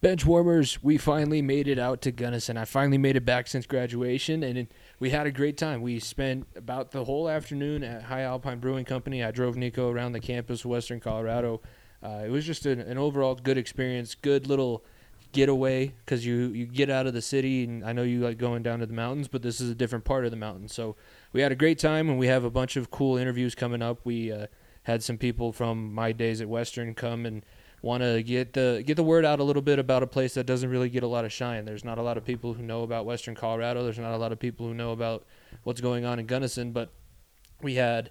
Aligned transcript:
bench 0.00 0.24
warmers, 0.24 0.82
we 0.82 0.96
finally 0.96 1.42
made 1.42 1.68
it 1.68 1.78
out 1.78 2.00
to 2.02 2.10
Gunnison. 2.10 2.56
I 2.56 2.64
finally 2.64 2.98
made 2.98 3.16
it 3.16 3.24
back 3.24 3.46
since 3.46 3.66
graduation, 3.66 4.42
and 4.42 4.68
we 4.98 5.10
had 5.10 5.26
a 5.26 5.30
great 5.30 5.56
time. 5.56 5.82
We 5.82 5.98
spent 6.00 6.46
about 6.56 6.90
the 6.90 7.04
whole 7.04 7.28
afternoon 7.28 7.84
at 7.84 8.04
High 8.04 8.22
Alpine 8.22 8.60
Brewing 8.60 8.84
Company. 8.84 9.22
I 9.22 9.30
drove 9.30 9.56
Nico 9.56 9.90
around 9.90 10.12
the 10.12 10.20
campus 10.20 10.60
of 10.60 10.70
Western 10.70 11.00
Colorado. 11.00 11.60
Uh, 12.02 12.22
it 12.24 12.30
was 12.30 12.46
just 12.46 12.64
an, 12.66 12.80
an 12.80 12.96
overall 12.96 13.34
good 13.34 13.58
experience, 13.58 14.14
good 14.14 14.46
little 14.46 14.84
getaway 15.32 15.86
because 16.04 16.26
you 16.26 16.48
you 16.48 16.66
get 16.66 16.90
out 16.90 17.06
of 17.06 17.12
the 17.12 17.22
city, 17.22 17.64
and 17.64 17.84
I 17.84 17.92
know 17.92 18.02
you 18.02 18.20
like 18.20 18.38
going 18.38 18.62
down 18.62 18.78
to 18.80 18.86
the 18.86 18.94
mountains, 18.94 19.28
but 19.28 19.42
this 19.42 19.60
is 19.60 19.70
a 19.70 19.74
different 19.74 20.04
part 20.04 20.24
of 20.24 20.30
the 20.30 20.36
mountains. 20.36 20.74
So 20.74 20.96
we 21.32 21.42
had 21.42 21.52
a 21.52 21.56
great 21.56 21.78
time, 21.78 22.08
and 22.08 22.18
we 22.18 22.26
have 22.26 22.44
a 22.44 22.50
bunch 22.50 22.76
of 22.76 22.90
cool 22.90 23.18
interviews 23.18 23.54
coming 23.54 23.82
up. 23.82 24.00
We 24.04 24.32
uh, 24.32 24.46
had 24.84 25.02
some 25.02 25.18
people 25.18 25.52
from 25.52 25.92
my 25.92 26.12
days 26.12 26.40
at 26.40 26.48
Western 26.48 26.94
come 26.94 27.26
and 27.26 27.44
want 27.82 28.02
to 28.02 28.22
get 28.22 28.52
the 28.52 28.82
get 28.86 28.96
the 28.96 29.02
word 29.02 29.24
out 29.24 29.40
a 29.40 29.44
little 29.44 29.62
bit 29.62 29.78
about 29.78 30.02
a 30.02 30.06
place 30.06 30.34
that 30.34 30.44
doesn't 30.44 30.68
really 30.68 30.90
get 30.90 31.02
a 31.02 31.06
lot 31.06 31.24
of 31.24 31.32
shine. 31.32 31.64
There's 31.64 31.84
not 31.84 31.98
a 31.98 32.02
lot 32.02 32.16
of 32.16 32.24
people 32.24 32.54
who 32.54 32.62
know 32.62 32.82
about 32.82 33.06
Western 33.06 33.34
Colorado. 33.34 33.84
There's 33.84 33.98
not 33.98 34.12
a 34.12 34.18
lot 34.18 34.32
of 34.32 34.38
people 34.38 34.66
who 34.66 34.74
know 34.74 34.92
about 34.92 35.24
what's 35.64 35.80
going 35.80 36.04
on 36.04 36.18
in 36.18 36.26
Gunnison. 36.26 36.72
But 36.72 36.92
we 37.62 37.74
had 37.74 38.10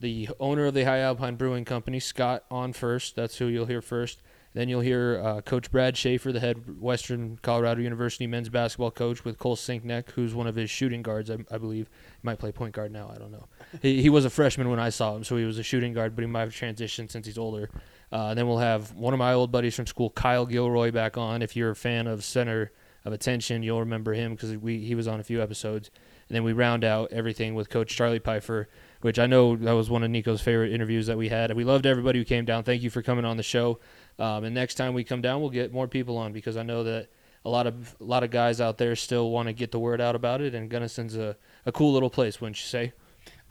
the 0.00 0.28
owner 0.38 0.66
of 0.66 0.74
the 0.74 0.84
High 0.84 1.00
Alpine 1.00 1.36
Brewing 1.36 1.64
Company, 1.64 2.00
Scott, 2.00 2.44
on 2.50 2.72
first. 2.72 3.16
That's 3.16 3.38
who 3.38 3.46
you'll 3.46 3.66
hear 3.66 3.82
first. 3.82 4.22
Then 4.54 4.68
you'll 4.68 4.80
hear 4.80 5.20
uh, 5.22 5.40
Coach 5.42 5.70
Brad 5.70 5.96
Schaefer, 5.96 6.32
the 6.32 6.40
head 6.40 6.80
Western 6.80 7.38
Colorado 7.42 7.82
University 7.82 8.26
men's 8.26 8.48
basketball 8.48 8.90
coach, 8.90 9.24
with 9.24 9.38
Cole 9.38 9.56
Sinkneck, 9.56 10.10
who's 10.12 10.34
one 10.34 10.46
of 10.46 10.54
his 10.54 10.70
shooting 10.70 11.02
guards, 11.02 11.30
I, 11.30 11.36
I 11.50 11.58
believe. 11.58 11.88
He 11.88 12.20
might 12.26 12.38
play 12.38 12.50
point 12.50 12.74
guard 12.74 12.90
now. 12.90 13.10
I 13.14 13.18
don't 13.18 13.30
know. 13.30 13.46
he, 13.82 14.00
he 14.02 14.08
was 14.08 14.24
a 14.24 14.30
freshman 14.30 14.70
when 14.70 14.80
I 14.80 14.88
saw 14.88 15.14
him, 15.14 15.22
so 15.22 15.36
he 15.36 15.44
was 15.44 15.58
a 15.58 15.62
shooting 15.62 15.92
guard, 15.92 16.16
but 16.16 16.22
he 16.22 16.26
might 16.26 16.40
have 16.40 16.52
transitioned 16.52 17.10
since 17.10 17.26
he's 17.26 17.38
older. 17.38 17.68
Uh, 18.10 18.34
then 18.34 18.46
we'll 18.48 18.58
have 18.58 18.92
one 18.94 19.12
of 19.12 19.18
my 19.18 19.34
old 19.34 19.52
buddies 19.52 19.74
from 19.74 19.86
school, 19.86 20.10
Kyle 20.10 20.46
Gilroy, 20.46 20.90
back 20.90 21.16
on. 21.16 21.42
If 21.42 21.56
you're 21.56 21.70
a 21.70 21.76
fan 21.76 22.06
of 22.06 22.24
Center 22.24 22.72
of 23.04 23.12
Attention, 23.12 23.62
you'll 23.62 23.80
remember 23.80 24.14
him 24.14 24.32
because 24.32 24.56
we 24.56 24.78
he 24.78 24.94
was 24.94 25.06
on 25.06 25.20
a 25.20 25.24
few 25.24 25.42
episodes. 25.42 25.90
And 26.28 26.36
then 26.36 26.44
we 26.44 26.52
round 26.52 26.84
out 26.84 27.12
everything 27.12 27.54
with 27.54 27.70
Coach 27.70 27.94
Charlie 27.94 28.18
Pfeiffer, 28.18 28.68
which 29.00 29.18
I 29.18 29.26
know 29.26 29.56
that 29.56 29.72
was 29.72 29.88
one 29.88 30.02
of 30.02 30.10
Nico's 30.10 30.42
favorite 30.42 30.72
interviews 30.72 31.06
that 31.06 31.16
we 31.16 31.28
had. 31.28 31.54
We 31.54 31.64
loved 31.64 31.86
everybody 31.86 32.18
who 32.18 32.24
came 32.24 32.44
down. 32.44 32.64
Thank 32.64 32.82
you 32.82 32.90
for 32.90 33.00
coming 33.02 33.24
on 33.24 33.38
the 33.38 33.42
show. 33.42 33.78
Um, 34.18 34.44
and 34.44 34.54
next 34.54 34.74
time 34.74 34.92
we 34.92 35.04
come 35.04 35.22
down, 35.22 35.40
we'll 35.40 35.50
get 35.50 35.72
more 35.72 35.88
people 35.88 36.18
on 36.18 36.32
because 36.32 36.56
I 36.56 36.62
know 36.62 36.84
that 36.84 37.08
a 37.44 37.50
lot 37.50 37.66
of 37.66 37.96
a 38.00 38.04
lot 38.04 38.24
of 38.24 38.30
guys 38.30 38.60
out 38.60 38.78
there 38.78 38.96
still 38.96 39.30
want 39.30 39.48
to 39.48 39.52
get 39.52 39.70
the 39.70 39.78
word 39.78 40.00
out 40.00 40.14
about 40.14 40.40
it. 40.40 40.54
And 40.54 40.70
Gunnison's 40.70 41.16
a, 41.16 41.36
a 41.64 41.72
cool 41.72 41.92
little 41.92 42.10
place, 42.10 42.40
wouldn't 42.40 42.58
you 42.58 42.66
say? 42.66 42.92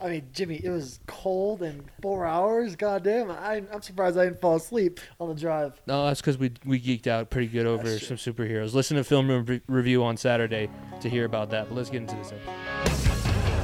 I 0.00 0.08
mean, 0.08 0.28
Jimmy, 0.32 0.60
it 0.62 0.70
was 0.70 1.00
cold 1.08 1.60
and 1.60 1.82
four 2.00 2.24
hours. 2.24 2.76
Goddamn, 2.76 3.32
I, 3.32 3.62
I'm 3.72 3.82
surprised 3.82 4.16
I 4.16 4.24
didn't 4.24 4.40
fall 4.40 4.54
asleep 4.54 5.00
on 5.18 5.28
the 5.28 5.34
drive. 5.34 5.80
No, 5.88 6.06
that's 6.06 6.20
because 6.20 6.38
we 6.38 6.52
we 6.64 6.80
geeked 6.80 7.08
out 7.08 7.30
pretty 7.30 7.48
good 7.48 7.66
over 7.66 7.98
some 7.98 8.16
superheroes. 8.16 8.74
Listen 8.74 8.96
to 8.96 9.02
film 9.02 9.28
re- 9.44 9.60
review 9.66 10.04
on 10.04 10.16
Saturday 10.16 10.70
to 11.00 11.08
hear 11.08 11.24
about 11.24 11.50
that. 11.50 11.68
But 11.68 11.74
let's 11.74 11.90
get 11.90 12.02
into 12.02 12.14
this 12.14 12.32
episode. 12.32 13.58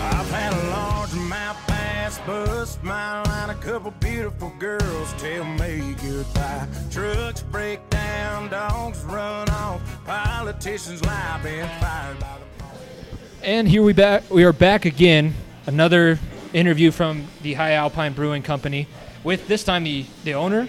I've 0.00 0.30
had 0.30 0.52
a 0.52 0.56
largemouth 0.72 1.66
bass 1.66 2.18
bust 2.20 2.82
my 2.84 3.22
line. 3.22 3.50
A 3.50 3.54
couple 3.54 3.90
beautiful 4.18 4.52
girls 4.58 5.12
tell 5.12 5.44
me 5.44 5.94
goodbye. 6.02 6.66
Trucks 6.90 7.42
break 7.42 7.88
down, 7.88 8.50
dogs 8.50 9.00
run 9.04 9.48
off. 9.50 9.80
Politicians 10.04 11.04
lie, 11.04 11.40
been 11.40 11.68
fired 11.80 12.18
by 12.18 12.36
the. 12.40 13.46
And 13.46 13.68
here 13.68 13.80
we 13.80 13.92
back. 13.92 14.28
We 14.28 14.42
are 14.42 14.52
back 14.52 14.86
again. 14.86 15.34
Another 15.66 16.18
interview 16.52 16.90
from 16.90 17.28
the 17.42 17.54
High 17.54 17.74
Alpine 17.74 18.12
Brewing 18.12 18.42
Company 18.42 18.88
with 19.22 19.46
this 19.46 19.62
time 19.62 19.84
the 19.84 20.04
the 20.24 20.34
owner, 20.34 20.66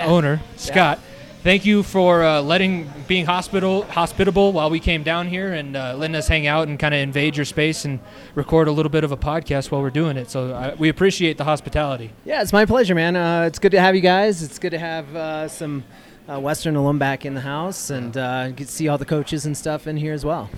owner 0.00 0.40
Scott. 0.56 0.98
Thank 1.42 1.66
you 1.66 1.82
for 1.82 2.22
uh, 2.22 2.40
letting 2.40 2.88
being 3.08 3.26
hospital 3.26 3.82
hospitable 3.82 4.52
while 4.52 4.70
we 4.70 4.78
came 4.78 5.02
down 5.02 5.26
here 5.26 5.52
and 5.52 5.76
uh, 5.76 5.96
letting 5.96 6.14
us 6.14 6.28
hang 6.28 6.46
out 6.46 6.68
and 6.68 6.78
kind 6.78 6.94
of 6.94 7.00
invade 7.00 7.34
your 7.34 7.44
space 7.44 7.84
and 7.84 7.98
record 8.36 8.68
a 8.68 8.70
little 8.70 8.90
bit 8.90 9.02
of 9.02 9.10
a 9.10 9.16
podcast 9.16 9.72
while 9.72 9.82
we're 9.82 9.90
doing 9.90 10.16
it. 10.16 10.30
So 10.30 10.54
uh, 10.54 10.76
we 10.78 10.88
appreciate 10.88 11.38
the 11.38 11.44
hospitality. 11.44 12.12
Yeah, 12.24 12.42
it's 12.42 12.52
my 12.52 12.64
pleasure, 12.64 12.94
man. 12.94 13.16
Uh, 13.16 13.42
it's 13.42 13.58
good 13.58 13.72
to 13.72 13.80
have 13.80 13.96
you 13.96 14.00
guys. 14.00 14.44
It's 14.44 14.60
good 14.60 14.70
to 14.70 14.78
have 14.78 15.16
uh, 15.16 15.48
some 15.48 15.82
uh, 16.28 16.38
Western 16.38 16.76
alum 16.76 17.00
back 17.00 17.26
in 17.26 17.34
the 17.34 17.40
house 17.40 17.90
and 17.90 18.14
see 18.68 18.86
all 18.86 18.98
the 18.98 19.04
coaches 19.04 19.44
and 19.44 19.56
stuff 19.56 19.88
in 19.88 19.96
here 19.96 20.12
as 20.12 20.24
well. 20.24 20.48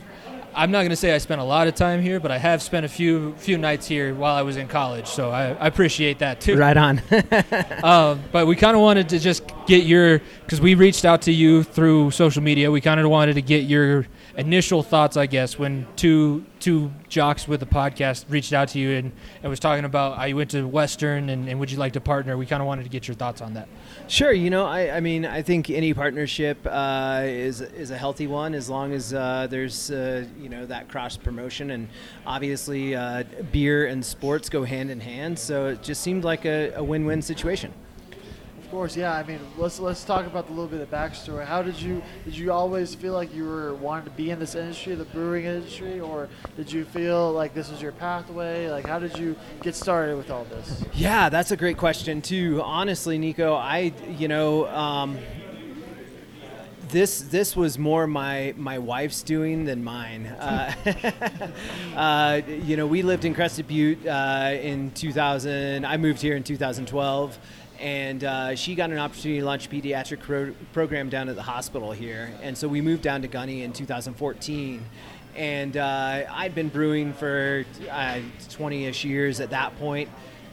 I'm 0.56 0.70
not 0.70 0.80
going 0.80 0.90
to 0.90 0.96
say 0.96 1.14
I 1.14 1.18
spent 1.18 1.40
a 1.40 1.44
lot 1.44 1.66
of 1.66 1.74
time 1.74 2.00
here, 2.00 2.20
but 2.20 2.30
I 2.30 2.38
have 2.38 2.62
spent 2.62 2.86
a 2.86 2.88
few 2.88 3.34
few 3.36 3.58
nights 3.58 3.86
here 3.86 4.14
while 4.14 4.34
I 4.34 4.42
was 4.42 4.56
in 4.56 4.68
college, 4.68 5.06
so 5.06 5.30
I, 5.30 5.48
I 5.48 5.66
appreciate 5.66 6.20
that 6.20 6.40
too. 6.40 6.56
Right 6.56 6.76
on. 6.76 7.02
Uh, 7.10 8.16
but 8.32 8.46
we 8.46 8.56
kind 8.56 8.76
of 8.76 8.82
wanted 8.82 9.08
to 9.10 9.18
just 9.18 9.42
get 9.66 9.84
your 9.84 10.20
because 10.44 10.60
we 10.60 10.74
reached 10.74 11.04
out 11.04 11.22
to 11.22 11.32
you 11.32 11.62
through 11.62 12.10
social 12.12 12.42
media. 12.42 12.70
We 12.70 12.80
kind 12.80 13.00
of 13.00 13.08
wanted 13.10 13.34
to 13.34 13.42
get 13.42 13.64
your 13.64 14.06
initial 14.36 14.82
thoughts, 14.82 15.16
I 15.16 15.26
guess, 15.26 15.58
when 15.58 15.86
two 15.96 16.44
two 16.60 16.90
jocks 17.08 17.46
with 17.46 17.62
a 17.62 17.66
podcast 17.66 18.24
reached 18.28 18.52
out 18.52 18.68
to 18.68 18.78
you 18.78 18.92
and, 18.92 19.12
and 19.42 19.50
was 19.50 19.60
talking 19.60 19.84
about 19.84 20.18
I 20.18 20.32
went 20.32 20.50
to 20.52 20.66
Western 20.66 21.28
and, 21.28 21.48
and 21.48 21.60
would 21.60 21.70
you 21.70 21.78
like 21.78 21.92
to 21.92 22.00
partner. 22.00 22.36
We 22.36 22.46
kind 22.46 22.62
of 22.62 22.66
wanted 22.66 22.84
to 22.84 22.88
get 22.88 23.06
your 23.06 23.14
thoughts 23.14 23.40
on 23.40 23.54
that. 23.54 23.68
Sure, 24.06 24.32
you 24.32 24.50
know, 24.50 24.66
I, 24.66 24.96
I 24.96 25.00
mean, 25.00 25.24
I 25.24 25.40
think 25.40 25.70
any 25.70 25.94
partnership 25.94 26.58
uh, 26.66 27.22
is 27.24 27.62
is 27.62 27.90
a 27.90 27.96
healthy 27.96 28.26
one 28.26 28.54
as 28.54 28.68
long 28.68 28.92
as 28.92 29.14
uh, 29.14 29.46
there's 29.48 29.90
uh, 29.90 30.26
you 30.38 30.50
know 30.50 30.66
that 30.66 30.88
cross 30.88 31.16
promotion, 31.16 31.70
and 31.70 31.88
obviously 32.26 32.94
uh, 32.94 33.24
beer 33.50 33.86
and 33.86 34.04
sports 34.04 34.50
go 34.50 34.62
hand 34.62 34.90
in 34.90 35.00
hand. 35.00 35.38
So 35.38 35.68
it 35.68 35.82
just 35.82 36.02
seemed 36.02 36.22
like 36.22 36.44
a, 36.44 36.72
a 36.74 36.84
win-win 36.84 37.22
situation. 37.22 37.72
Course, 38.74 38.96
yeah. 38.96 39.14
I 39.14 39.22
mean, 39.22 39.38
let's 39.56 39.78
let's 39.78 40.02
talk 40.02 40.26
about 40.26 40.48
the 40.48 40.52
little 40.52 40.66
bit 40.66 40.80
of 40.80 40.90
backstory. 40.90 41.46
How 41.46 41.62
did 41.62 41.80
you 41.80 42.02
did 42.24 42.36
you 42.36 42.50
always 42.50 42.92
feel 42.92 43.12
like 43.12 43.32
you 43.32 43.44
were 43.44 43.72
wanting 43.74 44.06
to 44.06 44.10
be 44.10 44.30
in 44.30 44.40
this 44.40 44.56
industry, 44.56 44.96
the 44.96 45.04
brewing 45.04 45.44
industry, 45.44 46.00
or 46.00 46.28
did 46.56 46.72
you 46.72 46.84
feel 46.84 47.30
like 47.30 47.54
this 47.54 47.70
was 47.70 47.80
your 47.80 47.92
pathway? 47.92 48.68
Like, 48.68 48.88
how 48.88 48.98
did 48.98 49.16
you 49.16 49.36
get 49.62 49.76
started 49.76 50.16
with 50.16 50.28
all 50.28 50.42
this? 50.46 50.84
Yeah, 50.92 51.28
that's 51.28 51.52
a 51.52 51.56
great 51.56 51.76
question 51.76 52.20
too. 52.20 52.62
Honestly, 52.64 53.16
Nico, 53.16 53.54
I 53.54 53.92
you 54.18 54.26
know 54.26 54.66
um, 54.66 55.18
this 56.88 57.22
this 57.22 57.54
was 57.54 57.78
more 57.78 58.08
my 58.08 58.54
my 58.56 58.78
wife's 58.78 59.22
doing 59.22 59.66
than 59.66 59.84
mine. 59.84 60.26
Uh, 60.26 60.72
uh, 61.96 62.40
you 62.48 62.76
know, 62.76 62.88
we 62.88 63.02
lived 63.02 63.24
in 63.24 63.34
Crested 63.34 63.68
Butte 63.68 64.04
uh, 64.04 64.56
in 64.60 64.90
2000. 64.90 65.86
I 65.86 65.96
moved 65.96 66.20
here 66.20 66.34
in 66.34 66.42
2012. 66.42 67.38
And 67.84 68.24
uh, 68.24 68.54
she 68.56 68.74
got 68.74 68.90
an 68.90 68.98
opportunity 68.98 69.40
to 69.40 69.44
launch 69.44 69.66
a 69.66 69.68
pediatric 69.68 70.20
pro- 70.20 70.54
program 70.72 71.10
down 71.10 71.28
at 71.28 71.36
the 71.36 71.42
hospital 71.42 71.92
here. 71.92 72.32
And 72.42 72.56
so 72.56 72.66
we 72.66 72.80
moved 72.80 73.02
down 73.02 73.20
to 73.22 73.28
Gunny 73.28 73.62
in 73.62 73.74
2014 73.74 74.82
and 75.36 75.76
uh, 75.76 76.24
I'd 76.30 76.54
been 76.54 76.68
brewing 76.68 77.12
for 77.12 77.64
uh, 77.90 78.20
20ish 78.40 79.04
years 79.04 79.40
at 79.40 79.50
that 79.50 79.76
point, 79.78 80.08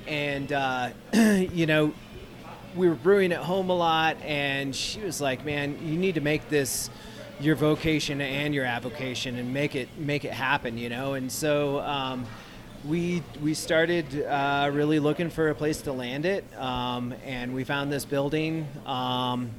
and 0.08 0.52
uh, 0.52 0.90
you 1.14 1.66
know, 1.66 1.94
we 2.76 2.88
were 2.88 2.96
brewing 2.96 3.32
at 3.32 3.42
home 3.42 3.70
a 3.70 3.76
lot, 3.76 4.18
and 4.24 4.76
she 4.76 5.02
was 5.02 5.22
like, 5.22 5.46
"Man, 5.46 5.78
you 5.86 5.98
need 5.98 6.16
to 6.16 6.22
make 6.22 6.50
this 6.50 6.90
your 7.40 7.56
vocation 7.56 8.22
and 8.22 8.54
your 8.54 8.66
avocation, 8.66 9.38
and 9.38 9.54
make 9.54 9.76
it 9.76 9.90
make 9.98 10.26
it 10.26 10.34
happen," 10.34 10.78
you 10.78 10.90
know. 10.90 11.14
And 11.14 11.32
so 11.32 11.80
um, 11.82 12.26
we 12.88 13.24
we 13.42 13.54
started 13.54 14.24
uh, 14.24 14.70
really 14.74 15.00
looking 15.00 15.30
for 15.30 15.50
a 15.50 15.56
place 15.56 15.82
to 15.84 15.94
land 15.94 16.26
it, 16.26 16.46
um, 16.58 17.14
and 17.26 17.54
we 17.54 17.64
found 17.64 17.92
this 17.92 18.06
building. 18.06 18.68
Um, 18.86 19.52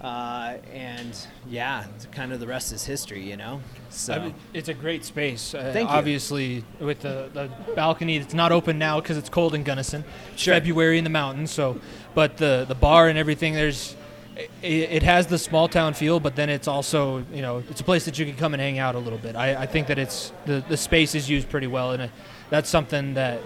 uh, 0.00 0.56
and 0.72 1.16
yeah, 1.48 1.84
it's 1.94 2.06
kind 2.06 2.32
of 2.32 2.40
the 2.40 2.46
rest 2.46 2.72
is 2.72 2.84
history, 2.84 3.22
you 3.22 3.36
know. 3.36 3.60
So 3.90 4.14
I 4.14 4.18
mean, 4.18 4.34
it's 4.52 4.68
a 4.68 4.74
great 4.74 5.04
space. 5.04 5.54
Uh, 5.54 5.70
Thank 5.72 5.88
you. 5.88 5.94
Obviously, 5.94 6.64
with 6.80 7.00
the, 7.00 7.30
the 7.32 7.48
balcony, 7.76 8.16
it's 8.16 8.34
not 8.34 8.50
open 8.50 8.78
now 8.78 9.00
because 9.00 9.16
it's 9.16 9.28
cold 9.28 9.54
in 9.54 9.62
Gunnison. 9.62 10.02
Sure. 10.34 10.54
February 10.54 10.98
in 10.98 11.04
the 11.04 11.10
mountains, 11.10 11.52
so 11.52 11.80
but 12.14 12.36
the 12.36 12.64
the 12.66 12.74
bar 12.74 13.08
and 13.08 13.18
everything 13.18 13.54
there's. 13.54 13.96
It, 14.34 14.90
it 14.90 15.02
has 15.02 15.26
the 15.26 15.38
small 15.38 15.68
town 15.68 15.92
feel, 15.92 16.18
but 16.18 16.36
then 16.36 16.48
it's 16.48 16.66
also 16.66 17.18
you 17.32 17.42
know 17.42 17.62
it's 17.68 17.82
a 17.82 17.84
place 17.84 18.06
that 18.06 18.18
you 18.18 18.24
can 18.24 18.34
come 18.34 18.54
and 18.54 18.60
hang 18.62 18.78
out 18.78 18.94
a 18.94 18.98
little 18.98 19.18
bit. 19.18 19.36
I, 19.36 19.54
I 19.62 19.66
think 19.66 19.88
that 19.88 19.98
it's 19.98 20.32
the 20.46 20.64
the 20.68 20.76
space 20.76 21.14
is 21.14 21.28
used 21.28 21.50
pretty 21.50 21.66
well, 21.66 21.92
and 21.92 22.10
that's 22.52 22.68
something 22.68 23.14
that 23.14 23.40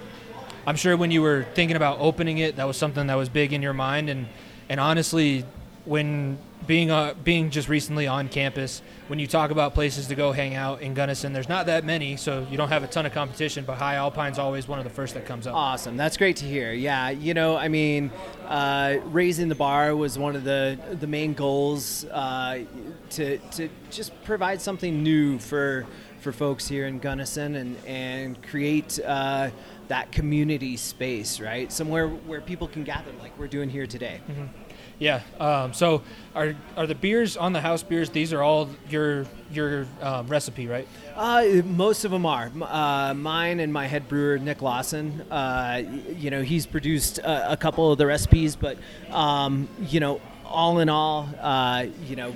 I'm 0.66 0.74
sure 0.74 0.96
when 0.96 1.12
you 1.12 1.22
were 1.22 1.46
thinking 1.54 1.76
about 1.76 2.00
opening 2.00 2.38
it, 2.38 2.56
that 2.56 2.66
was 2.66 2.76
something 2.76 3.06
that 3.06 3.14
was 3.14 3.28
big 3.28 3.52
in 3.52 3.62
your 3.62 3.72
mind, 3.72 4.10
and 4.10 4.26
and 4.68 4.80
honestly, 4.80 5.44
when 5.84 6.38
being 6.66 6.90
uh, 6.90 7.14
being 7.22 7.50
just 7.50 7.68
recently 7.68 8.08
on 8.08 8.28
campus, 8.28 8.82
when 9.06 9.20
you 9.20 9.28
talk 9.28 9.52
about 9.52 9.74
places 9.74 10.08
to 10.08 10.16
go 10.16 10.32
hang 10.32 10.56
out 10.56 10.82
in 10.82 10.92
Gunnison, 10.92 11.32
there's 11.32 11.48
not 11.48 11.66
that 11.66 11.84
many, 11.84 12.16
so 12.16 12.44
you 12.50 12.56
don't 12.56 12.70
have 12.70 12.82
a 12.82 12.88
ton 12.88 13.06
of 13.06 13.12
competition. 13.12 13.64
But 13.64 13.76
High 13.78 13.94
Alpine's 13.94 14.40
always 14.40 14.66
one 14.66 14.80
of 14.80 14.84
the 14.84 14.90
first 14.90 15.14
that 15.14 15.24
comes 15.24 15.46
up. 15.46 15.54
Awesome. 15.54 15.96
That's 15.96 16.16
great 16.16 16.38
to 16.38 16.44
hear. 16.44 16.72
Yeah, 16.72 17.10
you 17.10 17.32
know, 17.32 17.56
I 17.56 17.68
mean, 17.68 18.10
uh, 18.48 18.96
raising 19.04 19.48
the 19.48 19.54
bar 19.54 19.94
was 19.94 20.18
one 20.18 20.34
of 20.34 20.42
the 20.42 20.76
the 20.98 21.06
main 21.06 21.32
goals 21.34 22.04
uh, 22.06 22.64
to 23.10 23.38
to 23.38 23.68
just 23.92 24.10
provide 24.24 24.60
something 24.60 25.04
new 25.04 25.38
for 25.38 25.86
for 26.20 26.32
folks 26.32 26.66
here 26.68 26.86
in 26.86 26.98
Gunnison 26.98 27.56
and 27.56 27.76
and 27.86 28.42
create. 28.42 28.98
Uh, 29.04 29.50
that 29.88 30.10
community 30.12 30.76
space, 30.76 31.40
right? 31.40 31.70
Somewhere 31.70 32.08
where 32.08 32.40
people 32.40 32.68
can 32.68 32.84
gather, 32.84 33.12
like 33.20 33.38
we're 33.38 33.46
doing 33.46 33.68
here 33.68 33.86
today. 33.86 34.20
Yeah. 34.98 35.20
Um, 35.38 35.74
so 35.74 36.02
are 36.34 36.54
are 36.76 36.86
the 36.86 36.94
beers 36.94 37.36
on 37.36 37.52
the 37.52 37.60
house 37.60 37.82
beers? 37.82 38.08
These 38.10 38.32
are 38.32 38.42
all 38.42 38.70
your 38.88 39.26
your 39.50 39.86
um, 40.00 40.26
recipe, 40.26 40.66
right? 40.66 40.88
Uh, 41.14 41.62
most 41.64 42.04
of 42.04 42.10
them 42.10 42.24
are. 42.24 42.50
Uh, 42.62 43.12
mine 43.14 43.60
and 43.60 43.72
my 43.72 43.86
head 43.86 44.08
brewer 44.08 44.38
Nick 44.38 44.62
Lawson. 44.62 45.20
Uh, 45.30 45.82
you 46.16 46.30
know, 46.30 46.42
he's 46.42 46.66
produced 46.66 47.18
a, 47.18 47.52
a 47.52 47.56
couple 47.56 47.92
of 47.92 47.98
the 47.98 48.06
recipes, 48.06 48.56
but 48.56 48.78
um, 49.10 49.68
you 49.80 50.00
know, 50.00 50.20
all 50.46 50.78
in 50.78 50.88
all, 50.88 51.28
uh, 51.40 51.86
you 52.06 52.16
know, 52.16 52.34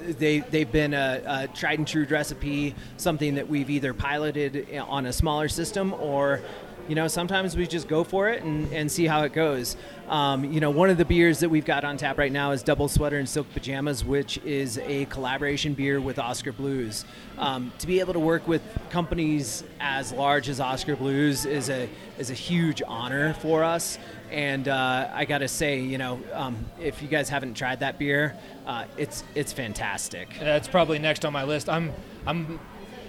they 0.00 0.40
they've 0.40 0.70
been 0.70 0.94
a, 0.94 1.22
a 1.26 1.48
tried 1.48 1.78
and 1.78 1.88
true 1.88 2.04
recipe, 2.04 2.74
something 2.96 3.34
that 3.36 3.48
we've 3.48 3.70
either 3.70 3.94
piloted 3.94 4.66
on 4.78 5.06
a 5.06 5.12
smaller 5.12 5.48
system 5.48 5.94
or. 5.94 6.40
You 6.88 6.94
know, 6.94 7.06
sometimes 7.06 7.54
we 7.54 7.66
just 7.66 7.86
go 7.86 8.02
for 8.02 8.30
it 8.30 8.42
and, 8.42 8.72
and 8.72 8.90
see 8.90 9.04
how 9.04 9.22
it 9.24 9.34
goes. 9.34 9.76
Um, 10.08 10.50
you 10.50 10.60
know, 10.60 10.70
one 10.70 10.88
of 10.88 10.96
the 10.96 11.04
beers 11.04 11.40
that 11.40 11.50
we've 11.50 11.66
got 11.66 11.84
on 11.84 11.98
tap 11.98 12.16
right 12.16 12.32
now 12.32 12.52
is 12.52 12.62
Double 12.62 12.88
Sweater 12.88 13.18
and 13.18 13.28
Silk 13.28 13.46
Pajamas, 13.52 14.04
which 14.04 14.38
is 14.38 14.78
a 14.78 15.04
collaboration 15.06 15.74
beer 15.74 16.00
with 16.00 16.18
Oskar 16.18 16.52
Blues. 16.52 17.04
Um, 17.36 17.72
to 17.78 17.86
be 17.86 18.00
able 18.00 18.14
to 18.14 18.18
work 18.18 18.48
with 18.48 18.62
companies 18.88 19.64
as 19.80 20.10
large 20.12 20.48
as 20.48 20.60
Oskar 20.60 20.96
Blues 20.96 21.44
is 21.44 21.68
a 21.68 21.90
is 22.18 22.30
a 22.30 22.34
huge 22.34 22.82
honor 22.86 23.34
for 23.34 23.62
us. 23.62 23.98
And 24.30 24.68
uh, 24.68 25.10
I 25.12 25.26
got 25.26 25.38
to 25.38 25.48
say, 25.48 25.80
you 25.80 25.98
know, 25.98 26.20
um, 26.32 26.64
if 26.80 27.02
you 27.02 27.08
guys 27.08 27.28
haven't 27.28 27.54
tried 27.54 27.80
that 27.80 27.98
beer, 27.98 28.34
uh, 28.66 28.86
it's 28.96 29.24
it's 29.34 29.52
fantastic. 29.52 30.30
That's 30.40 30.68
probably 30.68 30.98
next 30.98 31.26
on 31.26 31.34
my 31.34 31.44
list. 31.44 31.68
I'm 31.68 31.92
I'm 32.26 32.58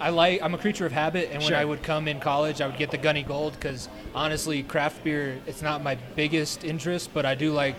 I 0.00 0.10
like 0.10 0.42
I'm 0.42 0.54
a 0.54 0.58
creature 0.58 0.86
of 0.86 0.92
habit, 0.92 1.26
and 1.30 1.38
when 1.42 1.48
Sure. 1.48 1.56
I 1.56 1.64
would 1.64 1.82
come 1.82 2.08
in 2.08 2.20
college, 2.20 2.60
I 2.60 2.66
would 2.66 2.78
get 2.78 2.90
the 2.90 2.98
Gunny 2.98 3.22
Gold 3.22 3.52
because 3.54 3.88
honestly, 4.14 4.62
craft 4.62 5.04
beer 5.04 5.38
it's 5.46 5.62
not 5.62 5.82
my 5.82 5.96
biggest 6.16 6.64
interest, 6.64 7.10
but 7.12 7.26
I 7.26 7.34
do 7.34 7.52
like. 7.52 7.76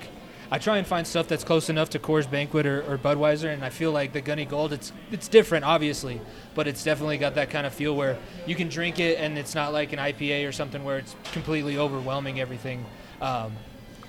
I 0.53 0.57
try 0.57 0.77
and 0.77 0.85
find 0.85 1.07
stuff 1.07 1.29
that's 1.29 1.45
close 1.45 1.69
enough 1.69 1.91
to 1.91 1.99
Coors 1.99 2.29
Banquet 2.29 2.65
or, 2.65 2.81
or 2.83 2.97
Budweiser, 2.97 3.53
and 3.53 3.63
I 3.63 3.69
feel 3.69 3.93
like 3.93 4.11
the 4.11 4.19
Gunny 4.19 4.43
Gold 4.45 4.73
it's 4.73 4.91
it's 5.09 5.27
different, 5.29 5.63
obviously, 5.65 6.19
but 6.55 6.67
it's 6.67 6.83
definitely 6.83 7.17
got 7.17 7.35
that 7.35 7.49
kind 7.49 7.65
of 7.65 7.73
feel 7.73 7.95
where 7.95 8.17
you 8.45 8.55
can 8.55 8.67
drink 8.67 8.99
it 8.99 9.17
and 9.17 9.37
it's 9.37 9.55
not 9.55 9.71
like 9.71 9.93
an 9.93 9.99
IPA 9.99 10.47
or 10.47 10.51
something 10.51 10.83
where 10.83 10.97
it's 10.97 11.15
completely 11.31 11.77
overwhelming 11.77 12.39
everything. 12.41 12.83
Um, 13.21 13.53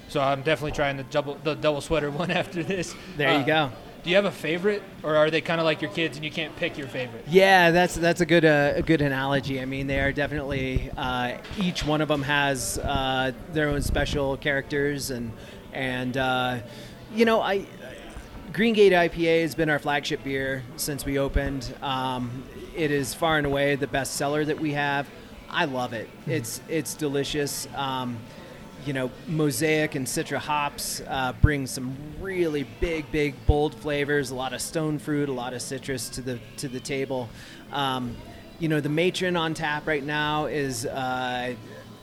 so 0.08 0.20
I'm 0.20 0.42
definitely 0.42 0.72
trying 0.72 0.96
the 0.96 1.04
double 1.04 1.36
the 1.44 1.54
double 1.54 1.80
sweater 1.80 2.10
one 2.22 2.30
after 2.32 2.62
this. 2.64 2.94
There 3.16 3.28
Uh, 3.28 3.38
you 3.38 3.46
go. 3.46 3.70
Do 4.02 4.10
you 4.10 4.16
have 4.16 4.24
a 4.24 4.32
favorite, 4.32 4.82
or 5.02 5.16
are 5.16 5.30
they 5.30 5.40
kind 5.40 5.60
of 5.60 5.64
like 5.64 5.80
your 5.80 5.90
kids 5.92 6.16
and 6.16 6.24
you 6.24 6.30
can't 6.30 6.54
pick 6.56 6.76
your 6.76 6.88
favorite? 6.88 7.24
Yeah, 7.28 7.70
that's 7.70 7.94
that's 7.94 8.20
a 8.20 8.26
good 8.26 8.44
uh, 8.44 8.72
a 8.74 8.82
good 8.82 9.00
analogy. 9.00 9.60
I 9.60 9.64
mean, 9.64 9.86
they 9.86 10.00
are 10.00 10.12
definitely 10.12 10.90
uh, 10.96 11.38
each 11.58 11.84
one 11.84 12.00
of 12.00 12.08
them 12.08 12.22
has 12.22 12.78
uh, 12.78 13.32
their 13.52 13.68
own 13.68 13.82
special 13.82 14.36
characters, 14.36 15.10
and 15.10 15.32
and 15.72 16.16
uh, 16.16 16.58
you 17.14 17.24
know, 17.24 17.40
I 17.40 17.64
Green 18.52 18.74
Gate 18.74 18.92
IPA 18.92 19.42
has 19.42 19.54
been 19.54 19.70
our 19.70 19.78
flagship 19.78 20.24
beer 20.24 20.62
since 20.76 21.04
we 21.04 21.18
opened. 21.18 21.74
Um, 21.80 22.44
it 22.74 22.90
is 22.90 23.14
far 23.14 23.38
and 23.38 23.46
away 23.46 23.76
the 23.76 23.86
best 23.86 24.14
seller 24.14 24.44
that 24.44 24.58
we 24.58 24.72
have. 24.72 25.08
I 25.48 25.66
love 25.66 25.92
it. 25.92 26.08
It's 26.26 26.60
it's 26.68 26.94
delicious. 26.94 27.68
Um, 27.76 28.18
you 28.84 28.92
know, 28.92 29.10
Mosaic 29.28 29.94
and 29.94 30.06
Citra 30.06 30.38
hops 30.38 31.02
uh, 31.06 31.32
bring 31.40 31.66
some 31.66 31.96
really 32.20 32.66
big, 32.80 33.10
big, 33.12 33.34
bold 33.46 33.74
flavors. 33.74 34.30
A 34.30 34.34
lot 34.34 34.52
of 34.52 34.60
stone 34.60 34.98
fruit, 34.98 35.28
a 35.28 35.32
lot 35.32 35.54
of 35.54 35.62
citrus 35.62 36.08
to 36.10 36.22
the 36.22 36.38
to 36.56 36.68
the 36.68 36.80
table. 36.80 37.28
Um, 37.72 38.16
you 38.58 38.68
know, 38.68 38.80
the 38.80 38.88
matron 38.88 39.36
on 39.36 39.54
tap 39.54 39.86
right 39.86 40.02
now 40.02 40.46
is 40.46 40.86
uh, 40.86 41.54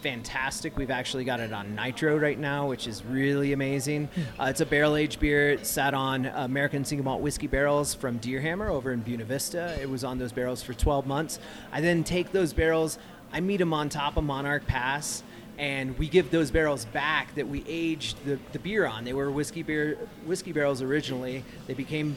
fantastic. 0.01 0.77
We've 0.77 0.91
actually 0.91 1.25
got 1.25 1.39
it 1.39 1.51
on 1.51 1.75
nitro 1.75 2.17
right 2.17 2.39
now, 2.39 2.67
which 2.67 2.87
is 2.87 3.03
really 3.03 3.53
amazing. 3.53 4.09
Uh, 4.39 4.45
it's 4.45 4.61
a 4.61 4.65
barrel 4.65 4.95
aged 4.95 5.19
beer. 5.19 5.51
It 5.51 5.65
sat 5.65 5.93
on 5.93 6.25
American 6.25 6.85
single 6.85 7.05
malt 7.05 7.21
whiskey 7.21 7.47
barrels 7.47 7.93
from 7.93 8.19
Deerhammer 8.19 8.69
over 8.69 8.91
in 8.91 9.01
Buena 9.01 9.25
Vista. 9.25 9.77
It 9.81 9.89
was 9.89 10.03
on 10.03 10.17
those 10.17 10.31
barrels 10.31 10.63
for 10.63 10.73
12 10.73 11.05
months. 11.05 11.39
I 11.71 11.81
then 11.81 12.03
take 12.03 12.31
those 12.31 12.53
barrels, 12.53 12.97
I 13.31 13.41
meet 13.41 13.57
them 13.57 13.73
on 13.73 13.89
top 13.89 14.17
of 14.17 14.23
Monarch 14.23 14.65
Pass 14.65 15.23
and 15.59 15.97
we 16.00 16.07
give 16.07 16.31
those 16.31 16.50
barrels 16.51 16.85
back 16.85 17.35
that 17.35 17.47
we 17.47 17.63
aged 17.67 18.17
the, 18.25 18.39
the 18.53 18.59
beer 18.59 18.85
on. 18.88 19.03
They 19.03 19.13
were 19.13 19.29
whiskey 19.29 19.61
beer 19.61 19.97
whiskey 20.25 20.51
barrels 20.53 20.81
originally. 20.81 21.44
They 21.67 21.73
became 21.75 22.15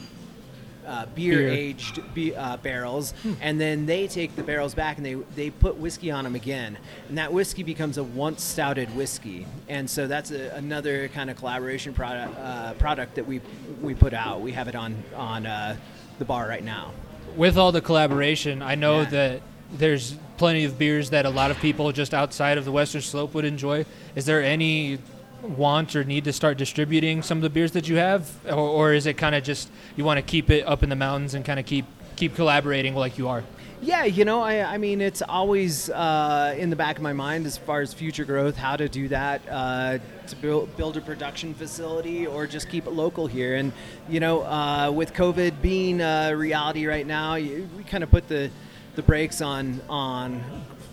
uh, 0.85 1.05
beer, 1.15 1.37
Beer. 1.37 1.49
aged 1.49 2.13
be, 2.13 2.35
uh, 2.35 2.57
barrels, 2.57 3.13
and 3.39 3.59
then 3.59 3.85
they 3.85 4.05
take 4.07 4.35
the 4.35 4.43
barrels 4.43 4.73
back 4.73 4.97
and 4.97 5.05
they 5.05 5.13
they 5.35 5.49
put 5.49 5.77
whiskey 5.77 6.11
on 6.11 6.23
them 6.25 6.35
again, 6.35 6.77
and 7.07 7.17
that 7.17 7.31
whiskey 7.31 7.63
becomes 7.63 7.97
a 7.97 8.03
once 8.03 8.43
stouted 8.43 8.93
whiskey, 8.95 9.45
and 9.69 9.89
so 9.89 10.07
that's 10.07 10.31
a, 10.31 10.49
another 10.55 11.07
kind 11.09 11.29
of 11.29 11.37
collaboration 11.37 11.93
product 11.93 12.37
uh, 12.37 12.73
product 12.73 13.15
that 13.15 13.25
we 13.25 13.39
we 13.81 13.93
put 13.93 14.13
out. 14.13 14.41
We 14.41 14.51
have 14.53 14.67
it 14.67 14.75
on 14.75 15.01
on 15.15 15.45
uh, 15.45 15.77
the 16.19 16.25
bar 16.25 16.47
right 16.49 16.63
now. 16.65 16.91
With 17.37 17.57
all 17.57 17.71
the 17.71 17.81
collaboration, 17.81 18.61
I 18.61 18.75
know 18.75 19.01
Yeah. 19.03 19.09
that 19.09 19.41
there's 19.73 20.15
plenty 20.37 20.65
of 20.65 20.77
beers 20.77 21.09
that 21.11 21.25
a 21.25 21.29
lot 21.29 21.51
of 21.51 21.59
people 21.59 21.91
just 21.91 22.13
outside 22.13 22.57
of 22.57 22.65
the 22.65 22.71
Western 22.71 23.01
Slope 23.01 23.33
would 23.33 23.45
enjoy. 23.45 23.85
Is 24.15 24.25
there 24.25 24.41
any 24.41 24.99
want 25.41 25.95
or 25.95 26.03
need 26.03 26.23
to 26.23 26.33
start 26.33 26.57
distributing 26.57 27.21
some 27.21 27.37
of 27.37 27.41
the 27.41 27.49
beers 27.49 27.71
that 27.73 27.89
you 27.89 27.97
have, 27.97 28.31
or, 28.45 28.53
or 28.53 28.93
is 28.93 29.05
it 29.05 29.17
kind 29.17 29.35
of 29.35 29.43
just 29.43 29.69
you 29.95 30.03
want 30.05 30.17
to 30.17 30.21
keep 30.21 30.49
it 30.49 30.65
up 30.65 30.83
in 30.83 30.89
the 30.89 30.95
mountains 30.95 31.33
and 31.33 31.43
kind 31.43 31.59
of 31.59 31.65
keep 31.65 31.85
keep 32.15 32.35
collaborating 32.35 32.95
like 32.95 33.17
you 33.17 33.27
are? 33.27 33.43
Yeah, 33.81 34.05
you 34.05 34.23
know, 34.23 34.41
I, 34.41 34.75
I 34.75 34.77
mean, 34.77 35.01
it's 35.01 35.21
always 35.21 35.89
uh, 35.89 36.55
in 36.57 36.69
the 36.69 36.75
back 36.77 36.95
of 36.95 37.01
my 37.01 37.11
mind 37.11 37.45
as 37.45 37.57
far 37.57 37.81
as 37.81 37.93
future 37.93 38.23
growth, 38.23 38.55
how 38.55 38.77
to 38.77 38.87
do 38.87 39.09
that, 39.09 39.41
uh, 39.51 39.97
to 40.27 40.35
build, 40.37 40.77
build 40.77 40.95
a 40.95 41.01
production 41.01 41.53
facility 41.53 42.25
or 42.25 42.47
just 42.47 42.69
keep 42.69 42.87
it 42.87 42.93
local 42.93 43.27
here. 43.27 43.57
And, 43.57 43.73
you 44.07 44.21
know, 44.21 44.43
uh, 44.43 44.89
with 44.89 45.11
COVID 45.13 45.61
being 45.61 45.99
a 45.99 46.33
reality 46.33 46.85
right 46.85 47.05
now, 47.05 47.35
you, 47.35 47.67
we 47.75 47.83
kind 47.83 48.05
of 48.05 48.09
put 48.09 48.29
the, 48.29 48.49
the 48.95 49.01
brakes 49.01 49.41
on, 49.41 49.81
on 49.89 50.43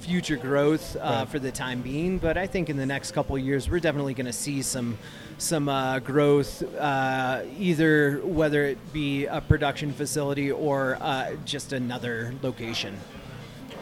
future 0.00 0.36
growth 0.36 0.96
uh, 0.96 1.00
Right. 1.00 1.28
for 1.28 1.38
the 1.38 1.52
time 1.52 1.82
being. 1.82 2.18
But 2.18 2.36
I 2.38 2.46
think 2.46 2.70
in 2.70 2.76
the 2.76 2.86
next 2.86 3.12
couple 3.12 3.36
of 3.36 3.42
years, 3.42 3.68
we're 3.70 3.80
definitely 3.80 4.14
going 4.14 4.26
to 4.26 4.32
see 4.32 4.62
some 4.62 4.98
some 5.38 5.70
uh, 5.70 5.98
growth, 6.00 6.62
uh, 6.76 7.40
either 7.58 8.18
whether 8.24 8.64
it 8.66 8.92
be 8.92 9.24
a 9.24 9.40
production 9.40 9.90
facility 9.90 10.50
or 10.52 10.98
uh, 11.00 11.32
just 11.46 11.72
another 11.72 12.34
location. 12.42 12.94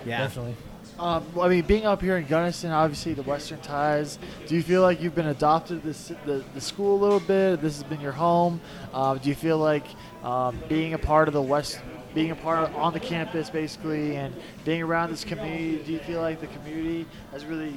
Yeah. 0.07 0.19
Definitely. 0.19 0.55
Um, 1.01 1.25
I 1.41 1.49
mean, 1.49 1.63
being 1.63 1.85
up 1.85 2.01
here 2.01 2.17
in 2.17 2.27
Gunnison, 2.27 2.71
obviously 2.71 3.15
the 3.15 3.23
Western 3.25 3.61
ties. 3.61 4.21
Do 4.47 4.55
you 4.55 4.63
feel 4.63 4.83
like 4.83 5.01
you've 5.03 5.17
been 5.17 5.29
adopted 5.29 5.83
this, 5.83 6.13
the 6.27 6.45
the 6.55 6.61
school 6.61 6.95
a 6.97 7.01
little 7.03 7.21
bit? 7.21 7.61
This 7.61 7.75
has 7.75 7.83
been 7.85 8.01
your 8.01 8.13
home. 8.13 8.61
Um, 8.95 9.19
do 9.19 9.29
you 9.29 9.35
feel 9.35 9.59
like 9.59 9.85
um, 10.23 10.59
being 10.69 10.95
a 10.95 10.99
part 10.99 11.27
of 11.27 11.35
the 11.35 11.43
West, 11.43 11.81
being 12.15 12.31
a 12.31 12.37
part 12.37 12.59
of 12.59 12.77
on 12.77 12.93
the 12.93 13.01
campus 13.01 13.51
basically, 13.51 14.17
and 14.17 14.35
being 14.65 14.83
around 14.83 15.11
this 15.11 15.25
community? 15.25 15.83
Do 15.85 15.93
you 15.93 15.99
feel 16.01 16.21
like 16.21 16.41
the 16.41 16.47
community 16.49 17.07
has 17.33 17.45
really 17.45 17.75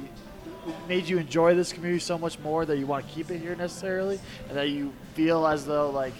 made 0.88 1.08
you 1.08 1.18
enjoy 1.18 1.54
this 1.54 1.72
community 1.72 2.00
so 2.00 2.18
much 2.18 2.38
more 2.38 2.64
that 2.64 2.78
you 2.78 2.86
want 2.86 3.06
to 3.06 3.14
keep 3.14 3.30
it 3.30 3.38
here 3.38 3.54
necessarily, 3.54 4.20
and 4.48 4.56
that 4.56 4.70
you 4.70 4.92
feel 5.14 5.46
as 5.46 5.66
though 5.66 5.90
like 5.90 6.14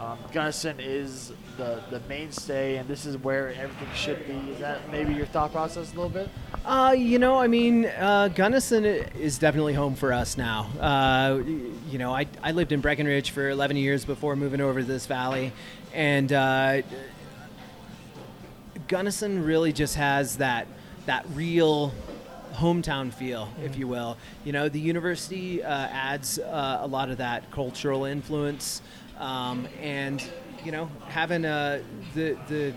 um, 0.00 0.18
Gunnison 0.32 0.80
is 0.80 1.32
the 1.56 1.80
the 1.90 2.00
mainstay, 2.08 2.76
and 2.76 2.88
this 2.88 3.06
is 3.06 3.16
where 3.18 3.54
everything 3.54 3.88
should 3.94 4.26
be? 4.26 4.52
Is 4.52 4.58
that 4.58 4.90
maybe 4.90 5.14
your 5.14 5.26
thought 5.26 5.52
process 5.52 5.92
a 5.92 5.96
little 5.96 6.10
bit? 6.10 6.28
Uh, 6.64 6.94
you 6.96 7.18
know, 7.18 7.38
I 7.38 7.46
mean, 7.46 7.86
uh, 7.86 8.28
Gunnison 8.28 8.84
is 8.84 9.38
definitely 9.38 9.74
home 9.74 9.94
for 9.94 10.12
us 10.12 10.36
now. 10.36 10.68
Uh, 10.80 11.42
you 11.90 11.98
know, 11.98 12.12
I, 12.14 12.26
I 12.42 12.52
lived 12.52 12.72
in 12.72 12.80
Breckenridge 12.80 13.30
for 13.30 13.50
11 13.50 13.76
years 13.76 14.04
before 14.04 14.34
moving 14.34 14.60
over 14.60 14.80
to 14.80 14.86
this 14.86 15.06
valley, 15.06 15.52
and 15.92 16.32
uh, 16.32 16.82
Gunnison 18.98 19.42
really 19.44 19.72
just 19.72 19.96
has 19.96 20.36
that 20.36 20.68
that 21.06 21.26
real 21.34 21.92
hometown 22.52 23.12
feel, 23.12 23.48
if 23.60 23.76
you 23.76 23.88
will. 23.88 24.16
You 24.44 24.52
know, 24.52 24.68
the 24.68 24.78
university 24.78 25.64
uh, 25.64 25.68
adds 25.68 26.38
uh, 26.38 26.78
a 26.80 26.86
lot 26.86 27.10
of 27.10 27.18
that 27.18 27.50
cultural 27.50 28.04
influence, 28.04 28.82
um, 29.18 29.66
and 29.82 30.22
you 30.64 30.70
know, 30.70 30.88
having 31.08 31.44
uh, 31.44 31.82
the 32.14 32.36
the 32.48 32.72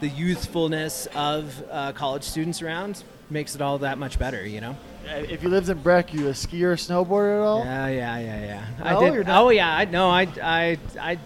the 0.00 0.08
youthfulness 0.08 1.08
of 1.14 1.64
uh, 1.70 1.92
college 1.92 2.22
students 2.24 2.60
around 2.60 3.02
makes 3.30 3.54
it 3.54 3.62
all 3.62 3.78
that 3.78 3.96
much 3.96 4.18
better. 4.18 4.46
You 4.46 4.60
know. 4.60 4.76
If 5.06 5.42
you 5.42 5.48
lived 5.48 5.70
in 5.70 5.78
Breck, 5.78 6.12
you 6.12 6.26
a 6.28 6.32
skier 6.32 6.64
or 6.72 6.76
snowboarder 6.76 7.40
at 7.40 7.46
all? 7.46 7.60
Yeah, 7.64 7.86
yeah, 7.88 8.18
yeah, 8.18 8.44
yeah. 8.44 8.66
No, 8.78 8.84
I 8.84 9.00
did. 9.00 9.14
you're 9.14 9.24
not- 9.24 9.42
Oh 9.42 9.48
yeah, 9.48 9.74
I 9.74 9.86
no, 9.86 10.10
I, 10.10 10.28
I, 10.42 10.78
I, 11.00 11.18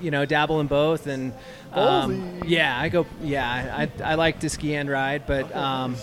you 0.00 0.10
know, 0.10 0.24
dabble 0.24 0.58
in 0.60 0.66
both, 0.66 1.06
and 1.06 1.32
um, 1.78 2.40
yeah, 2.46 2.78
I 2.78 2.88
go. 2.88 3.06
Yeah, 3.22 3.88
I, 4.02 4.12
I 4.12 4.14
like 4.14 4.40
to 4.40 4.50
ski 4.50 4.74
and 4.74 4.88
ride, 4.88 5.26
but 5.26 5.54
um, 5.54 5.96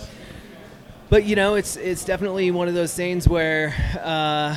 but 1.08 1.24
you 1.24 1.36
know, 1.36 1.54
it's 1.54 1.76
it's 1.76 2.04
definitely 2.04 2.50
one 2.50 2.68
of 2.68 2.74
those 2.74 2.94
things 2.94 3.28
where 3.28 3.74
uh, 4.02 4.56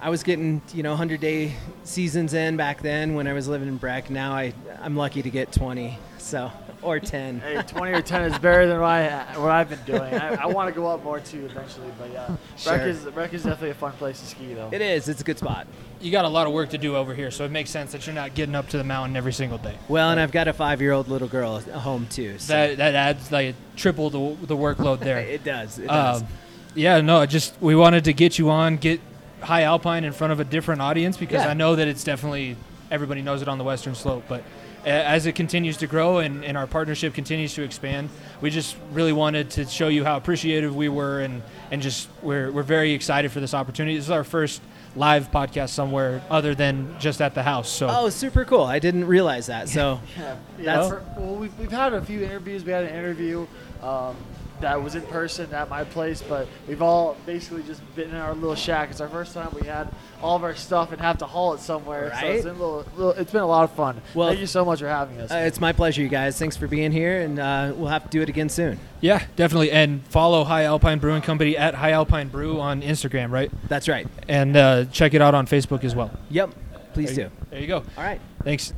I 0.00 0.10
was 0.10 0.22
getting 0.22 0.62
you 0.72 0.82
know 0.82 0.90
100 0.90 1.20
day 1.20 1.54
seasons 1.84 2.34
in 2.34 2.56
back 2.56 2.82
then 2.82 3.14
when 3.14 3.26
I 3.26 3.32
was 3.32 3.48
living 3.48 3.68
in 3.68 3.76
Breck. 3.76 4.10
Now 4.10 4.32
I 4.32 4.54
I'm 4.80 4.96
lucky 4.96 5.22
to 5.22 5.30
get 5.30 5.52
20, 5.52 5.98
so 6.18 6.50
or 6.82 6.98
10. 7.00 7.40
Hey, 7.40 7.62
20 7.66 7.92
or 7.92 8.02
10 8.02 8.22
is 8.32 8.38
better 8.38 8.66
than 8.66 8.80
what, 8.80 8.90
I, 8.90 9.38
what 9.38 9.50
I've 9.50 9.68
been 9.68 9.82
doing. 9.86 10.14
I, 10.14 10.34
I 10.42 10.46
want 10.46 10.68
to 10.68 10.74
go 10.78 10.86
up 10.88 11.02
more 11.04 11.20
too 11.20 11.46
eventually, 11.46 11.88
but 11.98 12.12
yeah, 12.12 12.36
Sure. 12.56 12.76
Breck 12.76 12.86
is 12.88 13.04
Breck 13.06 13.32
is 13.34 13.42
definitely 13.44 13.70
a 13.70 13.74
fun 13.74 13.92
place 13.92 14.20
to 14.20 14.26
ski 14.26 14.54
though. 14.54 14.68
It 14.72 14.80
is. 14.80 15.08
It's 15.08 15.20
a 15.20 15.24
good 15.24 15.38
spot. 15.38 15.66
You 16.00 16.10
got 16.10 16.24
a 16.24 16.28
lot 16.28 16.46
of 16.48 16.52
work 16.52 16.70
to 16.70 16.78
do 16.78 16.96
over 16.96 17.14
here, 17.14 17.30
so 17.30 17.44
it 17.44 17.50
makes 17.52 17.70
sense 17.70 17.92
that 17.92 18.06
you're 18.06 18.14
not 18.14 18.34
getting 18.34 18.54
up 18.56 18.68
to 18.70 18.78
the 18.78 18.84
mountain 18.84 19.16
every 19.16 19.32
single 19.32 19.58
day. 19.58 19.76
Well, 19.88 20.10
and 20.10 20.18
I've 20.18 20.32
got 20.32 20.48
a 20.48 20.52
five 20.52 20.80
year 20.80 20.92
old 20.92 21.08
little 21.08 21.28
girl 21.28 21.58
at 21.58 21.64
home 21.68 22.06
too. 22.10 22.38
So 22.38 22.52
That 22.52 22.76
that 22.78 22.94
adds 22.94 23.30
like 23.30 23.54
a 23.54 23.76
triple 23.76 24.10
the 24.10 24.46
the 24.46 24.56
workload 24.56 24.98
there. 25.00 25.18
it 25.20 25.44
does. 25.44 25.78
It 25.78 25.86
does. 25.86 26.22
Um, 26.22 26.28
yeah, 26.74 27.00
no, 27.00 27.24
just 27.26 27.54
we 27.60 27.76
wanted 27.76 28.04
to 28.04 28.12
get 28.12 28.38
you 28.38 28.50
on, 28.50 28.76
get 28.78 29.00
High 29.40 29.62
Alpine 29.62 30.04
in 30.04 30.12
front 30.12 30.32
of 30.32 30.40
a 30.40 30.44
different 30.44 30.80
audience 30.80 31.16
because 31.16 31.44
Yeah. 31.44 31.50
I 31.50 31.54
know 31.54 31.76
that 31.76 31.86
it's 31.86 32.02
definitely 32.02 32.56
everybody 32.90 33.22
knows 33.22 33.42
it 33.42 33.48
on 33.48 33.58
the 33.58 33.64
Western 33.64 33.94
Slope, 33.94 34.24
but 34.28 34.40
a- 34.40 34.44
as 34.84 35.26
it 35.26 35.34
continues 35.34 35.76
to 35.78 35.86
grow 35.86 36.18
and, 36.18 36.44
and 36.44 36.56
our 36.56 36.66
partnership 36.66 37.14
continues 37.14 37.54
to 37.54 37.62
expand, 37.62 38.10
we 38.40 38.50
just 38.50 38.76
really 38.92 39.12
wanted 39.12 39.50
to 39.50 39.66
show 39.66 39.88
you 39.88 40.04
how 40.04 40.16
appreciative 40.16 40.74
we 40.74 40.88
were 40.88 41.20
and, 41.20 41.42
and 41.70 41.82
just 41.82 42.08
we're, 42.22 42.50
we're 42.50 42.62
very 42.62 42.92
excited 42.92 43.30
for 43.32 43.40
this 43.40 43.54
opportunity. 43.54 43.96
This 43.96 44.06
is 44.06 44.10
our 44.10 44.24
first 44.24 44.60
live 44.94 45.30
podcast 45.30 45.70
somewhere 45.70 46.22
other 46.30 46.54
than 46.54 46.94
just 46.98 47.22
at 47.22 47.34
the 47.34 47.42
house. 47.42 47.70
So 47.70 47.88
Oh, 47.90 48.08
super 48.10 48.44
cool! 48.44 48.64
I 48.64 48.78
didn't 48.78 49.06
realize 49.06 49.46
that. 49.46 49.68
So 49.68 50.00
Yeah, 50.18 50.36
That's- 50.58 50.92
well, 51.16 51.36
we've, 51.36 51.58
we've 51.58 51.70
had 51.72 51.94
a 51.94 52.02
few 52.02 52.22
interviews. 52.22 52.64
We 52.64 52.72
had 52.72 52.84
an 52.84 52.94
interview 52.94 53.46
um, 53.82 54.16
that 54.62 54.82
was 54.82 54.94
in 54.94 55.02
person 55.02 55.52
at 55.52 55.68
my 55.68 55.84
place, 55.84 56.22
but 56.26 56.48
we've 56.66 56.82
all 56.82 57.16
basically 57.26 57.62
just 57.64 57.80
been 57.94 58.10
in 58.10 58.16
our 58.16 58.34
little 58.34 58.54
shack. 58.56 58.90
It's 58.90 59.00
our 59.00 59.08
first 59.08 59.34
time 59.34 59.48
we 59.60 59.66
had 59.66 59.88
all 60.22 60.36
of 60.36 60.42
our 60.44 60.54
stuff 60.54 60.90
and 60.92 61.00
have 61.00 61.18
to 61.18 61.26
haul 61.26 61.52
it 61.54 61.60
somewhere. 61.60 62.08
So 62.10 62.14
it's 62.14 62.22
Right? 62.22 62.42
been, 62.44 62.48
a 62.48 62.52
little, 62.58 62.84
little, 62.96 63.12
it's 63.12 63.30
been 63.32 63.42
a 63.42 63.46
lot 63.46 63.64
of 63.64 63.72
fun. 63.72 64.00
Well- 64.14 64.28
Thank 64.28 64.40
you 64.40 64.46
so 64.46 64.64
much 64.64 64.78
for 64.80 64.88
having 64.88 65.20
us. 65.20 65.30
uh, 65.30 65.36
it's 65.36 65.60
my 65.60 65.72
pleasure, 65.72 66.00
you 66.02 66.08
guys. 66.08 66.38
Thanks 66.38 66.56
for 66.56 66.66
being 66.66 66.90
here, 66.92 67.20
and 67.20 67.38
uh, 67.38 67.72
we'll 67.76 67.88
have 67.88 68.04
to 68.04 68.08
do 68.10 68.22
it 68.22 68.28
again 68.28 68.48
soon. 68.48 68.78
yeah, 69.00 69.24
definitely. 69.36 69.70
And 69.72 70.04
follow 70.06 70.44
High 70.44 70.64
Alpine 70.64 70.98
Brewing 70.98 71.22
Company 71.22 71.56
at 71.56 71.74
High 71.74 71.92
Alpine 71.92 72.28
Brew 72.28 72.60
on 72.60 72.82
Instagram, 72.82 73.30
right? 73.30 73.50
That's 73.68 73.88
right. 73.88 74.06
And 74.28 74.56
uh, 74.56 74.84
check 74.86 75.12
it 75.14 75.20
out 75.20 75.34
on 75.34 75.46
Facebook 75.46 75.84
as 75.84 75.94
well. 75.94 76.10
Yep. 76.30 76.50
Please 76.94 77.14
There 77.16 77.28
do. 77.28 77.34
you- 77.34 77.46
There 77.50 77.60
you 77.60 77.66
go. 77.66 77.78
All 77.96 78.04
right. 78.04 78.20
Thanks. 78.44 78.72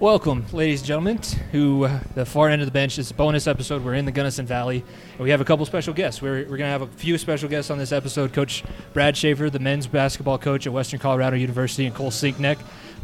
Welcome, 0.00 0.46
ladies 0.52 0.80
and 0.80 0.86
gentlemen, 0.86 1.18
to 1.52 1.84
uh, 1.84 2.00
the 2.14 2.24
far 2.24 2.48
end 2.48 2.62
of 2.62 2.66
the 2.66 2.72
bench. 2.72 2.98
It's 2.98 3.10
a 3.10 3.14
bonus 3.14 3.46
episode. 3.46 3.84
We're 3.84 3.92
in 3.94 4.06
the 4.06 4.12
Gunnison 4.12 4.46
Valley, 4.46 4.82
and 5.12 5.20
we 5.20 5.28
have 5.28 5.42
a 5.42 5.44
couple 5.44 5.66
special 5.66 5.92
guests. 5.92 6.22
We're, 6.22 6.38
we're 6.44 6.56
going 6.56 6.60
to 6.60 6.66
have 6.68 6.80
a 6.80 6.86
few 6.86 7.18
special 7.18 7.50
guests 7.50 7.70
on 7.70 7.76
this 7.76 7.92
episode. 7.92 8.32
Coach 8.32 8.64
Brad 8.94 9.14
Schaefer, 9.14 9.50
the 9.50 9.58
men's 9.58 9.86
basketball 9.86 10.38
coach 10.38 10.66
at 10.66 10.72
Western 10.72 11.00
Colorado 11.00 11.36
University, 11.36 11.84
and 11.84 11.94
Cole 11.94 12.10
Sinkneck, 12.10 12.58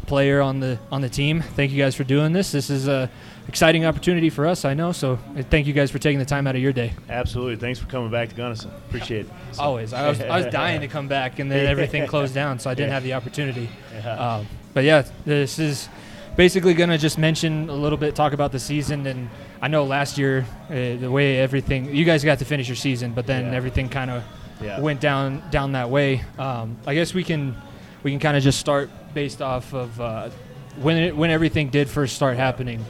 player 0.07 0.41
on 0.41 0.59
the 0.59 0.79
on 0.91 1.01
the 1.01 1.09
team. 1.09 1.41
Thank 1.43 1.71
you 1.71 1.77
guys 1.77 1.93
for 1.93 2.03
doing 2.03 2.33
this. 2.33 2.51
This 2.51 2.71
is 2.71 2.87
a 2.87 3.11
exciting 3.47 3.85
opportunity 3.85 4.31
for 4.31 4.47
us, 4.47 4.65
I 4.65 4.73
know. 4.73 4.91
So 4.91 5.19
thank 5.51 5.67
you 5.67 5.73
guys 5.73 5.91
for 5.91 5.99
taking 5.99 6.17
the 6.17 6.25
time 6.25 6.47
out 6.47 6.55
of 6.55 6.63
your 6.63 6.73
day. 6.73 6.93
Absolutely. 7.09 7.57
Thanks 7.57 7.77
for 7.79 7.85
coming 7.85 8.09
back 8.09 8.29
to 8.29 8.35
Gunnison. 8.35 8.71
Appreciate 8.87 9.27
it. 9.27 9.31
So- 9.51 9.61
Always. 9.67 9.93
I 9.93 10.09
was, 10.09 10.19
I 10.19 10.37
was 10.37 10.47
dying 10.47 10.81
to 10.81 10.87
come 10.87 11.07
back, 11.07 11.37
and 11.37 11.51
then 11.51 11.67
everything 11.67 12.07
closed 12.07 12.33
down, 12.33 12.57
so 12.57 12.71
I 12.71 12.73
didn't 12.73 12.91
have 12.93 13.03
the 13.03 13.13
opportunity. 13.13 13.69
Um, 14.03 14.47
but 14.73 14.83
yeah, 14.83 15.03
this 15.25 15.59
is 15.59 15.89
basically 16.37 16.73
going 16.73 16.89
to 16.89 16.97
just 16.97 17.17
mention 17.17 17.67
a 17.69 17.73
little 17.73 17.97
bit, 17.97 18.15
talk 18.15 18.31
about 18.31 18.53
the 18.53 18.59
season. 18.59 19.05
And 19.07 19.29
I 19.61 19.67
know 19.67 19.83
last 19.83 20.17
year, 20.17 20.45
uh, 20.69 20.73
the 20.73 21.09
way 21.11 21.37
everything, 21.39 21.93
you 21.93 22.05
guys 22.05 22.23
got 22.23 22.39
to 22.39 22.45
finish 22.45 22.69
your 22.69 22.75
season, 22.77 23.11
but 23.11 23.27
then 23.27 23.47
Yeah. 23.47 23.57
everything 23.57 23.89
kind 23.89 24.11
of 24.11 24.23
Yeah. 24.61 24.79
went 24.79 25.01
down 25.01 25.41
down 25.51 25.73
that 25.73 25.89
way. 25.89 26.21
Um, 26.39 26.77
I 26.87 26.93
guess 26.93 27.13
we 27.13 27.23
can 27.23 27.55
we 28.03 28.11
can 28.11 28.19
kind 28.19 28.37
of 28.37 28.43
just 28.43 28.59
start 28.59 28.89
based 29.13 29.41
off 29.41 29.73
of 29.73 29.99
uh, 29.99 30.29
when 30.79 30.95
it, 30.97 31.17
when 31.17 31.29
everything 31.31 31.69
did 31.69 31.89
first 31.89 32.15
start 32.15 32.37
happening. 32.37 32.85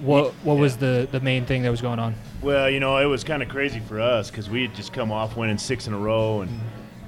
What 0.00 0.32
what 0.44 0.58
was 0.58 0.76
the 0.76 1.08
the 1.10 1.20
main 1.20 1.44
thing 1.46 1.62
that 1.62 1.70
was 1.70 1.80
going 1.80 1.98
on? 1.98 2.14
Well, 2.42 2.68
you 2.68 2.80
know, 2.80 2.98
it 2.98 3.06
was 3.06 3.22
kind 3.24 3.42
of 3.42 3.48
crazy 3.48 3.80
for 3.80 4.00
us 4.00 4.30
because 4.30 4.50
we 4.50 4.62
had 4.62 4.74
just 4.74 4.92
come 4.92 5.12
off 5.12 5.36
winning 5.36 5.58
six 5.58 5.86
in 5.86 5.92
a 5.92 5.98
row 5.98 6.40
and, 6.40 6.50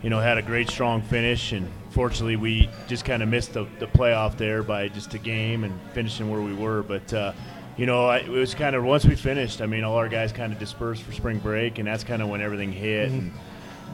you 0.02 0.09
know, 0.11 0.21
had 0.21 0.38
a 0.38 0.43
great, 0.43 0.71
strong 0.71 1.02
finish. 1.02 1.50
And 1.50 1.69
fortunately, 1.94 2.36
we 2.36 2.68
just 2.88 3.04
kind 3.04 3.22
of 3.22 3.28
missed 3.28 3.54
the, 3.54 3.66
the 3.78 3.86
playoff 3.86 4.36
there 4.36 4.62
by 4.62 4.88
just 4.88 5.14
a 5.14 5.18
game 5.18 5.64
and 5.64 5.72
finishing 5.92 6.28
where 6.30 6.40
we 6.40 6.52
were. 6.52 6.82
But, 6.82 7.14
uh, 7.14 7.32
you 7.76 7.86
know, 7.86 8.06
I, 8.06 8.18
it 8.18 8.28
was 8.28 8.54
kind 8.54 8.74
of 8.74 8.84
once 8.84 9.06
we 9.06 9.14
finished, 9.14 9.62
I 9.62 9.66
mean, 9.66 9.84
all 9.84 9.96
our 9.96 10.08
guys 10.08 10.32
kind 10.32 10.52
of 10.52 10.58
dispersed 10.58 11.02
for 11.02 11.12
spring 11.12 11.38
break, 11.38 11.78
and 11.78 11.86
that's 11.86 12.04
kind 12.04 12.20
of 12.20 12.28
when 12.28 12.40
everything 12.40 12.72
hit. 12.72 13.10
And, 13.10 13.32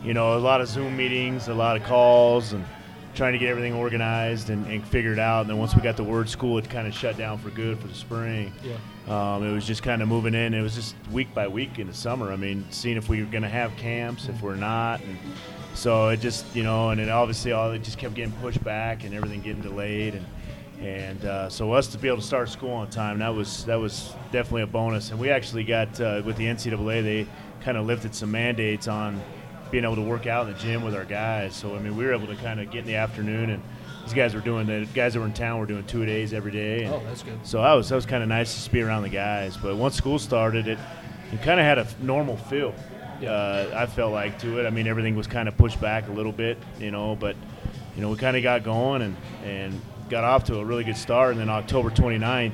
you 0.03 0.15
know, 0.15 0.37
a 0.37 0.41
lot 0.41 0.63
of 0.63 0.69
Zoom 0.69 0.97
meetings, 0.97 1.49
a 1.49 1.55
lot 1.55 1.77
of 1.77 1.85
calls, 1.85 2.55
and 2.55 2.65
trying 3.15 3.33
to 3.35 3.39
get 3.39 3.49
everything 3.49 3.75
organized 3.75 4.49
and, 4.49 4.67
and 4.67 4.87
figured 4.87 5.19
out. 5.19 5.43
And 5.43 5.51
then 5.51 5.59
once 5.59 5.75
we 5.77 5.83
got 5.83 5.97
the 5.97 6.05
word 6.05 6.29
school, 6.29 6.57
it 6.59 6.71
kind 6.71 6.89
of 6.89 6.95
shut 6.95 7.19
down 7.19 7.39
for 7.39 7.51
good 7.51 7.79
for 7.79 7.89
the 7.89 7.95
spring. 7.95 8.53
Yeah. 8.63 8.77
Um, 9.09 9.45
it 9.45 9.53
was 9.53 9.67
just 9.67 9.83
kind 9.83 10.01
of 10.01 10.09
moving 10.09 10.35
in. 10.35 10.55
It 10.55 10.63
was 10.63 10.75
just 10.75 10.95
week 11.11 11.35
by 11.35 11.49
week 11.49 11.79
in 11.79 11.87
the 11.87 11.95
summer. 11.95 12.33
I 12.33 12.37
mean, 12.37 12.65
seeing 12.71 12.97
if 12.97 13.09
we 13.09 13.23
were 13.23 13.31
going 13.31 13.43
to 13.43 13.49
have 13.49 13.77
camps, 13.77 14.29
if 14.29 14.41
we're 14.41 14.57
not, 14.57 15.01
and 15.01 15.19
so 15.75 16.09
it 16.09 16.21
just 16.21 16.45
you 16.55 16.63
know, 16.63 16.91
and 16.91 17.01
then 17.01 17.09
obviously 17.09 17.53
all 17.53 17.71
it 17.73 17.83
just 17.83 17.99
kept 17.99 18.15
getting 18.15 18.33
pushed 18.35 18.63
back 18.65 19.05
and 19.05 19.15
everything 19.15 19.41
getting 19.41 19.63
delayed, 19.63 20.15
and 20.15 20.27
and 20.81 21.25
uh, 21.25 21.49
so 21.51 21.73
us 21.73 21.87
to 21.89 21.99
be 21.99 22.09
able 22.09 22.19
to 22.19 22.23
start 22.27 22.49
school 22.49 22.73
on 22.73 22.89
time 22.91 23.19
that 23.19 23.35
was 23.35 23.65
that 23.67 23.77
was 23.79 24.15
definitely 24.33 24.63
a 24.63 24.67
bonus. 24.67 25.11
And 25.11 25.19
we 25.21 25.31
actually 25.31 25.65
got 25.65 26.01
uh, 26.01 26.23
with 26.25 26.37
the 26.37 26.45
NCAA, 26.47 27.03
they 27.03 27.27
kind 27.63 27.77
of 27.77 27.87
lifted 27.87 28.15
some 28.15 28.31
mandates 28.31 28.89
on 28.89 29.21
being 29.71 29.85
able 29.85 29.97
to 29.97 30.03
work 30.03 30.27
out 30.27 30.47
in 30.49 30.53
the 30.53 30.59
gym 30.59 30.83
with 30.83 30.95
our 30.95 31.05
guys. 31.05 31.55
So 31.55 31.77
I 31.77 31.79
mean, 31.79 31.97
we 31.97 32.05
were 32.05 32.13
able 32.15 32.27
to 32.29 32.37
kind 32.37 32.61
of 32.61 32.71
get 32.71 32.81
in 32.81 32.87
the 32.87 32.97
afternoon 32.97 33.51
and. 33.51 33.63
These 34.05 34.15
guys 34.15 34.35
were 34.35 34.41
doing 34.41 34.67
the 34.67 34.89
guys 34.95 35.13
that 35.13 35.21
were 35.21 35.27
in 35.27 35.35
town 35.35 35.61
were 35.61 35.67
doing 35.67 35.85
two 35.85 36.05
days 36.07 36.33
every 36.33 36.51
day. 36.51 36.85
And, 36.85 36.95
Oh, 36.95 37.03
that's 37.05 37.23
good. 37.23 37.39
so 37.45 37.61
that 37.63 37.75
was 37.75 37.91
that 37.91 37.95
was 37.95 38.07
kind 38.07 38.23
of 38.23 38.29
nice 38.31 38.65
to 38.65 38.71
be 38.73 38.81
around 38.81 39.03
the 39.03 39.09
guys. 39.11 39.57
But 39.59 39.77
once 39.77 39.95
school 39.95 40.19
started, 40.19 40.67
it 40.67 40.79
you 41.31 41.39
kind 41.39 41.61
of 41.61 41.67
had 41.67 41.79
a 41.79 41.87
normal 42.01 42.37
feel. 42.39 42.75
Uh, 43.25 43.71
I 43.75 43.87
felt 43.87 44.13
like 44.13 44.39
to 44.41 44.59
it. 44.59 44.67
I 44.67 44.71
mean, 44.71 44.87
everything 44.87 45.17
was 45.17 45.27
kind 45.27 45.49
of 45.49 45.57
pushed 45.57 45.81
back 45.81 46.09
a 46.09 46.13
little 46.13 46.33
bit, 46.33 46.59
you 46.79 46.91
know. 46.91 47.17
But 47.17 47.37
you 47.95 48.03
know, 48.03 48.11
we 48.11 48.17
kind 48.17 48.37
of 48.37 48.43
got 48.43 48.65
going 48.65 49.03
and 49.03 49.17
and 49.45 49.81
got 50.09 50.25
off 50.25 50.45
to 50.45 50.59
a 50.59 50.65
really 50.65 50.85
good 50.85 50.97
start. 50.97 51.33
And 51.33 51.41
then 51.41 51.51
October 51.51 51.91
29th, 51.91 52.53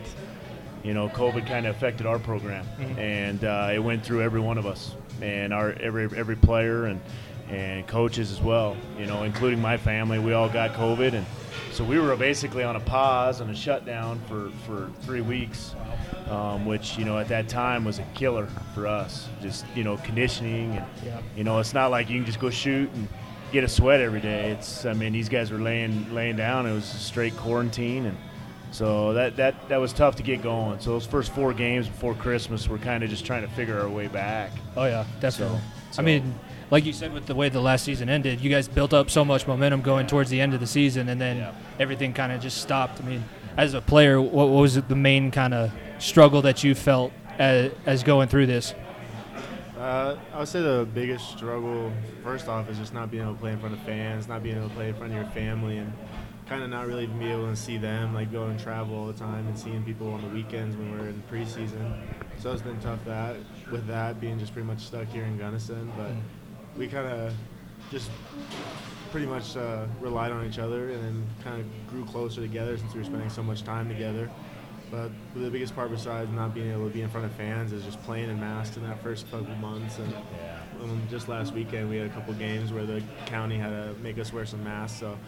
you 0.83 0.95
know, 0.95 1.09
COVID 1.09 1.47
kind 1.47 1.67
of 1.67 1.75
affected 1.77 2.07
our 2.07 2.19
program, 2.19 2.67
and 2.99 3.45
uh, 3.45 3.71
it 3.73 3.79
went 3.79 4.05
through 4.05 4.23
every 4.23 4.41
one 4.41 4.59
of 4.59 4.67
us 4.67 4.95
and 5.23 5.53
our 5.53 5.73
every 5.73 6.05
every 6.17 6.37
player 6.37 6.87
and 6.87 7.01
and 7.49 7.87
coaches 7.87 8.33
as 8.33 8.41
well. 8.41 8.77
You 8.99 9.07
know, 9.07 9.23
including 9.23 9.61
my 9.61 9.77
family. 9.77 10.19
We 10.19 10.33
all 10.33 10.49
got 10.49 10.75
COVID, 10.75 11.15
and 11.15 11.27
so 11.73 11.85
we 11.85 11.99
were 11.99 12.15
basically 12.17 12.65
on 12.65 12.77
a 12.77 12.81
pause 12.81 13.41
and 13.41 13.51
a 13.51 13.55
shutdown 13.55 14.21
for 14.29 14.51
for 14.67 14.91
three 15.03 15.21
weeks. 15.21 15.75
Um, 16.31 16.67
which 16.67 16.99
you 16.99 17.05
know 17.05 17.19
at 17.19 17.29
that 17.29 17.49
time 17.49 17.85
was 17.85 18.01
a 18.01 18.03
killer 18.15 18.49
for 18.75 18.87
us. 18.89 19.29
Just 19.41 19.65
you 19.77 19.85
know 19.85 19.97
conditioning 19.99 20.73
and 20.77 20.85
Yeah. 21.05 21.21
you 21.37 21.45
know 21.45 21.61
it's 21.61 21.73
not 21.73 21.91
like 21.93 22.11
you 22.11 22.17
can 22.19 22.27
just 22.27 22.41
go 22.41 22.51
shoot 22.51 22.91
and 22.95 23.07
get 23.53 23.63
a 23.63 23.69
sweat 23.69 24.01
every 24.01 24.21
day. 24.21 24.51
It's 24.51 24.85
I 24.85 24.93
mean 24.93 25.13
these 25.13 25.29
guys 25.29 25.53
were 25.53 25.59
laying 25.59 26.13
laying 26.13 26.35
down. 26.37 26.67
It 26.67 26.73
was 26.73 26.93
a 26.93 26.99
straight 26.99 27.37
quarantine 27.37 28.07
and 28.07 28.17
so 28.73 29.13
that 29.13 29.37
that 29.37 29.69
that 29.69 29.77
was 29.77 29.93
tough 29.93 30.17
to 30.17 30.25
get 30.25 30.43
going. 30.43 30.81
So 30.81 30.91
those 30.91 31.07
first 31.07 31.31
four 31.31 31.53
games 31.55 31.87
before 31.87 32.15
Christmas, 32.15 32.69
we're 32.69 32.79
kind 32.79 33.05
of 33.05 33.09
just 33.11 33.25
trying 33.25 33.43
to 33.43 33.49
figure 33.55 33.81
our 33.81 33.89
way 33.89 34.09
back. 34.09 34.51
Oh 34.77 34.85
yeah, 34.87 35.05
definitely. 35.21 35.61
So- 35.93 36.03
I 36.03 36.05
mean, 36.05 36.35
like 36.73 36.85
you 36.85 36.93
said, 36.93 37.13
with 37.13 37.27
the 37.27 37.35
way 37.37 37.49
the 37.49 37.61
last 37.61 37.85
season 37.85 38.09
ended, 38.09 38.41
you 38.41 38.51
guys 38.51 38.67
built 38.67 38.93
up 38.93 39.09
so 39.11 39.25
much 39.25 39.47
momentum 39.47 39.81
going 39.81 40.09
towards 40.09 40.29
the 40.31 40.41
end 40.41 40.53
of 40.53 40.59
the 40.61 40.67
season, 40.67 41.09
and 41.09 41.21
then 41.21 41.37
Yeah. 41.37 41.53
everything 41.79 42.13
kind 42.13 42.33
of 42.33 42.41
just 42.43 42.59
stopped. 42.59 43.01
I 43.01 43.05
mean, 43.07 43.25
as 43.57 43.73
a 43.75 43.81
player, 43.81 44.21
what, 44.21 44.49
what 44.49 44.61
was 44.61 44.75
the 44.75 44.97
main 44.97 45.31
kind 45.31 45.55
of 45.55 45.71
struggle 45.99 46.43
that 46.43 46.65
you 46.65 46.75
felt 46.75 47.13
as, 47.39 47.73
as 47.87 48.03
going 48.03 48.29
through 48.29 48.47
this? 48.47 48.75
Uh, 49.77 50.17
I 50.33 50.39
would 50.39 50.49
say 50.49 50.63
the 50.63 50.89
biggest 50.95 51.31
struggle, 51.31 51.93
first 52.23 52.49
off, 52.49 52.69
is 52.71 52.79
just 52.79 52.95
not 52.95 53.11
being 53.11 53.23
able 53.23 53.35
to 53.35 53.41
play 53.41 53.53
in 53.53 53.59
front 53.59 53.75
of 53.75 53.81
fans, 53.83 54.27
not 54.27 54.43
being 54.43 54.57
able 54.57 54.69
to 54.69 54.75
play 54.75 54.89
in 54.89 54.95
front 54.95 55.13
of 55.13 55.19
your 55.19 55.31
family, 55.33 55.79
and 55.79 55.93
kind 56.47 56.63
of 56.63 56.71
not 56.71 56.87
really 56.87 57.03
even 57.03 57.19
be 57.19 57.31
able 57.31 57.49
to 57.49 57.57
see 57.57 57.77
them, 57.77 58.15
like 58.15 58.33
go 58.33 58.47
and 58.47 58.59
travel 58.59 58.97
all 58.97 59.07
the 59.07 59.13
time 59.13 59.47
and 59.47 59.59
seeing 59.59 59.83
people 59.85 60.13
on 60.13 60.23
the 60.23 60.29
weekends 60.29 60.77
when 60.77 60.93
we're 60.93 61.09
in 61.09 61.23
preseason. 61.31 61.93
So 62.39 62.53
it's 62.53 62.63
been 62.63 62.81
tough 62.81 63.05
that 63.05 63.37
with 63.71 63.87
that 63.87 64.21
being 64.21 64.39
just 64.39 64.53
pretty 64.53 64.67
much 64.67 64.81
stuck 64.81 65.09
here 65.09 65.25
in 65.25 65.39
Gunnison, 65.39 65.93
but 65.97 66.13
we 66.79 66.87
kind 66.87 67.09
of 67.09 67.35
just 67.91 68.11
pretty 69.11 69.27
much 69.27 69.57
uh, 69.57 69.87
relied 70.01 70.33
on 70.33 70.47
each 70.47 70.59
other 70.59 70.91
and 70.91 71.03
then 71.03 71.27
kind 71.43 71.61
of 71.61 71.91
grew 71.91 72.05
closer 72.05 72.41
together 72.41 72.77
since 72.77 72.93
we 72.95 73.01
were 73.01 73.05
spending 73.07 73.31
so 73.31 73.43
much 73.43 73.63
time 73.63 73.89
together. 73.89 74.31
But 74.91 75.11
the 75.35 75.51
biggest 75.51 75.75
part 75.75 75.91
besides 75.91 76.31
not 76.31 76.55
being 76.55 76.71
able 76.71 76.87
to 76.87 76.95
be 76.95 77.03
in 77.03 77.09
front 77.09 77.27
of 77.27 77.33
fans 77.33 77.73
is 77.73 77.85
just 77.85 78.01
playing 78.03 78.31
in 78.31 78.39
masks 78.39 78.77
in 78.77 78.85
that 78.85 79.03
first 79.03 79.29
couple 79.31 79.55
months. 79.57 79.99
And 79.99 80.15
um, 80.81 81.03
just 81.11 81.29
last 81.29 81.53
weekend, 81.53 81.91
we 81.91 81.97
had 81.97 82.07
a 82.07 82.11
couple 82.11 82.35
games 82.35 82.73
where 82.73 82.87
the 82.87 83.03
county 83.27 83.57
had 83.57 83.71
to 83.71 83.95
make 84.01 84.19
us 84.19 84.33
wear 84.33 84.47
some 84.47 84.63
masks, 84.63 85.01
so 85.01 85.19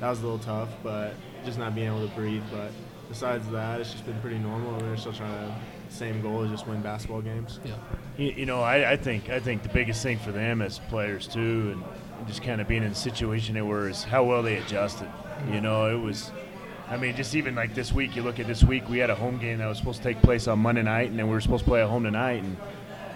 that 0.00 0.10
was 0.10 0.20
a 0.20 0.22
little 0.22 0.38
tough. 0.38 0.68
But 0.82 1.14
just 1.44 1.58
not 1.58 1.74
being 1.74 1.86
able 1.86 2.06
to 2.06 2.14
breathe. 2.14 2.42
But 2.50 2.70
besides 3.08 3.48
that, 3.50 3.80
it's 3.80 3.92
just 3.92 4.04
been 4.04 4.20
pretty 4.20 4.38
normal. 4.38 4.78
We're 4.80 4.96
still 4.96 5.12
trying 5.12 5.48
to 5.48 5.54
same 5.88 6.20
goal 6.20 6.42
is 6.42 6.50
just 6.50 6.66
win 6.66 6.82
basketball 6.82 7.22
games. 7.22 7.60
Yeah. 7.64 7.74
You, 8.18 8.32
you 8.32 8.46
know, 8.46 8.60
I, 8.60 8.92
I 8.92 8.96
think 8.96 9.30
I 9.30 9.40
think 9.40 9.62
the 9.62 9.68
biggest 9.70 10.02
thing 10.02 10.18
for 10.18 10.32
them 10.32 10.60
as 10.60 10.78
players 10.78 11.26
too, 11.26 11.72
and 11.72 12.26
just 12.26 12.42
kind 12.42 12.60
of 12.60 12.68
being 12.68 12.82
in 12.82 12.90
the 12.90 12.94
situation 12.94 13.54
they 13.54 13.62
were, 13.62 13.88
is 13.88 14.04
how 14.04 14.24
well 14.24 14.42
they 14.42 14.56
adjusted. 14.56 15.08
You 15.50 15.60
know, 15.60 15.86
it 15.86 15.98
was. 16.00 16.30
I 16.88 16.96
mean, 16.96 17.16
just 17.16 17.34
even 17.34 17.54
like 17.54 17.74
this 17.74 17.92
week, 17.92 18.14
you 18.14 18.22
look 18.22 18.38
at 18.38 18.46
this 18.46 18.62
week, 18.62 18.88
we 18.88 18.98
had 18.98 19.10
a 19.10 19.14
home 19.14 19.38
game 19.38 19.58
that 19.58 19.66
was 19.66 19.78
supposed 19.78 19.98
to 19.98 20.04
take 20.04 20.22
place 20.22 20.46
on 20.46 20.60
Monday 20.60 20.82
night, 20.82 21.10
and 21.10 21.18
then 21.18 21.26
we 21.26 21.32
were 21.32 21.40
supposed 21.40 21.64
to 21.64 21.70
play 21.70 21.82
at 21.82 21.88
home 21.88 22.04
tonight, 22.04 22.44
and 22.44 22.56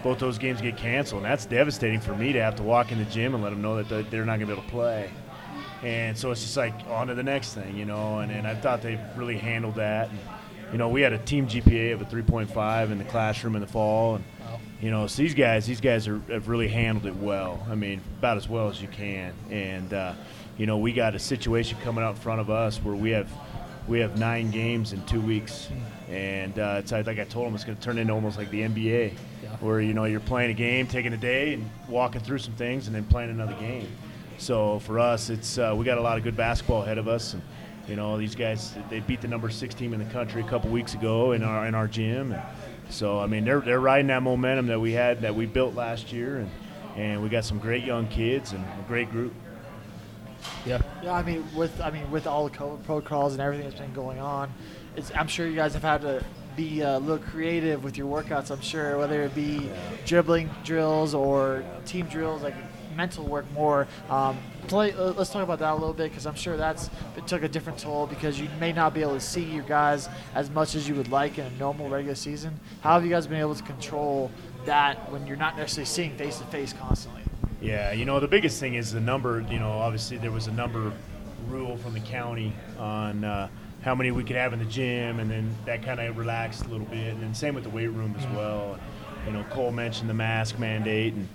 both 0.03 0.19
those 0.19 0.37
games 0.37 0.59
get 0.59 0.75
canceled. 0.75 1.23
And 1.23 1.31
that's 1.31 1.45
devastating 1.45 2.01
for 2.01 2.13
me 2.13 2.33
to 2.33 2.41
have 2.41 2.55
to 2.57 2.63
walk 2.63 2.91
in 2.91 2.97
the 2.97 3.05
gym 3.05 3.33
and 3.33 3.43
let 3.43 3.51
them 3.51 3.61
know 3.61 3.81
that 3.81 4.11
they're 4.11 4.25
not 4.25 4.39
going 4.39 4.41
to 4.41 4.45
be 4.47 4.53
able 4.53 4.63
to 4.63 4.69
play. 4.69 5.09
And 5.83 6.17
so 6.17 6.31
it's 6.31 6.41
just 6.41 6.57
like 6.57 6.73
on 6.89 7.07
to 7.07 7.15
the 7.15 7.23
next 7.23 7.53
thing, 7.53 7.77
you 7.77 7.85
know. 7.85 8.19
And, 8.19 8.31
and 8.31 8.45
I 8.45 8.55
thought 8.55 8.81
they 8.81 8.99
really 9.15 9.37
handled 9.37 9.75
that. 9.75 10.09
And, 10.09 10.19
you 10.73 10.77
know, 10.77 10.89
we 10.89 11.01
had 11.01 11.13
a 11.13 11.17
team 11.19 11.47
GPA 11.47 11.93
of 11.93 12.01
a 12.01 12.05
3.5 12.05 12.91
in 12.91 12.97
the 12.97 13.03
classroom 13.05 13.55
in 13.55 13.61
the 13.61 13.67
fall, 13.67 14.15
and 14.15 14.23
you 14.81 14.89
know, 14.89 15.05
so 15.05 15.21
these 15.21 15.35
guys, 15.35 15.67
these 15.67 15.79
guys 15.79 16.07
are, 16.07 16.19
have 16.29 16.47
really 16.47 16.67
handled 16.67 17.05
it 17.05 17.15
well. 17.15 17.65
I 17.69 17.75
mean, 17.75 18.01
about 18.17 18.37
as 18.37 18.49
well 18.49 18.67
as 18.67 18.81
you 18.81 18.87
can. 18.87 19.33
And 19.51 19.93
uh, 19.93 20.13
you 20.61 20.67
know, 20.67 20.77
we 20.77 20.93
got 20.93 21.15
a 21.15 21.19
situation 21.19 21.75
coming 21.81 22.03
out 22.03 22.11
in 22.11 22.17
front 22.17 22.39
of 22.39 22.51
us 22.51 22.77
where 22.77 22.93
we 22.93 23.09
have 23.09 23.27
we 23.87 23.99
have 23.99 24.19
nine 24.19 24.51
games 24.51 24.93
in 24.93 25.03
two 25.07 25.19
weeks, 25.19 25.69
and 26.07 26.59
uh, 26.59 26.75
it's 26.77 26.91
like 26.91 27.07
I 27.07 27.23
told 27.23 27.47
them, 27.47 27.55
it's 27.55 27.63
going 27.63 27.75
to 27.75 27.83
turn 27.83 27.97
into 27.97 28.13
almost 28.13 28.37
like 28.37 28.51
the 28.51 28.61
NBA, 28.61 29.15
yeah. 29.41 29.49
where 29.57 29.81
you 29.81 29.95
know 29.95 30.03
you're 30.05 30.19
playing 30.19 30.51
a 30.51 30.53
game, 30.53 30.85
taking 30.85 31.13
a 31.13 31.17
day, 31.17 31.55
and 31.55 31.67
walking 31.89 32.21
through 32.21 32.37
some 32.37 32.53
things, 32.53 32.85
and 32.85 32.95
then 32.95 33.05
playing 33.05 33.31
another 33.31 33.55
game. 33.55 33.87
So 34.37 34.77
for 34.81 34.99
us, 34.99 35.31
it's 35.31 35.57
uh, 35.57 35.73
we 35.75 35.83
got 35.83 35.97
a 35.97 36.01
lot 36.01 36.19
of 36.19 36.23
good 36.23 36.37
basketball 36.37 36.83
ahead 36.83 36.99
of 36.99 37.07
us, 37.07 37.33
and 37.33 37.41
you 37.87 37.95
know 37.95 38.19
these 38.19 38.35
guys 38.35 38.75
they 38.91 38.99
beat 38.99 39.21
the 39.21 39.27
number 39.27 39.49
six 39.49 39.73
team 39.73 39.93
in 39.93 39.99
the 39.99 40.13
country 40.13 40.43
a 40.43 40.47
couple 40.47 40.69
weeks 40.69 40.93
ago 40.93 41.31
in 41.31 41.41
our 41.41 41.65
in 41.65 41.73
our 41.73 41.87
gym. 41.87 42.33
And 42.33 42.43
so 42.91 43.19
I 43.19 43.25
mean 43.25 43.45
they're 43.45 43.61
they're 43.61 43.79
riding 43.79 44.05
that 44.07 44.21
momentum 44.21 44.67
that 44.67 44.79
we 44.79 44.91
had 44.91 45.21
that 45.21 45.33
we 45.33 45.47
built 45.47 45.73
last 45.73 46.13
year, 46.13 46.37
and 46.37 46.51
and 46.97 47.23
we 47.23 47.29
got 47.29 47.45
some 47.45 47.57
great 47.57 47.83
young 47.83 48.07
kids 48.09 48.51
and 48.51 48.63
a 48.63 48.87
great 48.87 49.09
group. 49.09 49.33
Yeah. 50.65 50.81
Yeah, 51.03 51.13
I 51.13 51.23
mean, 51.23 51.43
with 51.55 51.79
I 51.81 51.91
mean, 51.91 52.09
with 52.11 52.27
all 52.27 52.47
the 52.47 52.55
COVID 52.55 52.83
protocols 52.83 53.33
and 53.33 53.41
everything 53.41 53.67
that's 53.69 53.79
been 53.79 53.93
going 53.93 54.19
on, 54.19 54.51
it's, 54.95 55.11
I'm 55.15 55.27
sure 55.27 55.47
you 55.47 55.55
guys 55.55 55.73
have 55.73 55.83
had 55.83 56.01
to 56.01 56.23
be 56.55 56.81
a 56.81 56.99
little 56.99 57.23
creative 57.23 57.83
with 57.83 57.97
your 57.97 58.07
workouts. 58.07 58.51
I'm 58.51 58.61
sure 58.61 58.97
whether 58.97 59.23
it 59.23 59.33
be 59.33 59.69
dribbling 60.05 60.49
drills 60.63 61.13
or 61.13 61.63
team 61.85 62.07
drills, 62.07 62.41
like 62.41 62.55
mental 62.95 63.25
work 63.25 63.49
more. 63.53 63.87
Um, 64.09 64.37
play, 64.67 64.91
uh, 64.91 65.13
let's 65.13 65.29
talk 65.29 65.43
about 65.43 65.59
that 65.59 65.71
a 65.71 65.75
little 65.75 65.93
bit 65.93 66.09
because 66.09 66.25
I'm 66.25 66.35
sure 66.35 66.57
that's 66.57 66.89
it 67.17 67.25
took 67.27 67.43
a 67.43 67.47
different 67.47 67.79
toll 67.79 68.07
because 68.07 68.39
you 68.39 68.49
may 68.59 68.73
not 68.73 68.93
be 68.93 69.01
able 69.01 69.13
to 69.13 69.21
see 69.21 69.43
your 69.43 69.63
guys 69.63 70.09
as 70.35 70.49
much 70.49 70.75
as 70.75 70.87
you 70.87 70.95
would 70.95 71.09
like 71.09 71.37
in 71.37 71.45
a 71.45 71.51
normal 71.51 71.89
regular 71.89 72.15
season. 72.15 72.59
How 72.81 72.93
have 72.93 73.03
you 73.03 73.09
guys 73.09 73.27
been 73.27 73.39
able 73.39 73.55
to 73.55 73.63
control 73.63 74.29
that 74.65 75.11
when 75.11 75.25
you're 75.25 75.37
not 75.37 75.57
necessarily 75.57 75.85
seeing 75.85 76.15
face 76.17 76.37
to 76.39 76.45
face 76.45 76.73
constantly? 76.73 77.23
Yeah, 77.61 77.91
you 77.91 78.05
know, 78.05 78.19
the 78.19 78.27
biggest 78.27 78.59
thing 78.59 78.73
is 78.73 78.91
the 78.91 78.99
number. 78.99 79.45
You 79.49 79.59
know, 79.59 79.71
obviously 79.71 80.17
there 80.17 80.31
was 80.31 80.47
a 80.47 80.51
number 80.51 80.91
rule 81.47 81.77
from 81.77 81.93
the 81.93 81.99
county 81.99 82.53
on 82.79 83.23
uh, 83.23 83.49
how 83.83 83.93
many 83.93 84.11
we 84.11 84.23
could 84.23 84.35
have 84.35 84.53
in 84.53 84.59
the 84.59 84.65
gym, 84.65 85.19
and 85.19 85.29
then 85.29 85.55
that 85.65 85.83
kind 85.83 85.99
of 85.99 86.17
relaxed 86.17 86.65
a 86.65 86.67
little 86.69 86.87
bit. 86.87 87.13
And 87.13 87.21
then 87.21 87.35
same 87.35 87.53
with 87.53 87.63
the 87.63 87.69
weight 87.69 87.87
room 87.87 88.15
as 88.17 88.25
well. 88.35 88.79
You 89.27 89.33
know, 89.33 89.43
Cole 89.51 89.71
mentioned 89.71 90.09
the 90.09 90.15
mask 90.15 90.57
mandate, 90.57 91.13
and 91.13 91.27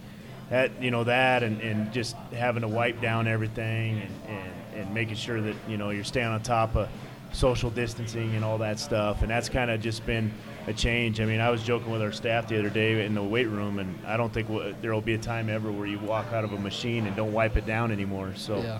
that 0.50 0.82
you 0.82 0.90
know 0.90 1.04
that, 1.04 1.44
and, 1.44 1.60
and 1.60 1.92
just 1.92 2.16
having 2.32 2.62
to 2.62 2.68
wipe 2.68 3.00
down 3.00 3.28
everything, 3.28 4.00
and, 4.00 4.10
and, 4.28 4.52
and 4.74 4.94
making 4.94 5.14
sure 5.14 5.40
that 5.40 5.54
you 5.68 5.76
know 5.76 5.90
you're 5.90 6.02
staying 6.02 6.26
on 6.26 6.42
top 6.42 6.74
of 6.74 6.88
social 7.32 7.70
distancing 7.70 8.34
and 8.34 8.44
all 8.44 8.58
that 8.58 8.80
stuff. 8.80 9.22
And 9.22 9.30
that's 9.30 9.48
kind 9.48 9.70
of 9.70 9.80
just 9.80 10.04
been 10.06 10.32
a 10.66 10.72
change. 10.72 11.20
I 11.20 11.24
mean, 11.26 11.40
I 11.40 11.50
was 11.50 11.62
joking 11.62 11.90
with 11.92 12.02
our 12.02 12.12
staff 12.12 12.48
the 12.48 12.58
other 12.58 12.70
day 12.70 13.04
in 13.04 13.14
the 13.14 13.22
weight 13.22 13.48
room, 13.48 13.78
and 13.78 13.98
I 14.06 14.16
don't 14.16 14.32
think 14.32 14.48
w- 14.48 14.74
there 14.82 14.92
will 14.92 15.00
be 15.00 15.14
a 15.14 15.18
time 15.18 15.48
ever 15.48 15.70
where 15.70 15.86
you 15.86 15.98
walk 15.98 16.32
out 16.32 16.44
of 16.44 16.52
a 16.52 16.58
machine 16.58 17.06
and 17.06 17.14
don't 17.14 17.32
wipe 17.32 17.56
it 17.56 17.66
down 17.66 17.92
anymore. 17.92 18.32
So, 18.36 18.58
yeah. 18.60 18.78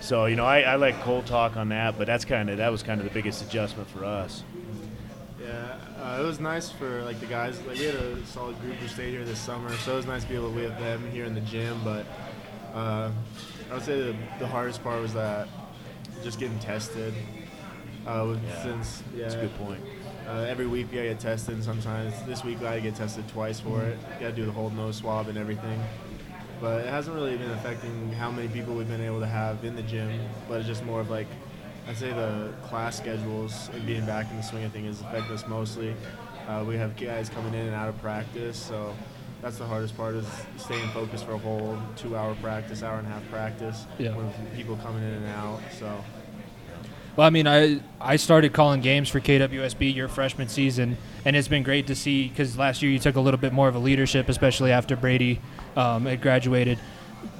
so 0.00 0.26
you 0.26 0.36
know, 0.36 0.46
I, 0.46 0.60
I 0.60 0.76
let 0.76 1.00
Cole 1.02 1.22
talk 1.22 1.56
on 1.56 1.68
that, 1.70 1.98
but 1.98 2.06
that's 2.06 2.24
kind 2.24 2.48
of 2.48 2.56
that 2.58 2.72
was 2.72 2.82
kind 2.82 3.00
of 3.00 3.06
the 3.06 3.12
biggest 3.12 3.44
adjustment 3.44 3.88
for 3.90 4.04
us. 4.04 4.42
Yeah, 5.40 5.78
uh, 6.00 6.18
it 6.20 6.24
was 6.24 6.40
nice 6.40 6.70
for 6.70 7.02
like 7.04 7.20
the 7.20 7.26
guys. 7.26 7.60
Like 7.66 7.78
we 7.78 7.84
had 7.84 7.94
a 7.94 8.24
solid 8.26 8.58
group 8.60 8.74
who 8.76 8.88
stayed 8.88 9.10
here 9.10 9.24
this 9.24 9.38
summer, 9.38 9.70
so 9.76 9.92
it 9.92 9.96
was 9.96 10.06
nice 10.06 10.22
to 10.22 10.28
be 10.28 10.34
able 10.34 10.50
to 10.50 10.56
live 10.56 10.78
them 10.78 11.08
here 11.10 11.24
in 11.26 11.34
the 11.34 11.40
gym. 11.42 11.78
But 11.84 12.06
uh, 12.74 13.10
I 13.70 13.74
would 13.74 13.82
say 13.82 14.00
the, 14.00 14.16
the 14.38 14.46
hardest 14.46 14.82
part 14.82 15.00
was 15.02 15.12
that 15.14 15.48
just 16.22 16.40
getting 16.40 16.58
tested. 16.60 17.12
Uh, 18.06 18.36
Yeah. 18.46 18.62
Since 18.62 19.02
yeah, 19.14 19.22
That's 19.22 19.34
a 19.34 19.38
good 19.38 19.58
point. 19.58 19.80
Uh, 20.26 20.44
every 20.48 20.66
week 20.66 20.88
we 20.90 20.96
gotta 20.96 21.10
get 21.10 21.20
tested. 21.20 21.62
Sometimes 21.62 22.12
this 22.24 22.42
week 22.42 22.60
I 22.62 22.80
get 22.80 22.96
tested 22.96 23.28
twice 23.28 23.60
for 23.60 23.82
it. 23.82 23.96
Gotta 24.18 24.32
do 24.32 24.44
the 24.44 24.52
whole 24.52 24.70
nose 24.70 24.96
swab 24.96 25.28
and 25.28 25.38
everything. 25.38 25.80
But 26.60 26.80
it 26.80 26.88
hasn't 26.88 27.14
really 27.14 27.36
been 27.36 27.50
affecting 27.52 28.10
how 28.12 28.30
many 28.30 28.48
people 28.48 28.74
we've 28.74 28.88
been 28.88 29.02
able 29.02 29.20
to 29.20 29.26
have 29.26 29.64
in 29.64 29.76
the 29.76 29.82
gym. 29.82 30.20
But 30.48 30.58
it's 30.58 30.66
just 30.66 30.84
more 30.84 31.00
of 31.00 31.10
like, 31.10 31.28
I'd 31.88 31.96
say 31.96 32.12
the 32.12 32.52
class 32.64 32.96
schedules 32.96 33.70
and 33.72 33.86
being 33.86 34.04
back 34.04 34.28
in 34.30 34.36
the 34.36 34.42
swing 34.42 34.64
of 34.64 34.72
things 34.72 34.98
has 34.98 35.00
affected 35.06 35.32
us 35.32 35.46
mostly. 35.46 35.94
Uh, 36.48 36.64
we 36.66 36.76
have 36.76 36.96
guys 36.96 37.28
coming 37.28 37.54
in 37.54 37.66
and 37.66 37.74
out 37.74 37.88
of 37.88 38.00
practice, 38.00 38.56
so 38.56 38.94
that's 39.42 39.58
the 39.58 39.66
hardest 39.66 39.96
part 39.96 40.14
is 40.14 40.26
staying 40.56 40.88
focused 40.88 41.24
for 41.24 41.32
a 41.32 41.38
whole 41.38 41.78
two-hour 41.96 42.34
practice, 42.36 42.82
hour 42.82 42.98
and 42.98 43.06
a 43.06 43.10
half 43.10 43.28
practice. 43.30 43.86
Yeah. 43.98 44.16
With 44.16 44.32
people 44.56 44.76
coming 44.76 45.02
in 45.02 45.10
and 45.10 45.26
out, 45.26 45.60
so. 45.78 46.04
Well, 47.16 47.26
I 47.26 47.30
mean, 47.30 47.46
I 47.46 47.80
I 47.98 48.16
started 48.16 48.52
calling 48.52 48.82
games 48.82 49.08
for 49.08 49.20
KWSB 49.20 49.94
your 49.94 50.06
freshman 50.06 50.48
season, 50.48 50.98
and 51.24 51.34
it's 51.34 51.48
been 51.48 51.62
great 51.62 51.86
to 51.86 51.94
see 51.94 52.28
because 52.28 52.58
last 52.58 52.82
year 52.82 52.92
you 52.92 52.98
took 52.98 53.16
a 53.16 53.20
little 53.20 53.40
bit 53.40 53.54
more 53.54 53.68
of 53.68 53.74
a 53.74 53.78
leadership, 53.78 54.28
especially 54.28 54.70
after 54.70 54.96
Brady 54.96 55.40
um, 55.76 56.04
had 56.04 56.20
graduated. 56.20 56.78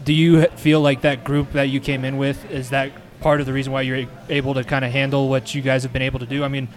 Do 0.05 0.15
you 0.15 0.47
feel 0.47 0.81
like 0.81 1.03
that 1.03 1.25
group 1.25 1.53
that 1.53 1.65
you 1.65 1.81
came 1.81 2.07
in 2.07 2.17
with 2.17 2.51
is 2.51 2.71
that 2.71 2.91
part 3.21 3.41
of 3.41 3.47
the 3.47 3.53
reason 3.53 3.73
why 3.73 3.83
you're 3.83 4.09
able 4.31 4.55
to 4.55 4.65
kind 4.65 4.85
of 4.85 4.93
handle 4.93 5.29
what 5.29 5.55
you 5.55 5.61
guys 5.61 5.83
have 5.83 5.93
been 5.93 6.03
able 6.03 6.21
to 6.21 6.27
do? 6.27 6.43
I 6.43 6.49
mean, 6.49 6.69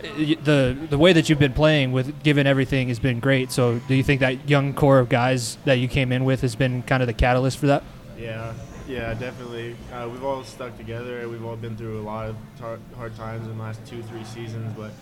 the 0.00 0.74
the 0.88 0.96
way 0.96 1.12
that 1.12 1.28
you've 1.28 1.38
been 1.38 1.52
playing 1.52 1.92
with 1.92 2.22
given 2.22 2.46
everything 2.46 2.88
has 2.88 2.98
been 2.98 3.20
great. 3.20 3.52
So, 3.52 3.80
do 3.86 3.94
you 3.94 4.02
think 4.02 4.20
that 4.20 4.48
young 4.48 4.72
core 4.72 4.98
of 4.98 5.10
guys 5.10 5.58
that 5.66 5.74
you 5.74 5.88
came 5.88 6.10
in 6.10 6.24
with 6.24 6.40
has 6.40 6.56
been 6.56 6.82
kind 6.84 7.02
of 7.02 7.06
the 7.06 7.12
catalyst 7.12 7.58
for 7.58 7.66
that? 7.66 7.82
Yeah, 8.18 8.54
yeah, 8.86 9.14
definitely. 9.14 9.76
Uh, 9.92 10.08
we've 10.10 10.24
all 10.24 10.44
stuck 10.44 10.76
together. 10.76 11.28
We've 11.28 11.44
all 11.44 11.56
been 11.56 11.76
through 11.76 12.00
a 12.00 12.02
lot 12.02 12.28
of 12.28 12.36
tar- 12.58 12.78
hard 12.96 13.16
times 13.16 13.46
in 13.46 13.56
the 13.56 13.62
last 13.62 13.84
two, 13.86 14.02
three 14.04 14.24
seasons. 14.24 14.72
But 14.76 14.92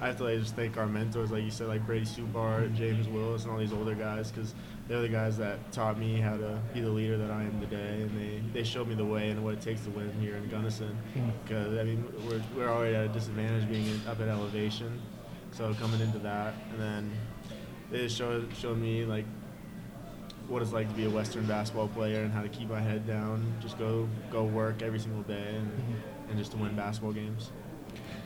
I 0.00 0.06
have 0.06 0.16
to 0.18 0.24
like, 0.24 0.38
just 0.38 0.54
thank 0.56 0.76
our 0.76 0.86
mentors, 0.86 1.30
like 1.30 1.44
you 1.44 1.50
said, 1.50 1.68
like 1.68 1.84
Brady 1.86 2.06
Subar, 2.06 2.64
and 2.64 2.76
James 2.76 3.08
Willis, 3.08 3.44
and 3.44 3.52
all 3.52 3.58
these 3.58 3.72
older 3.72 3.94
guys, 3.94 4.30
because 4.30 4.54
they're 4.88 5.02
the 5.02 5.08
guys 5.08 5.38
that 5.38 5.70
taught 5.72 5.98
me 5.98 6.20
how 6.20 6.36
to 6.36 6.58
be 6.74 6.80
the 6.80 6.90
leader 6.90 7.16
that 7.16 7.30
I 7.30 7.42
am 7.42 7.60
today, 7.60 8.02
and 8.02 8.10
they, 8.18 8.42
they 8.52 8.64
showed 8.64 8.88
me 8.88 8.94
the 8.94 9.04
way 9.04 9.30
and 9.30 9.44
what 9.44 9.54
it 9.54 9.60
takes 9.60 9.82
to 9.82 9.90
win 9.90 10.12
here 10.20 10.36
in 10.36 10.48
Gunnison. 10.48 10.96
Because 11.44 11.78
I 11.78 11.84
mean, 11.84 12.04
we're, 12.28 12.42
we're 12.56 12.68
already 12.68 12.96
at 12.96 13.04
a 13.06 13.08
disadvantage 13.08 13.68
being 13.68 13.86
in, 13.86 14.00
up 14.08 14.20
at 14.20 14.28
elevation, 14.28 15.00
so 15.52 15.72
coming 15.74 16.00
into 16.00 16.18
that, 16.18 16.54
and 16.72 16.80
then 16.80 17.10
they 17.90 17.98
just 17.98 18.16
showed 18.16 18.48
showed 18.56 18.78
me 18.78 19.04
like 19.04 19.26
what 20.48 20.62
it's 20.62 20.72
like 20.72 20.88
to 20.88 20.94
be 20.94 21.04
a 21.04 21.10
Western 21.10 21.44
basketball 21.46 21.88
player 21.88 22.22
and 22.22 22.32
how 22.32 22.42
to 22.42 22.48
keep 22.48 22.68
my 22.68 22.80
head 22.80 23.06
down, 23.06 23.44
just 23.60 23.78
go 23.78 24.08
go 24.30 24.44
work 24.44 24.82
every 24.82 24.98
single 24.98 25.22
day, 25.22 25.54
and, 25.56 25.70
and 26.30 26.38
just 26.38 26.52
to 26.52 26.56
win 26.58 26.74
basketball 26.76 27.12
games. 27.12 27.50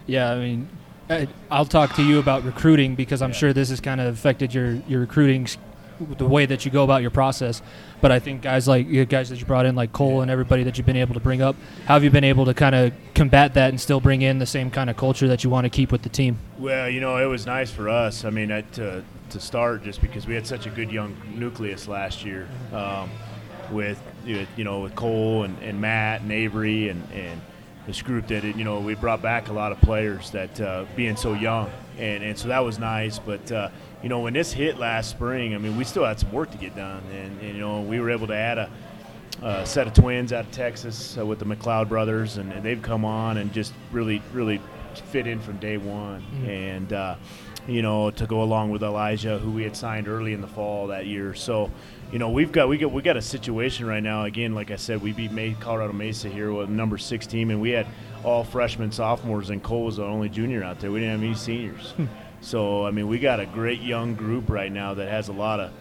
Yeah, 0.07 0.31
I 0.33 0.39
mean, 0.39 0.69
I- 1.11 1.29
I'll 1.51 1.65
talk 1.67 1.95
to 1.97 2.03
you 2.03 2.19
about 2.19 2.45
recruiting 2.45 2.95
because 2.95 3.23
I'm 3.23 3.33
sure 3.33 3.53
this 3.53 3.71
has 3.71 3.81
kind 3.81 4.01
of 4.01 4.13
affected 4.15 4.55
your 4.55 4.75
your 4.89 5.01
recruiting, 5.01 5.47
the 6.19 6.27
way 6.27 6.45
that 6.47 6.65
you 6.65 6.71
go 6.71 6.85
about 6.85 7.01
your 7.03 7.11
process. 7.11 7.63
But 8.01 8.13
I 8.13 8.19
think 8.19 8.43
guys 8.43 8.69
like 8.69 8.87
you 8.87 9.05
guys 9.07 9.31
that 9.31 9.41
you 9.41 9.47
brought 9.47 9.67
in, 9.67 9.75
like 9.75 9.93
Cole 9.93 10.21
and 10.21 10.31
everybody 10.31 10.63
that 10.65 10.77
you've 10.77 10.87
been 10.87 10.97
able 10.97 11.15
to 11.15 11.21
bring 11.21 11.41
up, 11.43 11.57
how 11.87 11.95
have 11.95 12.05
you 12.05 12.11
been 12.11 12.25
able 12.25 12.45
to 12.45 12.55
kind 12.55 12.75
of 12.75 12.93
combat 13.15 13.55
that 13.55 13.71
and 13.71 13.81
still 13.81 14.01
bring 14.01 14.21
in 14.23 14.39
the 14.39 14.47
same 14.47 14.71
kind 14.71 14.91
of 14.91 14.97
culture 14.97 15.27
that 15.29 15.43
you 15.43 15.49
want 15.51 15.65
to 15.65 15.71
keep 15.71 15.91
with 15.93 16.03
the 16.03 16.09
team? 16.11 16.39
Well, 16.59 16.89
you 16.91 17.01
know, 17.01 17.17
it 17.17 17.27
was 17.27 17.47
nice 17.47 17.71
for 17.71 17.89
us. 17.89 18.25
I 18.25 18.31
mean, 18.31 18.51
uh, 18.51 18.63
to 19.31 19.41
start 19.41 19.83
just 19.83 20.01
because 20.01 20.27
we 20.27 20.35
had 20.35 20.47
such 20.47 20.67
a 20.67 20.71
good 20.71 20.91
young 20.91 21.17
nucleus 21.35 21.89
last 21.89 22.25
year, 22.25 22.49
um, 22.73 23.11
with 23.71 24.01
you 24.25 24.47
know 24.65 24.81
with 24.81 24.95
Cole 24.95 25.45
and, 25.45 25.59
and 25.63 25.81
Matt 25.81 26.23
and 26.23 26.33
Avery 26.33 26.89
and 26.89 27.03
and 27.13 27.41
this 27.87 28.03
group 28.03 28.27
that 28.29 28.45
you 28.45 28.65
know 28.65 28.81
we 28.81 28.95
brought 28.95 29.23
back 29.23 29.49
a 29.49 29.53
lot 29.53 29.73
of 29.73 29.81
players 29.81 30.31
that 30.31 30.61
uh, 30.61 30.85
being 30.97 31.17
so 31.17 31.35
young 31.35 31.71
and 31.99 32.23
and 32.23 32.39
so 32.39 32.49
that 32.49 32.61
was 32.61 32.79
nice. 32.79 33.19
But 33.19 33.51
uh, 33.51 33.71
you 34.03 34.09
know 34.09 34.21
when 34.21 34.33
this 34.33 34.53
hit 34.53 34.79
last 34.79 35.11
spring, 35.11 35.55
I 35.55 35.59
mean 35.59 35.77
we 35.77 35.85
still 35.85 36.05
had 36.05 36.19
some 36.21 36.33
work 36.33 36.51
to 36.51 36.59
get 36.59 36.77
done, 36.77 37.03
and, 37.13 37.41
and 37.41 37.55
you 37.55 37.61
know 37.61 37.81
we 37.81 38.01
were 38.01 38.11
able 38.11 38.27
to 38.29 38.35
add 38.35 38.59
a 38.59 38.71
uh, 39.43 39.65
set 39.65 39.87
of 39.87 39.95
twins 39.95 40.33
out 40.33 40.47
of 40.47 40.51
Texas 40.51 41.19
uh, 41.19 41.27
with 41.27 41.39
the 41.39 41.45
McLeod 41.45 41.89
brothers, 41.89 42.39
and, 42.39 42.53
and 42.53 42.63
they've 42.63 42.83
come 42.83 43.05
on 43.05 43.37
and 43.37 43.53
just 43.53 43.73
really, 43.93 44.23
really 44.33 44.61
fit 45.11 45.27
in 45.27 45.41
from 45.41 45.59
day 45.59 45.77
one. 45.77 46.23
Mm-hmm. 46.23 46.49
And 46.49 46.93
uh, 46.93 47.17
you 47.67 47.83
know, 47.83 48.11
to 48.13 48.27
go 48.27 48.43
along 48.43 48.71
with 48.71 48.83
Elijah, 48.83 49.39
who 49.39 49.51
we 49.51 49.65
had 49.65 49.77
signed 49.77 50.09
early 50.09 50.33
in 50.33 50.41
the 50.41 50.47
fall 50.47 50.87
that 50.89 51.07
year. 51.07 51.35
So, 51.35 51.71
you 52.13 52.19
know, 52.19 52.31
we've 52.31 52.53
got 52.53 52.69
we 52.69 52.79
got 52.79 52.93
we 52.93 53.03
got 53.03 53.17
a 53.17 53.23
situation 53.23 53.87
right 53.87 54.03
now. 54.03 54.25
Again, 54.25 54.55
like 54.55 54.71
I 54.71 54.77
said, 54.77 55.03
we 55.03 55.13
beat 55.13 55.33
May, 55.33 55.57
Colorado 55.59 55.93
Mesa 55.93 56.29
here 56.29 56.53
with 56.53 56.69
number 56.69 56.99
six 56.99 57.27
team, 57.27 57.51
and 57.51 57.61
we 57.61 57.71
had 57.71 57.87
all 58.25 58.45
freshmen, 58.45 58.93
sophomores, 58.93 59.51
and 59.51 59.63
Cole 59.63 59.85
was 59.85 59.97
the 59.97 60.05
only 60.05 60.29
junior 60.29 60.63
out 60.63 60.81
there. 60.81 60.91
We 60.91 61.01
didn't 61.01 61.21
have 61.21 61.23
any 61.23 61.35
seniors. 61.35 61.93
Hmm. 61.93 62.07
so, 62.41 62.87
I 62.87 62.91
mean, 62.91 63.09
we 63.09 63.19
got 63.19 63.41
a 63.41 63.47
great 63.47 63.81
young 63.81 64.15
group 64.15 64.49
right 64.49 64.71
now 64.71 64.95
that 64.95 65.09
has 65.09 65.29
a 65.29 65.33
lot 65.33 65.61
of 65.61 65.73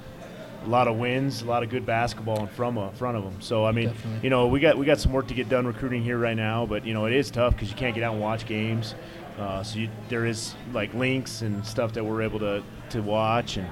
a 0.66 0.70
lot 0.70 0.88
of 0.88 0.98
wins, 0.98 1.42
a 1.42 1.46
lot 1.46 1.64
of 1.64 1.70
good 1.70 1.86
basketball 1.86 2.40
in 2.40 2.48
front 2.48 2.78
of, 2.78 2.96
front 2.98 3.18
of 3.18 3.24
them. 3.24 3.40
So 3.42 3.66
I 3.66 3.72
mean, 3.72 3.90
Definitely. 3.90 4.20
you 4.24 4.30
know, 4.30 4.48
we 4.48 4.60
got 4.60 4.78
we 4.78 4.86
got 4.86 5.00
some 5.00 5.14
work 5.14 5.28
to 5.28 5.34
get 5.34 5.48
done 5.48 5.68
recruiting 5.68 6.04
here 6.04 6.18
right 6.18 6.36
now, 6.36 6.66
but 6.66 6.86
you 6.86 6.94
know, 6.94 7.06
it 7.06 7.14
is 7.14 7.30
tough 7.30 7.54
because 7.54 7.70
you 7.70 7.76
can't 7.76 7.94
get 7.94 8.04
out 8.04 8.14
and 8.14 8.22
watch 8.22 8.46
games. 8.46 8.96
Uh, 9.40 9.62
so 9.64 9.80
you, 9.80 9.90
there 10.10 10.26
is 10.26 10.56
like 10.74 10.94
links 10.94 11.42
and 11.42 11.66
stuff 11.66 11.94
that 11.94 12.04
we're 12.04 12.22
able 12.22 12.40
to 12.40 12.64
to 12.92 13.02
watch, 13.02 13.58
and 13.58 13.68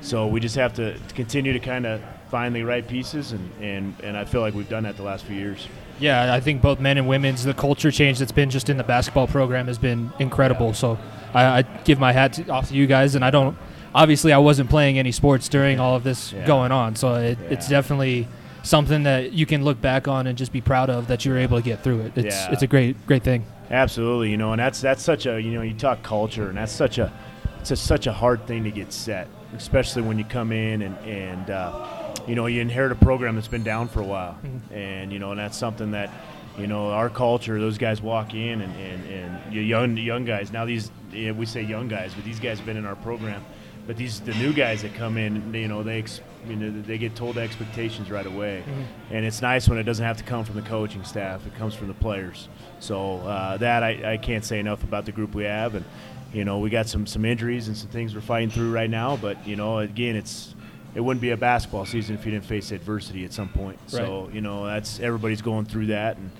so 0.00 0.26
we 0.26 0.38
just 0.40 0.54
have 0.56 0.74
to, 0.74 0.96
to 0.98 1.14
continue 1.14 1.52
to 1.52 1.58
kind 1.58 1.86
of 1.86 2.00
find 2.30 2.54
the 2.54 2.62
right 2.62 2.86
pieces, 2.86 3.32
and, 3.32 3.50
and 3.60 3.94
and 4.04 4.16
I 4.16 4.24
feel 4.24 4.40
like 4.40 4.54
we've 4.54 4.68
done 4.68 4.84
that 4.84 4.96
the 4.96 5.02
last 5.02 5.24
few 5.24 5.36
years. 5.36 5.66
Yeah, 5.98 6.32
I 6.34 6.40
think 6.40 6.62
both 6.62 6.80
men 6.80 6.98
and 6.98 7.08
women's 7.08 7.44
the 7.44 7.54
culture 7.54 7.90
change 7.90 8.18
that's 8.18 8.32
been 8.32 8.50
just 8.50 8.68
in 8.68 8.76
the 8.76 8.84
basketball 8.84 9.26
program 9.26 9.66
has 9.68 9.78
been 9.78 10.12
incredible. 10.18 10.72
So 10.74 10.98
I, 11.34 11.58
I 11.58 11.62
give 11.62 11.98
my 11.98 12.12
hat 12.12 12.34
to, 12.34 12.48
off 12.48 12.68
to 12.68 12.74
you 12.74 12.86
guys, 12.86 13.14
and 13.14 13.24
I 13.24 13.30
don't. 13.30 13.56
Obviously, 13.94 14.32
I 14.32 14.38
wasn't 14.38 14.70
playing 14.70 14.98
any 14.98 15.12
sports 15.12 15.48
during 15.48 15.78
all 15.80 15.94
of 15.96 16.04
this 16.04 16.32
Yeah. 16.32 16.46
going 16.46 16.72
on, 16.72 16.96
so 16.96 17.14
it, 17.16 17.38
it's 17.50 17.68
definitely 17.68 18.26
something 18.62 19.02
that 19.02 19.32
you 19.32 19.44
can 19.46 19.64
look 19.64 19.80
back 19.80 20.06
on 20.06 20.26
and 20.28 20.38
just 20.38 20.52
be 20.52 20.60
proud 20.60 20.88
of 20.88 21.08
that 21.08 21.24
you 21.24 21.32
were 21.32 21.38
able 21.38 21.58
to 21.58 21.62
get 21.64 21.82
through 21.82 22.00
it. 22.02 22.12
It's 22.16 22.36
Yeah. 22.36 22.52
it's 22.52 22.62
a 22.62 22.66
great 22.66 22.96
great 23.06 23.22
thing. 23.24 23.44
Absolutely, 23.72 24.30
you 24.30 24.36
know, 24.36 24.52
and 24.52 24.60
that's 24.60 24.82
that's 24.82 25.02
such 25.02 25.24
a 25.24 25.40
you 25.40 25.50
know 25.52 25.62
you 25.62 25.72
talk 25.72 26.02
culture, 26.02 26.48
and 26.50 26.58
that's 26.58 26.72
such 26.72 26.98
a 26.98 27.10
it's 27.58 27.70
a, 27.70 27.76
such 27.76 28.06
a 28.06 28.12
hard 28.12 28.46
thing 28.46 28.64
to 28.64 28.70
get 28.70 28.92
set, 28.92 29.28
especially 29.56 30.02
when 30.02 30.18
you 30.18 30.26
come 30.26 30.52
in 30.52 30.82
and 30.82 30.98
and 30.98 31.48
uh, 31.48 32.14
you 32.28 32.34
know 32.34 32.44
you 32.44 32.60
inherit 32.60 32.92
a 32.92 32.96
program 32.96 33.34
that's 33.34 33.48
been 33.48 33.62
down 33.62 33.88
for 33.88 34.00
a 34.00 34.04
while, 34.04 34.38
and 34.70 35.10
you 35.10 35.18
know 35.18 35.30
and 35.30 35.40
that's 35.40 35.56
something 35.56 35.92
that 35.92 36.10
you 36.58 36.66
know 36.66 36.90
our 36.90 37.08
culture. 37.08 37.58
Those 37.58 37.78
guys 37.78 38.02
walk 38.02 38.34
in 38.34 38.60
and 38.60 38.76
and, 38.76 39.10
and 39.10 39.54
young 39.54 39.96
young 39.96 40.26
guys. 40.26 40.52
Now 40.52 40.66
these 40.66 40.90
yeah, 41.10 41.32
we 41.32 41.46
say 41.46 41.62
young 41.62 41.88
guys, 41.88 42.12
but 42.12 42.24
these 42.24 42.40
guys 42.40 42.58
have 42.58 42.66
been 42.66 42.76
in 42.76 42.84
our 42.84 42.96
program. 42.96 43.42
But 43.86 43.96
these 43.96 44.20
the 44.20 44.34
new 44.34 44.52
guys 44.52 44.82
that 44.82 44.94
come 44.94 45.16
in, 45.16 45.54
you 45.54 45.68
know, 45.68 45.82
they 45.82 46.04
you 46.46 46.56
know 46.56 46.82
they 46.82 46.98
get 46.98 47.14
told 47.14 47.38
expectations 47.38 48.10
right 48.10 48.26
away, 48.26 48.64
and 49.10 49.24
it's 49.24 49.40
nice 49.42 49.68
when 49.68 49.78
it 49.78 49.84
doesn't 49.84 50.04
have 50.04 50.16
to 50.18 50.24
come 50.24 50.44
from 50.44 50.56
the 50.56 50.62
coaching 50.62 51.04
staff; 51.04 51.46
it 51.46 51.54
comes 51.54 51.74
from 51.74 51.88
the 51.88 51.94
players. 51.94 52.48
So 52.80 53.18
uh, 53.18 53.56
that 53.58 53.82
I, 53.82 54.14
I 54.14 54.16
can't 54.16 54.44
say 54.44 54.58
enough 54.58 54.82
about 54.82 55.06
the 55.06 55.12
group 55.12 55.34
we 55.34 55.44
have, 55.44 55.74
and 55.74 55.84
you 56.32 56.44
know 56.44 56.58
we 56.58 56.70
got 56.70 56.88
some 56.88 57.06
some 57.06 57.24
injuries 57.24 57.68
and 57.68 57.76
some 57.76 57.88
things 57.90 58.14
we're 58.14 58.20
fighting 58.22 58.50
through 58.50 58.72
right 58.72 58.90
now. 58.90 59.16
But 59.16 59.46
you 59.46 59.56
know, 59.56 59.78
again, 59.78 60.16
it's 60.16 60.54
it 60.94 61.00
wouldn't 61.00 61.22
be 61.22 61.30
a 61.30 61.36
basketball 61.36 61.86
season 61.86 62.16
if 62.16 62.24
you 62.26 62.32
didn't 62.32 62.44
face 62.44 62.70
adversity 62.72 63.24
at 63.24 63.32
some 63.32 63.48
point. 63.48 63.78
So 63.86 64.30
you 64.32 64.40
know 64.40 64.66
that's 64.66 65.00
everybody's 65.00 65.42
going 65.42 65.66
through 65.66 65.86
that, 65.86 66.16
and 66.16 66.30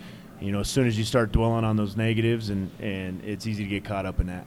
you 0.40 0.50
know 0.52 0.60
as 0.60 0.68
soon 0.68 0.86
as 0.86 0.98
you 0.98 1.04
start 1.04 1.30
dwelling 1.32 1.64
on 1.64 1.76
those 1.76 1.96
negatives, 1.96 2.50
and 2.50 2.70
and 2.80 3.24
it's 3.24 3.46
easy 3.46 3.62
to 3.64 3.70
get 3.70 3.84
caught 3.84 4.04
up 4.06 4.18
in 4.20 4.26
that. 4.26 4.46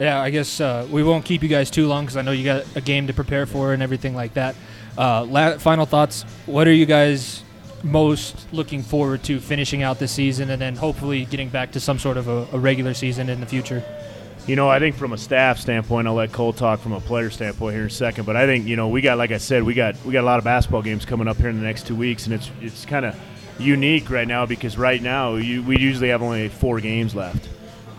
Yeah, 0.00 0.20
I 0.20 0.30
guess 0.30 0.62
uh, 0.62 0.88
we 0.90 1.02
won't 1.04 1.26
keep 1.26 1.42
you 1.42 1.48
guys 1.48 1.70
too 1.70 1.86
long 1.86 2.04
because 2.06 2.16
I 2.16 2.22
know 2.22 2.32
you 2.32 2.42
got 2.42 2.64
a 2.74 2.80
game 2.80 3.06
to 3.08 3.12
prepare 3.12 3.44
for 3.44 3.74
and 3.74 3.82
everything 3.82 4.14
like 4.14 4.32
that. 4.34 4.56
Uh, 4.96 5.24
la- 5.24 5.58
final 5.58 5.84
thoughts. 5.84 6.22
What 6.46 6.66
are 6.66 6.72
you 6.72 6.86
guys 6.86 7.42
most 7.82 8.46
looking 8.52 8.82
forward 8.82 9.22
to 9.24 9.40
finishing 9.40 9.82
out 9.82 9.98
this 9.98 10.10
season 10.10 10.50
and 10.50 10.60
then 10.60 10.74
hopefully 10.74 11.26
getting 11.26 11.50
back 11.50 11.72
to 11.72 11.80
some 11.80 11.98
sort 11.98 12.16
of 12.16 12.28
a, 12.28 12.48
a 12.52 12.58
regular 12.58 12.94
season 12.94 13.28
in 13.28 13.40
the 13.40 13.46
future? 13.46 13.84
You 14.46 14.56
know, 14.56 14.70
I 14.70 14.78
think 14.78 14.96
from 14.96 15.12
a 15.12 15.18
staff 15.18 15.58
standpoint, 15.58 16.08
I'll 16.08 16.14
let 16.14 16.32
Cole 16.32 16.54
talk 16.54 16.80
from 16.80 16.92
a 16.92 17.00
player 17.00 17.28
standpoint 17.28 17.74
here 17.74 17.82
in 17.82 17.88
a 17.88 17.90
second. 17.90 18.24
But 18.24 18.36
I 18.36 18.46
think 18.46 18.66
you 18.66 18.76
know 18.76 18.88
we 18.88 19.02
got, 19.02 19.18
like 19.18 19.32
I 19.32 19.38
said, 19.38 19.62
we 19.64 19.74
got 19.74 20.02
we 20.06 20.14
got 20.14 20.22
a 20.22 20.26
lot 20.26 20.38
of 20.38 20.44
basketball 20.44 20.80
games 20.80 21.04
coming 21.04 21.28
up 21.28 21.36
here 21.36 21.50
in 21.50 21.56
the 21.56 21.62
next 21.62 21.86
two 21.86 21.94
weeks, 21.94 22.24
and 22.24 22.34
it's 22.34 22.50
it's 22.62 22.86
kind 22.86 23.04
of 23.04 23.14
unique 23.58 24.08
right 24.08 24.26
now 24.26 24.46
because 24.46 24.78
right 24.78 25.02
now 25.02 25.36
you, 25.36 25.62
we 25.62 25.78
usually 25.78 26.08
have 26.08 26.22
only 26.22 26.48
four 26.48 26.80
games 26.80 27.14
left, 27.14 27.49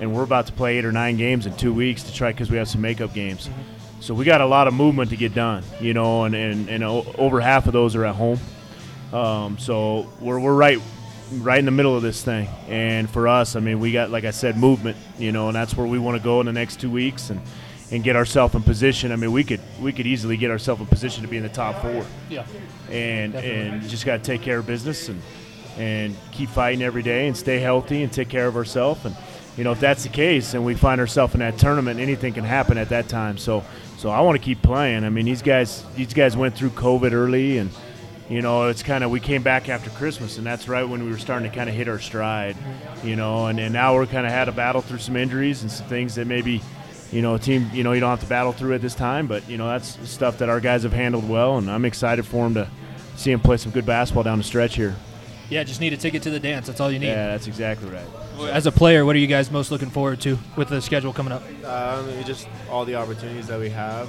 and 0.02 0.14
we're 0.14 0.24
about 0.24 0.48
to 0.48 0.52
play 0.54 0.80
eight 0.80 0.84
or 0.84 0.92
nine 0.92 1.16
games 1.16 1.46
in 1.46 1.56
two 1.56 1.74
weeks 1.74 2.04
to 2.04 2.14
try 2.14 2.32
because 2.32 2.50
we 2.52 2.58
have 2.58 2.68
some 2.68 2.82
makeup 2.82 3.14
games. 3.14 3.50
So 4.02 4.16
we 4.16 4.26
got 4.26 4.42
a 4.42 4.46
lot 4.48 4.68
of 4.68 4.74
movement 4.74 5.12
to 5.12 5.16
get 5.16 5.36
done, 5.36 5.64
you 5.80 5.94
know, 5.94 6.24
and 6.26 6.36
and, 6.36 6.70
and 6.70 6.84
o- 6.84 7.06
over 7.18 7.40
half 7.40 7.68
of 7.68 7.74
those 7.74 7.96
are 7.96 8.04
at 8.04 8.16
home. 8.16 8.40
Um, 9.14 9.60
so 9.60 10.10
we're, 10.20 10.40
we're 10.40 10.56
right 10.56 10.80
right 11.34 11.60
in 11.60 11.66
the 11.66 11.72
middle 11.72 11.96
of 11.96 12.02
this 12.02 12.24
thing. 12.24 12.50
And 12.68 13.10
for 13.10 13.28
us, 13.28 13.56
I 13.56 13.60
mean, 13.60 13.80
we 13.80 13.92
got 13.92 14.10
like 14.10 14.26
I 14.26 14.32
said, 14.32 14.58
movement, 14.58 14.98
you 15.20 15.32
know, 15.32 15.48
and 15.48 15.56
that's 15.56 15.78
where 15.78 15.86
we 15.86 16.00
want 16.00 16.18
to 16.18 16.24
go 16.24 16.40
in 16.40 16.48
the 16.48 16.52
next 16.52 16.80
two 16.82 16.90
weeks 16.90 17.30
and 17.30 17.40
and 17.92 18.04
get 18.04 18.16
ourselves 18.16 18.56
in 18.56 18.64
position. 18.64 19.12
I 19.12 19.18
mean, 19.18 19.32
we 19.32 19.44
could 19.44 19.62
we 19.80 19.94
could 19.94 20.08
easily 20.08 20.36
get 20.36 20.50
ourselves 20.50 20.82
in 20.82 20.88
position 20.88 21.22
to 21.22 21.30
be 21.30 21.38
in 21.38 21.44
the 21.44 21.50
top 21.50 21.80
four. 21.84 22.04
Yeah. 22.28 22.46
And 22.90 23.36
and 23.36 23.84
just 23.88 24.04
got 24.04 24.18
to 24.18 24.24
take 24.24 24.42
care 24.42 24.58
of 24.58 24.66
business 24.66 25.10
and 25.10 25.22
and 25.78 26.18
keep 26.32 26.50
fighting 26.50 26.82
every 26.82 27.04
day 27.04 27.28
and 27.28 27.38
stay 27.38 27.60
healthy 27.60 28.02
and 28.02 28.12
take 28.12 28.30
care 28.30 28.48
of 28.48 28.56
ourselves 28.56 29.06
and. 29.06 29.16
You 29.58 29.64
know, 29.66 29.72
if 29.72 29.80
that's 29.80 30.04
the 30.04 30.10
case, 30.10 30.54
and 30.54 30.66
we 30.66 30.76
find 30.76 31.02
ourselves 31.02 31.34
in 31.34 31.42
that 31.42 31.58
tournament, 31.58 32.00
anything 32.00 32.34
can 32.34 32.46
happen 32.46 32.78
at 32.78 32.90
that 32.90 33.10
time. 33.10 33.38
So, 33.38 33.64
so 33.98 34.10
I 34.10 34.22
want 34.22 34.40
to 34.40 34.44
keep 34.44 34.62
playing. 34.62 35.04
I 35.04 35.10
mean, 35.10 35.26
these 35.26 35.42
guys, 35.42 35.86
these 35.96 36.14
guys 36.14 36.38
went 36.38 36.56
through 36.56 36.70
COVID 36.70 37.12
early, 37.12 37.58
and 37.58 37.70
you 38.30 38.42
know, 38.42 38.70
it's 38.70 38.82
kind 38.82 39.04
of 39.04 39.12
we 39.12 39.20
came 39.20 39.44
back 39.44 39.68
after 39.68 39.90
Christmas, 39.90 40.38
and 40.38 40.48
that's 40.48 40.70
right 40.70 40.86
when 40.88 41.04
we 41.04 41.12
were 41.12 41.18
starting 41.18 41.50
to 41.50 41.56
kind 41.56 41.70
of 41.70 41.76
hit 41.76 41.90
our 41.90 42.00
stride, 42.00 42.56
you 43.04 43.18
know, 43.18 43.48
and, 43.48 43.60
and 43.60 43.74
now 43.74 43.94
we're 43.94 44.06
kind 44.06 44.26
of 44.26 44.32
had 44.32 44.46
to 44.46 44.54
battle 44.54 44.80
through 44.80 45.00
some 45.00 45.18
injuries 45.18 45.64
and 45.64 45.72
some 45.72 45.86
things 45.88 46.16
that 46.16 46.28
maybe, 46.28 46.62
you 47.12 47.22
know, 47.22 47.36
a 47.36 47.40
team, 47.40 47.70
you 47.74 47.84
know, 47.84 47.92
you 47.92 48.00
don't 48.00 48.10
have 48.10 48.22
to 48.22 48.26
battle 48.28 48.54
through 48.54 48.74
at 48.74 48.82
this 48.82 48.96
time, 48.96 49.28
but 49.28 49.48
you 49.50 49.58
know, 49.58 49.68
that's 49.68 50.10
stuff 50.10 50.38
that 50.38 50.48
our 50.48 50.62
guys 50.62 50.84
have 50.84 50.94
handled 50.94 51.28
well, 51.28 51.58
and 51.58 51.70
I'm 51.70 51.84
excited 51.84 52.26
for 52.26 52.46
them 52.46 52.54
to 52.54 52.70
see 53.18 53.32
them 53.32 53.42
play 53.42 53.58
some 53.58 53.74
good 53.74 53.86
basketball 53.86 54.24
down 54.24 54.38
the 54.38 54.46
stretch 54.46 54.78
here. 54.78 54.96
Yeah, 55.50 55.66
just 55.66 55.82
need 55.82 55.92
a 55.92 55.98
ticket 55.98 56.24
to 56.24 56.30
the 56.30 56.40
dance. 56.40 56.68
That's 56.68 56.80
all 56.80 56.90
you 56.90 57.00
need. 57.00 57.08
Yeah, 57.08 57.28
that's 57.28 57.48
exactly 57.48 57.90
right. 57.90 58.08
As 58.50 58.66
a 58.66 58.72
player, 58.72 59.06
what 59.06 59.16
are 59.16 59.20
you 59.20 59.28
guys 59.28 59.52
most 59.52 59.72
looking 59.72 59.90
forward 59.90 60.22
to 60.22 60.38
with 60.56 60.70
the 60.70 60.82
schedule 60.82 61.14
coming 61.14 61.34
up? 61.34 61.44
Um, 61.66 62.10
just 62.26 62.48
all 62.70 62.86
the 62.86 62.96
opportunities 62.96 63.48
that 63.48 63.60
we 63.60 63.70
have, 63.70 64.08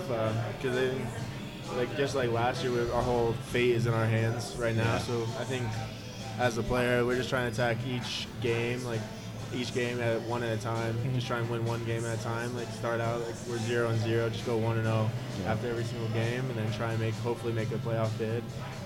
because 0.56 0.92
like 1.76 1.96
just 1.96 2.14
like 2.14 2.30
last 2.30 2.64
year, 2.64 2.92
our 2.92 3.02
whole 3.02 3.32
fate 3.50 3.70
is 3.74 3.86
in 3.86 3.94
our 3.94 4.06
hands 4.06 4.56
right 4.58 4.76
now. 4.76 4.98
So 4.98 5.22
I 5.38 5.44
think 5.44 5.66
as 6.38 6.58
a 6.58 6.62
player, 6.62 7.04
we're 7.04 7.16
just 7.16 7.30
trying 7.30 7.52
to 7.52 7.52
attack 7.52 7.78
each 7.86 8.26
game, 8.40 8.84
like 8.84 9.00
each 9.54 9.74
game 9.74 10.00
at 10.00 10.20
one 10.22 10.42
at 10.42 10.58
a 10.58 10.60
time. 10.60 10.96
Just 11.14 11.26
try 11.26 11.38
and 11.38 11.48
win 11.48 11.64
one 11.64 11.84
game 11.84 12.04
at 12.04 12.18
a 12.18 12.22
time. 12.22 12.54
Like 12.56 12.68
start 12.68 13.00
out 13.00 13.20
like 13.26 13.34
we're 13.48 13.58
zero 13.58 13.88
and 13.90 14.00
zero, 14.00 14.28
just 14.28 14.46
go 14.46 14.56
one 14.56 14.76
and 14.76 14.86
zero 14.86 15.10
after 15.46 15.68
every 15.68 15.84
single 15.84 16.08
game, 16.08 16.44
and 16.48 16.56
then 16.56 16.72
try 16.72 16.92
and 16.92 17.00
make 17.00 17.14
hopefully 17.14 17.52
make 17.52 17.70
a 17.70 17.76
playoff 17.76 18.16
bid. 18.18 18.42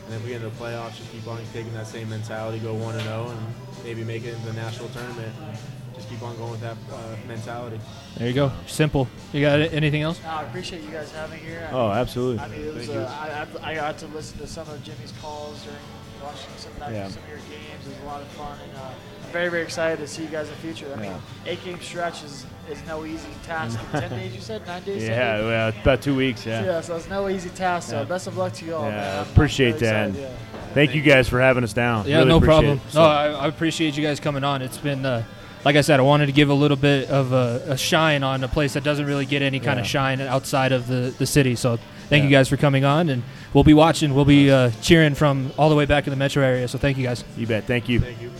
And 0.06 0.14
if 0.14 0.22
we 0.22 0.28
get 0.30 0.36
into 0.42 0.50
the 0.56 0.64
playoffs, 0.64 0.96
just 0.96 1.10
keep 1.10 1.26
on 1.26 1.40
taking 1.52 1.72
that 1.74 1.86
same 1.86 2.08
mentality, 2.08 2.58
go 2.60 2.74
one 2.74 2.94
and 2.94 3.02
zero, 3.02 3.28
and 3.28 3.40
maybe 3.84 4.04
make 4.04 4.24
it 4.24 4.34
into 4.34 4.46
the 4.46 4.52
national 4.52 4.88
tournament. 4.90 5.32
Just 5.94 6.08
keep 6.10 6.22
on 6.22 6.36
going 6.36 6.50
with 6.52 6.60
that 6.60 6.76
uh, 6.92 7.16
mentality. 7.26 7.80
There 8.18 8.28
you 8.28 8.34
go. 8.34 8.52
Simple. 8.66 9.08
You 9.32 9.40
got 9.40 9.58
anything 9.60 10.02
else? 10.02 10.22
No, 10.22 10.28
I 10.28 10.42
appreciate 10.44 10.82
you 10.82 10.90
guys 10.90 11.10
having 11.10 11.40
here. 11.40 11.66
I 11.70 11.74
Oh, 11.74 11.88
mean, 11.88 11.96
absolutely. 11.98 12.38
I 12.44 12.48
mean, 12.48 12.60
it 12.68 12.74
was, 12.74 12.88
uh, 12.90 13.46
I, 13.62 13.66
I, 13.66 13.70
I 13.72 13.74
got 13.74 13.98
to 13.98 14.06
listen 14.08 14.38
to 14.38 14.46
some 14.46 14.68
of 14.68 14.82
Jimmy's 14.84 15.12
calls 15.22 15.62
during 15.64 15.78
watching 16.22 16.50
some, 16.58 16.72
of 16.72 16.78
that- 16.80 16.92
Yeah. 16.92 17.08
some 17.08 17.22
of 17.22 17.28
your 17.30 17.38
games. 17.38 17.86
It 17.86 17.88
was 17.88 17.98
a 18.02 18.04
lot 18.06 18.20
of 18.20 18.28
fun, 18.28 18.58
and 18.62 18.76
uh, 18.76 18.80
I'm 18.90 19.15
very, 19.36 19.50
very 19.50 19.62
excited 19.62 19.98
to 19.98 20.06
see 20.08 20.22
you 20.22 20.28
guys 20.28 20.48
in 20.48 20.54
the 20.54 20.60
future. 20.60 20.90
I 20.96 20.98
mean, 20.98 21.12
eight 21.44 21.62
game 21.62 21.78
stretch 21.80 22.24
is, 22.24 22.46
is 22.70 22.78
no 22.86 23.04
easy 23.04 23.28
task. 23.44 23.78
Ten 23.92 24.08
days, 24.10 24.34
you 24.34 24.40
said 24.40 24.66
nine 24.66 24.82
days. 24.82 25.02
10 25.02 25.10
Yeah, 25.10 25.40
well, 25.40 25.68
about 25.82 26.00
two 26.00 26.16
weeks. 26.16 26.46
Yeah. 26.46 26.64
Yeah, 26.64 26.80
so 26.80 26.96
it's 26.96 27.08
no 27.10 27.28
easy 27.28 27.50
task. 27.50 27.90
So 27.90 27.98
Yeah. 27.98 28.04
best 28.04 28.26
of 28.26 28.38
luck 28.38 28.54
to 28.54 28.64
you 28.64 28.74
all. 28.74 28.84
Yeah, 28.84 28.90
man. 28.96 29.04
I'm- 29.16 29.26
I'm 29.26 29.32
appreciate 29.32 29.76
very 29.76 29.92
that. 29.92 30.08
excited, 30.08 30.30
yeah. 30.30 30.72
Thank 30.72 30.94
you 30.94 31.02
guys 31.02 31.28
for 31.28 31.38
having 31.38 31.64
us 31.64 31.74
down. 31.74 32.06
Yeah, 32.06 32.16
Really 32.18 32.28
no 32.30 32.40
problem. 32.40 32.78
it. 32.86 32.92
So- 32.92 33.00
No, 33.00 33.06
I, 33.06 33.26
I 33.44 33.46
appreciate 33.48 33.94
you 33.96 34.02
guys 34.02 34.20
coming 34.20 34.42
on. 34.42 34.62
It's 34.62 34.78
been, 34.78 35.04
uh, 35.04 35.22
like 35.66 35.76
I 35.76 35.82
said, 35.82 36.00
I 36.00 36.02
wanted 36.02 36.26
to 36.26 36.32
give 36.32 36.48
a 36.48 36.54
little 36.54 36.76
bit 36.78 37.10
of 37.10 37.32
a, 37.32 37.62
a 37.68 37.76
shine 37.76 38.22
on 38.22 38.42
a 38.42 38.48
place 38.48 38.72
that 38.72 38.84
doesn't 38.84 39.04
really 39.04 39.26
get 39.26 39.42
any 39.42 39.60
kind 39.60 39.78
of 39.78 39.86
shine 39.86 40.22
outside 40.22 40.72
of 40.72 40.86
the, 40.86 41.14
the 41.18 41.26
city. 41.26 41.56
So 41.56 41.78
thank 42.08 42.24
you 42.24 42.30
guys 42.30 42.48
for 42.48 42.56
coming 42.56 42.84
on, 42.86 43.10
and 43.10 43.22
we'll 43.52 43.64
be 43.64 43.74
watching. 43.74 44.14
We'll 44.14 44.24
be 44.24 44.50
uh, 44.50 44.70
cheering 44.80 45.14
from 45.14 45.50
all 45.58 45.68
the 45.68 45.76
way 45.76 45.84
back 45.84 46.06
in 46.06 46.10
the 46.10 46.16
metro 46.16 46.42
area. 46.42 46.68
So 46.68 46.78
thank 46.78 46.96
you 46.96 47.04
guys. 47.04 47.22
you 47.36 47.46
bet. 47.46 47.64
Thank 47.64 47.88
you. 47.90 48.00
Thank 48.00 48.22
you. 48.22 48.30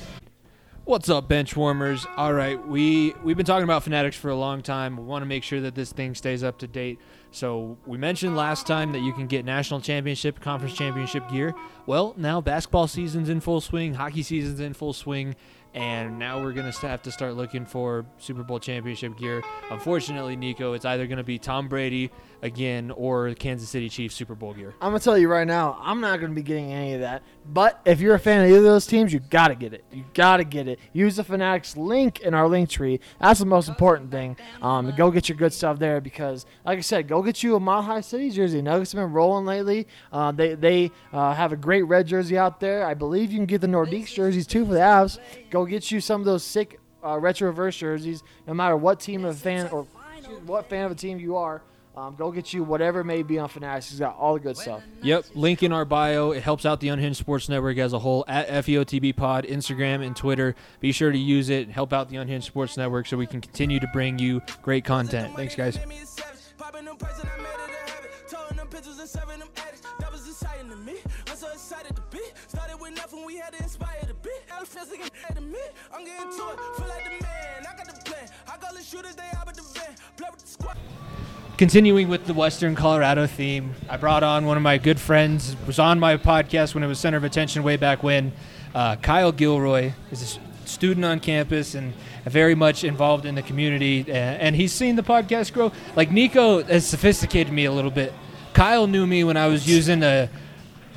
What's 0.87 1.09
up, 1.09 1.27
bench 1.27 1.57
warmers? 1.57 2.07
All 2.17 2.33
right, 2.33 2.65
we 2.65 3.13
we've 3.25 3.37
been 3.37 3.45
talking 3.45 3.65
about 3.65 3.83
Fanatics 3.83 4.17
for 4.17 4.31
a 4.31 4.37
long 4.37 4.63
time. 4.63 4.97
We 4.97 5.03
want 5.03 5.23
to 5.23 5.27
make 5.27 5.43
sure 5.43 5.61
that 5.63 5.75
this 5.75 5.91
thing 5.91 6.15
stays 6.15 6.45
up 6.45 6.59
to 6.59 6.69
date. 6.69 7.01
So 7.33 7.77
we 7.87 7.99
mentioned 7.99 8.37
last 8.37 8.69
time 8.69 8.93
that 8.93 9.01
you 9.01 9.13
can 9.13 9.27
get 9.27 9.45
national 9.45 9.81
championship, 9.81 10.39
conference 10.39 10.77
championship 10.77 11.29
gear. 11.29 11.55
Well, 11.87 12.15
now 12.17 12.41
basketball 12.41 12.87
season's 12.87 13.29
in 13.31 13.41
full 13.41 13.61
swing, 13.61 13.95
hockey 13.95 14.23
season's 14.23 14.61
in 14.61 14.75
full 14.75 14.93
swing, 14.93 15.35
and 15.75 16.21
now 16.21 16.41
we're 16.41 16.53
gonna 16.53 16.71
have 16.71 17.03
to 17.03 17.11
start 17.11 17.35
looking 17.35 17.67
for 17.67 18.07
Super 18.19 18.45
Bowl 18.45 18.61
championship 18.61 19.19
gear. 19.19 19.43
Unfortunately, 19.73 20.37
Nico, 20.37 20.75
it's 20.75 20.85
either 20.85 21.09
gonna 21.09 21.25
be 21.25 21.37
Tom 21.37 21.67
Brady 21.67 22.13
again 22.47 22.91
or 22.91 23.35
Kansas 23.35 23.69
City 23.69 23.89
Chiefs 23.89 24.15
Super 24.15 24.35
Bowl 24.35 24.55
gear. 24.55 24.75
I'm 24.81 24.91
gonna 24.91 25.01
tell 25.01 25.19
you 25.19 25.29
right 25.29 25.47
now, 25.47 25.79
I'm 25.81 26.01
not 26.01 26.21
gonna 26.21 26.33
be 26.33 26.43
getting 26.43 26.73
any 26.73 26.95
of 26.95 27.01
that. 27.01 27.23
But 27.45 27.81
if 27.85 28.01
you're 28.01 28.15
a 28.15 28.19
fan 28.19 28.45
of 28.45 28.49
either 28.49 28.59
of 28.59 28.65
those 28.65 28.87
teams, 28.87 29.13
you 29.13 29.21
gotta 29.21 29.55
get 29.55 29.75
it. 29.75 29.85
You 29.93 30.05
gotta 30.15 30.45
get 30.45 30.69
it. 30.69 30.79
Use 30.93 31.17
the 31.17 31.25
Fanatics 31.25 31.77
link 31.77 32.21
in 32.21 32.33
our 32.33 32.49
link 32.49 32.71
tree. 32.71 33.01
That's 33.21 33.41
the 33.41 33.47
most 33.47 33.69
important 33.69 34.11
thing. 34.11 34.37
Um, 34.63 34.93
go 34.97 35.11
get 35.11 35.29
your 35.29 35.37
good 35.37 35.53
stuff 35.53 35.79
there 35.79 36.01
because, 36.01 36.47
like 36.65 36.79
I 36.79 36.83
said, 36.83 37.09
go 37.09 37.23
get 37.23 37.43
you 37.43 37.57
a 37.57 37.61
Mile 37.61 37.83
High 37.83 38.01
City 38.01 38.31
jersey. 38.31 38.63
Nuggets 38.63 38.93
have 38.93 39.01
been 39.01 39.13
rolling 39.13 39.45
lately. 39.45 39.87
Uh, 40.13 40.33
they 40.33 40.55
they 40.55 40.91
uh, 41.13 41.35
have 41.35 41.53
a 41.53 41.57
great 41.57 41.83
red 41.83 42.07
jersey 42.07 42.39
out 42.39 42.61
there. 42.61 42.87
I 42.87 42.95
believe 42.95 43.31
you 43.31 43.39
can 43.39 43.47
get 43.47 43.61
the 43.61 43.67
Nordiques 43.67 44.15
jerseys 44.15 44.47
too 44.47 44.65
for 44.65 44.73
the 44.73 44.81
Avs. 44.81 45.19
Go 45.51 45.67
get 45.67 45.91
you 45.91 46.01
some 46.01 46.21
of 46.21 46.25
those 46.25 46.45
sick 46.45 46.81
uh, 47.03 47.21
jerseys. 47.21 48.23
No 48.47 48.55
matter 48.55 48.77
what 48.77 49.01
team 49.01 49.25
of 49.25 49.39
fan 49.39 49.69
or 49.69 49.87
what 50.47 50.69
fan 50.69 50.85
of 50.85 50.93
a 50.93 50.95
team 50.95 51.19
you 51.19 51.37
are. 51.37 51.63
Um, 51.97 52.15
go 52.15 52.31
get 52.31 52.53
you 52.53 52.63
whatever 52.63 53.03
may 53.03 53.23
be 53.23 53.39
on 53.39 53.49
Fanatics. 53.49 53.89
He's 53.89 53.99
got 53.99 54.17
all 54.19 54.35
the 54.35 54.41
good 54.41 54.57
stuff. 54.59 54.83
Yep, 55.03 55.25
link 55.35 55.63
in 55.63 55.73
our 55.73 55.87
bio. 55.87 56.33
It 56.33 56.43
helps 56.43 56.67
out 56.67 56.81
the 56.81 56.89
Unhinged 56.89 57.19
Sports 57.19 57.49
Network 57.49 57.79
as 57.79 57.95
a 57.95 57.99
whole 57.99 58.23
at 58.29 58.49
FEOTB 58.49 59.17
Pod, 59.17 59.45
Instagram 59.45 60.05
and 60.05 60.15
Twitter. 60.15 60.55
Be 60.81 60.93
sure 60.93 61.11
to 61.11 61.19
use 61.19 61.49
it. 61.49 61.71
Help 61.71 61.95
out 61.95 62.11
the 62.11 62.17
Unhinged 62.17 62.47
Sports 62.47 62.77
Network 62.77 63.07
so 63.07 63.17
we 63.17 63.27
can 63.27 63.41
continue 63.41 63.81
to 63.81 63.89
bring 63.95 64.19
you 64.19 64.43
great 64.63 64.85
content. 64.85 65.35
Thanks, 65.37 65.55
guys. 65.55 65.79
I'm 75.93 76.05
getting 76.05 76.25
to 76.25 76.29
it, 76.29 76.77
feel 76.77 76.89
like 76.89 77.05
the 77.05 77.25
man. 77.25 77.67
I 77.67 77.77
got 77.77 77.87
the 77.87 78.01
plan. 78.05 78.29
I 78.47 78.73
the 78.73 78.83
shooters, 78.83 79.15
they 79.15 79.23
with 79.47 79.57
the 79.57 79.63
van. 79.63 79.95
Play 80.17 80.29
with 80.31 80.41
the 80.41 80.47
squad. 80.47 80.77
Continuing 81.57 82.09
with 82.09 82.27
the 82.27 82.35
Western 82.35 82.75
Colorado 82.75 83.27
theme, 83.27 83.75
I 83.89 83.97
brought 83.97 84.23
on 84.23 84.45
one 84.45 84.59
of 84.59 84.63
my 84.63 84.77
good 84.77 85.01
friends. 85.01 85.57
Was 85.67 85.79
on 85.79 85.99
my 85.99 86.19
podcast 86.19 86.75
when 86.75 86.85
it 86.85 86.87
was 86.87 86.99
center 86.99 87.17
of 87.17 87.25
attention 87.25 87.63
way 87.63 87.77
back 87.77 88.03
when. 88.03 88.33
Uh, 88.75 88.97
Kyle 88.97 89.33
Gilroy 89.33 89.93
is 90.11 90.37
a 90.37 90.69
student 90.69 91.07
on 91.07 91.21
campus 91.21 91.75
and 91.75 91.95
very 92.27 92.55
much 92.55 92.85
involved 92.85 93.25
in 93.25 93.35
the 93.35 93.43
community, 93.43 94.05
and 94.11 94.55
he's 94.55 94.73
seen 94.73 94.97
the 94.97 95.03
podcast 95.03 95.55
grow. 95.55 95.73
Like 95.95 96.11
Nico 96.11 96.63
has 96.63 96.87
sophisticated 96.87 97.53
me 97.53 97.65
a 97.65 97.73
little 97.73 97.91
bit. 97.91 98.13
Kyle 98.53 98.87
knew 98.87 99.07
me 99.07 99.25
when 99.25 99.39
I 99.39 99.47
was 99.47 99.67
using 99.67 100.03
a 100.03 100.29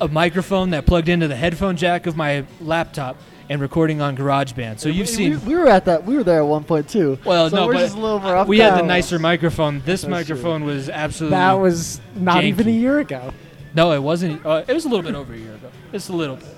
a 0.00 0.08
microphone 0.08 0.70
that 0.70 0.86
plugged 0.86 1.08
into 1.08 1.28
the 1.28 1.36
headphone 1.36 1.76
jack 1.76 2.06
of 2.06 2.16
my 2.16 2.44
laptop 2.60 3.16
and 3.50 3.60
recording 3.60 4.00
on 4.00 4.16
GarageBand. 4.16 4.78
So 4.78 4.88
you've 4.88 5.08
we, 5.08 5.12
seen. 5.12 5.30
We, 5.40 5.54
we, 5.54 5.54
were 5.56 5.68
at 5.68 5.84
that. 5.86 6.04
We 6.04 6.16
were 6.16 6.22
there 6.22 6.38
at 6.38 6.46
one 6.46 6.64
point 6.64 6.88
too. 6.88 7.18
Well, 7.24 7.50
so 7.50 7.56
no, 7.56 7.66
we're 7.66 7.74
but 7.74 7.80
just 7.80 7.96
a 7.96 7.98
little 7.98 8.20
more 8.20 8.36
up 8.36 8.48
we 8.48 8.60
had 8.60 8.78
the 8.78 8.86
nicer 8.86 9.18
microphone. 9.18 9.82
This 9.84 10.02
That's 10.02 10.10
microphone 10.10 10.64
was 10.64 10.88
absolutely. 10.88 11.36
That 11.36 11.54
was 11.54 12.00
not 12.14 12.44
even 12.44 12.68
a 12.68 12.70
year 12.70 13.00
ago. 13.00 13.32
No, 13.74 13.92
it 13.92 14.02
wasn't. 14.02 14.44
Uh, 14.46 14.64
it 14.66 14.72
was 14.72 14.84
a 14.84 14.88
little 14.88 15.04
bit 15.04 15.14
over 15.14 15.34
a 15.34 15.36
year 15.36 15.54
ago. 15.54 15.70
Just 15.92 16.08
a 16.08 16.12
little 16.12 16.36
bit, 16.36 16.56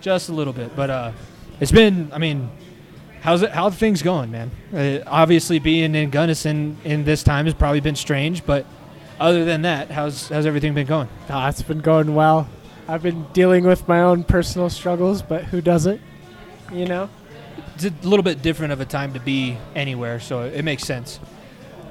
just 0.00 0.28
a 0.28 0.32
little 0.32 0.52
bit. 0.52 0.74
But 0.76 0.90
uh, 0.90 1.12
it's 1.60 1.72
been. 1.72 2.10
I 2.12 2.18
mean, 2.18 2.50
how's 3.20 3.42
it? 3.42 3.50
How 3.50 3.64
are 3.64 3.70
things 3.70 4.02
going, 4.02 4.32
man? 4.32 4.50
Uh, 4.74 5.04
obviously, 5.06 5.60
being 5.60 5.94
in 5.94 6.10
Gunnison 6.10 6.76
in 6.84 7.04
this 7.04 7.22
time 7.22 7.46
has 7.46 7.54
probably 7.54 7.80
been 7.80 7.96
strange. 7.96 8.44
But 8.44 8.66
other 9.20 9.44
than 9.44 9.62
that, 9.62 9.92
how's 9.92 10.28
how's 10.28 10.46
everything 10.46 10.74
been 10.74 10.88
going? 10.88 11.08
Ah, 11.30 11.48
it's 11.48 11.62
been 11.62 11.80
going 11.80 12.16
well. 12.16 12.48
I've 12.88 13.02
been 13.02 13.26
dealing 13.32 13.64
with 13.64 13.86
my 13.86 14.00
own 14.00 14.24
personal 14.24 14.68
struggles, 14.70 15.22
but 15.22 15.44
who 15.44 15.60
doesn't? 15.60 16.00
You 16.72 16.86
know? 16.86 17.10
It's 17.74 17.84
a 17.84 18.08
little 18.08 18.22
bit 18.22 18.42
different 18.42 18.72
of 18.72 18.80
a 18.80 18.84
time 18.84 19.12
to 19.14 19.20
be 19.20 19.56
anywhere, 19.74 20.20
so 20.20 20.42
it 20.42 20.64
makes 20.64 20.82
sense. 20.82 21.20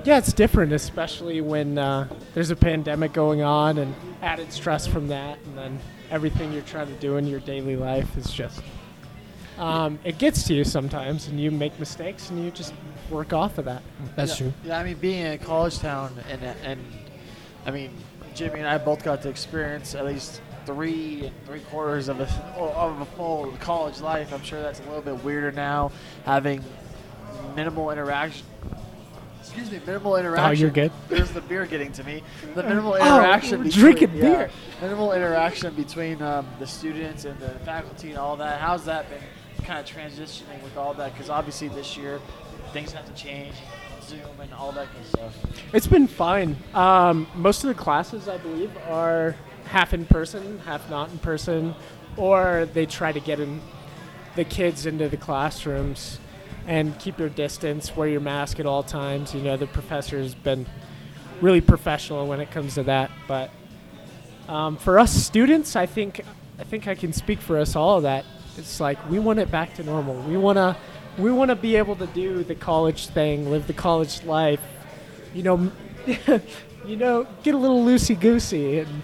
Yeah, 0.03 0.17
it's 0.17 0.33
different, 0.33 0.73
especially 0.73 1.41
when 1.41 1.77
uh, 1.77 2.07
there's 2.33 2.49
a 2.49 2.55
pandemic 2.55 3.13
going 3.13 3.41
on 3.41 3.77
and 3.77 3.93
added 4.21 4.51
stress 4.51 4.87
from 4.87 5.07
that, 5.09 5.37
and 5.45 5.57
then 5.57 5.79
everything 6.09 6.51
you're 6.51 6.63
trying 6.63 6.87
to 6.87 6.93
do 6.93 7.17
in 7.17 7.27
your 7.27 7.39
daily 7.39 7.75
life 7.75 8.17
is 8.17 8.31
just. 8.31 8.61
Um, 9.59 9.99
it 10.03 10.17
gets 10.17 10.43
to 10.47 10.55
you 10.55 10.63
sometimes, 10.63 11.27
and 11.27 11.39
you 11.39 11.51
make 11.51 11.77
mistakes, 11.79 12.31
and 12.31 12.43
you 12.43 12.49
just 12.49 12.73
work 13.11 13.31
off 13.31 13.59
of 13.59 13.65
that. 13.65 13.83
That's 14.15 14.39
yeah, 14.39 14.47
true. 14.47 14.53
Yeah, 14.65 14.79
I 14.79 14.83
mean, 14.83 14.97
being 14.97 15.19
in 15.19 15.33
a 15.33 15.37
college 15.37 15.77
town, 15.77 16.15
and 16.29 16.41
and 16.43 16.81
I 17.65 17.71
mean, 17.71 17.91
Jimmy 18.33 18.59
and 18.59 18.67
I 18.67 18.79
both 18.79 19.03
got 19.03 19.21
to 19.21 19.29
experience 19.29 19.93
at 19.93 20.05
least 20.05 20.41
three 20.65 21.25
and 21.25 21.45
three 21.45 21.59
quarters 21.61 22.09
of 22.09 22.19
a 22.19 22.23
of 22.57 23.01
a 23.01 23.05
full 23.05 23.51
college 23.59 24.01
life. 24.01 24.33
I'm 24.33 24.43
sure 24.43 24.61
that's 24.61 24.79
a 24.79 24.83
little 24.83 25.01
bit 25.01 25.23
weirder 25.23 25.51
now, 25.51 25.91
having 26.25 26.63
minimal 27.55 27.91
interaction. 27.91 28.45
Excuse 29.39 29.71
me, 29.71 29.81
minimal 29.85 30.15
interaction. 30.17 30.45
Oh, 30.47 30.51
you're 30.51 30.69
good. 30.69 30.91
There's 31.09 31.31
the 31.31 31.41
beer 31.41 31.65
getting 31.65 31.91
to 31.93 32.03
me. 32.03 32.23
The 32.55 32.63
minimal 32.69 32.93
Oh, 32.93 32.97
interaction. 33.17 33.57
we're 33.59 33.63
between, 33.65 33.81
drinking 33.81 34.09
yeah, 34.15 34.21
beer. 34.21 34.49
Minimal 34.81 35.13
interaction 35.13 35.73
between 35.73 36.21
um, 36.21 36.47
the 36.59 36.67
students 36.67 37.25
and 37.25 37.37
the 37.39 37.49
faculty 37.65 38.09
and 38.11 38.17
all 38.19 38.37
that. 38.37 38.61
How's 38.61 38.85
that 38.85 39.09
been 39.09 39.19
kind 39.65 39.79
of 39.79 39.85
transitioning 39.85 40.61
with 40.63 40.77
all 40.77 40.93
that? 40.93 41.11
Because 41.13 41.29
obviously 41.29 41.67
this 41.69 41.97
year 41.97 42.21
things 42.71 42.93
have 42.93 43.05
to 43.07 43.13
change, 43.21 43.55
Zoom 44.03 44.21
and 44.39 44.53
all 44.53 44.71
that 44.73 44.87
good 44.95 45.05
stuff. 45.07 45.35
It's 45.73 45.87
been 45.87 46.07
fine. 46.07 46.55
Um, 46.73 47.27
most 47.35 47.63
of 47.63 47.67
the 47.67 47.73
classes, 47.73 48.29
I 48.29 48.37
believe, 48.37 48.71
are 48.87 49.35
half 49.71 49.93
in 49.93 50.05
person, 50.05 50.59
half 50.59 50.89
not 50.89 51.09
in 51.09 51.17
person, 51.17 51.73
or 52.17 52.67
they 52.73 52.85
try 52.85 53.11
to 53.11 53.19
get 53.19 53.39
in 53.39 53.59
the 54.35 54.43
kids 54.43 54.85
into 54.85 55.09
the 55.09 55.17
classrooms 55.17 56.19
and 56.67 56.97
keep 56.99 57.17
your 57.17 57.29
distance, 57.29 57.95
wear 57.95 58.07
your 58.07 58.21
mask 58.21 58.59
at 58.59 58.65
all 58.65 58.83
times. 58.83 59.33
You 59.33 59.41
know, 59.41 59.57
the 59.57 59.67
professor's 59.67 60.35
been 60.35 60.67
really 61.41 61.61
professional 61.61 62.27
when 62.27 62.39
it 62.39 62.51
comes 62.51 62.75
to 62.75 62.83
that. 62.83 63.09
But 63.27 63.49
um, 64.47 64.77
for 64.77 64.99
us 64.99 65.11
students, 65.11 65.75
I 65.75 65.87
think 65.87 66.21
I 66.59 66.63
think 66.63 66.87
I 66.87 66.93
can 66.93 67.11
speak 67.11 67.39
for 67.39 67.57
us 67.57 67.75
all 67.75 68.01
that 68.01 68.23
it's 68.57 68.79
like 68.79 68.97
we 69.09 69.19
want 69.19 69.39
it 69.39 69.49
back 69.51 69.73
to 69.75 69.83
normal. 69.83 70.21
We 70.23 70.37
wanna 70.37 70.77
we 71.17 71.31
want 71.31 71.49
to 71.49 71.55
be 71.55 71.75
able 71.75 71.95
to 71.97 72.07
do 72.07 72.43
the 72.43 72.55
college 72.55 73.07
thing, 73.07 73.49
live 73.49 73.67
the 73.67 73.73
college 73.73 74.23
life. 74.23 74.61
You 75.33 75.43
know, 75.43 75.71
you 76.85 76.95
know, 76.95 77.27
get 77.43 77.55
a 77.55 77.57
little 77.57 77.83
loosey 77.83 78.19
goosey 78.19 78.79
and 78.79 79.03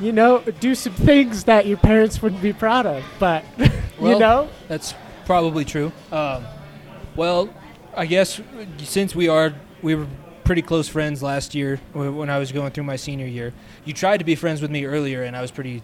you 0.00 0.12
know 0.12 0.40
do 0.60 0.74
some 0.74 0.94
things 0.94 1.44
that 1.44 1.66
your 1.66 1.78
parents 1.78 2.20
wouldn't 2.22 2.42
be 2.42 2.52
proud 2.52 2.86
of. 2.86 3.04
But 3.18 3.44
you 4.00 4.18
know, 4.18 4.48
That's 4.68 4.94
probably 5.24 5.64
true. 5.64 5.92
Um, 6.12 6.44
well, 7.14 7.48
I 7.94 8.06
guess 8.06 8.40
since 8.78 9.14
we 9.14 9.28
are 9.28 9.54
we 9.82 9.94
were 9.94 10.06
pretty 10.44 10.62
close 10.62 10.88
friends 10.88 11.22
last 11.22 11.54
year 11.54 11.78
when 11.92 12.30
I 12.30 12.38
was 12.38 12.52
going 12.52 12.70
through 12.70 12.84
my 12.84 12.96
senior 12.96 13.26
year. 13.26 13.52
You 13.84 13.92
tried 13.92 14.18
to 14.18 14.24
be 14.24 14.36
friends 14.36 14.62
with 14.62 14.70
me 14.70 14.84
earlier, 14.84 15.24
and 15.24 15.36
I 15.36 15.40
was 15.40 15.50
pretty 15.50 15.82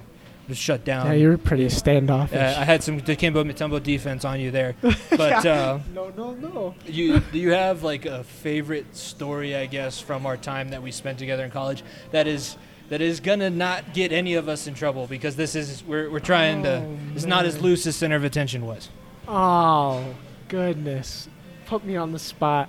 was 0.49 0.59
shut 0.59 0.85
down. 0.85 1.07
yeah, 1.07 1.13
you 1.13 1.29
were 1.29 1.39
pretty 1.39 1.69
standoffish. 1.69 2.39
uh, 2.39 2.61
I 2.61 2.65
had 2.65 2.83
some 2.83 3.01
Dikembe 3.01 3.45
Mutombo 3.45 3.83
defense 3.83 4.25
on 4.25 4.41
you 4.41 4.51
there, 4.51 4.75
but 5.11 5.47
uh, 5.47 5.79
no, 5.95 6.11
no, 6.17 6.35
no. 6.35 6.75
you 6.87 7.21
do 7.21 7.39
you 7.39 7.53
have 7.53 7.83
like 7.83 8.07
a 8.07 8.25
favorite 8.25 8.97
story, 8.97 9.55
I 9.55 9.67
guess, 9.67 10.01
from 10.01 10.27
our 10.27 10.37
time 10.37 10.71
that 10.71 10.83
we 10.83 10.91
spent 10.91 11.19
together 11.19 11.45
in 11.45 11.51
college 11.51 11.83
that 12.11 12.27
is 12.27 12.57
that 12.93 13.01
is 13.01 13.21
gonna 13.21 13.49
not 13.49 13.95
get 13.95 14.13
any 14.13 14.35
of 14.35 14.51
us 14.51 14.67
in 14.67 14.75
trouble 14.75 15.07
because 15.07 15.35
this 15.35 15.55
is 15.55 15.83
we're 15.85 16.11
we're 16.11 16.21
trying 16.21 16.63
to. 16.63 16.83
Oh, 16.83 16.99
It's 17.15 17.25
not 17.25 17.47
as 17.47 17.59
loose 17.63 17.87
as 17.87 17.97
center 17.97 18.17
of 18.17 18.23
attention 18.25 18.67
was. 18.67 18.91
Oh 19.27 20.15
goodness, 20.49 21.27
put 21.65 21.87
me 21.87 21.97
on 21.97 22.13
the 22.13 22.19
spot. 22.19 22.69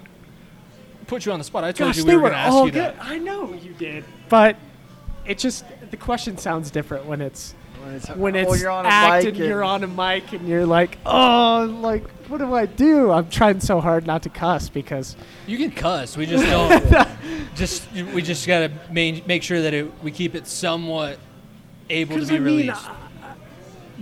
Put 1.08 1.26
you 1.26 1.34
on 1.34 1.40
the 1.40 1.44
spot. 1.44 1.66
I 1.66 1.74
told 1.74 1.90
Gosh, 1.90 1.98
you 1.98 2.06
we 2.06 2.16
were 2.16 2.22
were 2.22 2.30
gonna 2.30 2.42
ask 2.42 2.56
you 2.68 2.72
good. 2.72 2.74
that. 2.96 2.96
I 3.02 3.18
know 3.18 3.52
you 3.54 3.74
did, 3.74 4.06
but 4.30 4.56
it 5.26 5.40
just 5.40 5.66
the 5.92 5.98
question 5.98 6.38
sounds 6.38 6.72
different 6.72 7.06
when 7.06 7.20
it's 7.20 7.54
When 7.84 7.96
it's, 7.96 8.10
when 8.10 8.36
oh, 8.36 8.54
you're 8.54 8.70
on 8.70 8.86
a 8.86 8.90
act 8.90 9.26
mic 9.26 9.36
and 9.36 9.46
you're 9.46 9.64
on 9.64 9.84
a 9.84 9.88
mic 9.88 10.34
and 10.34 10.48
you're 10.48 10.66
like, 10.66 10.98
oh, 11.06 11.78
like 11.82 12.04
what 12.28 12.38
do 12.38 12.54
I 12.54 12.66
do? 12.66 13.12
I'm 13.12 13.30
trying 13.30 13.60
so 13.60 13.80
hard 13.82 14.08
not 14.08 14.24
to 14.24 14.30
cuss 14.30 14.70
because 14.70 15.16
You 15.46 15.58
can 15.58 15.72
cuss. 15.72 16.18
We 16.18 16.26
just 16.26 16.46
don't. 16.46 17.08
just 17.56 17.92
we 17.92 18.22
just 18.22 18.48
gotta 18.48 18.72
main, 18.92 19.22
make 19.28 19.44
sure 19.44 19.62
that 19.62 19.74
it, 19.74 20.04
we 20.04 20.12
keep 20.12 20.34
it 20.36 20.48
somewhat 20.48 21.20
able 21.90 22.20
to 22.20 22.26
be 22.26 22.36
I 22.36 22.40
mean, 22.40 22.44
released. 22.44 22.90
uh, 22.90 22.96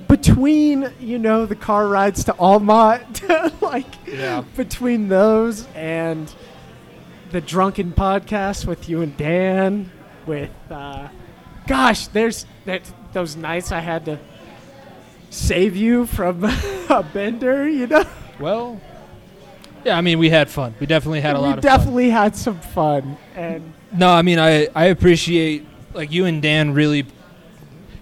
between 0.07 0.91
you 0.99 1.19
know 1.19 1.45
the 1.45 1.55
car 1.55 1.87
rides 1.87 2.23
to 2.25 2.35
Almont, 2.37 3.21
like 3.61 3.85
Yeah. 4.07 4.43
between 4.55 5.09
those 5.09 5.67
and 5.75 6.33
the 7.31 7.41
drunken 7.41 7.91
podcast 7.91 8.65
with 8.65 8.87
you 8.89 9.01
and 9.01 9.15
Dan, 9.17 9.91
with 10.25 10.51
uh, 10.69 11.07
gosh, 11.67 12.07
there's 12.07 12.45
that 12.65 12.81
those 13.13 13.35
nights 13.35 13.71
I 13.71 13.79
had 13.79 14.05
to 14.05 14.19
save 15.29 15.75
you 15.75 16.05
from 16.05 16.43
a 16.89 17.05
bender, 17.13 17.67
you 17.67 17.87
know. 17.87 18.05
well, 18.39 18.79
yeah. 19.83 19.97
I 19.97 20.01
mean, 20.01 20.19
we 20.19 20.29
had 20.29 20.49
fun. 20.49 20.75
We 20.79 20.85
definitely 20.85 21.21
had 21.21 21.35
a 21.35 21.39
we 21.39 21.47
lot 21.47 21.57
of 21.57 21.63
definitely 21.63 22.09
had 22.09 22.35
some 22.35 22.59
fun, 22.59 23.17
and. 23.35 23.73
No, 23.93 24.09
I 24.09 24.21
mean, 24.21 24.39
I 24.39 24.67
I 24.73 24.85
appreciate 24.85 25.65
like 25.93 26.11
you 26.11 26.25
and 26.25 26.41
Dan 26.41 26.73
really. 26.73 27.05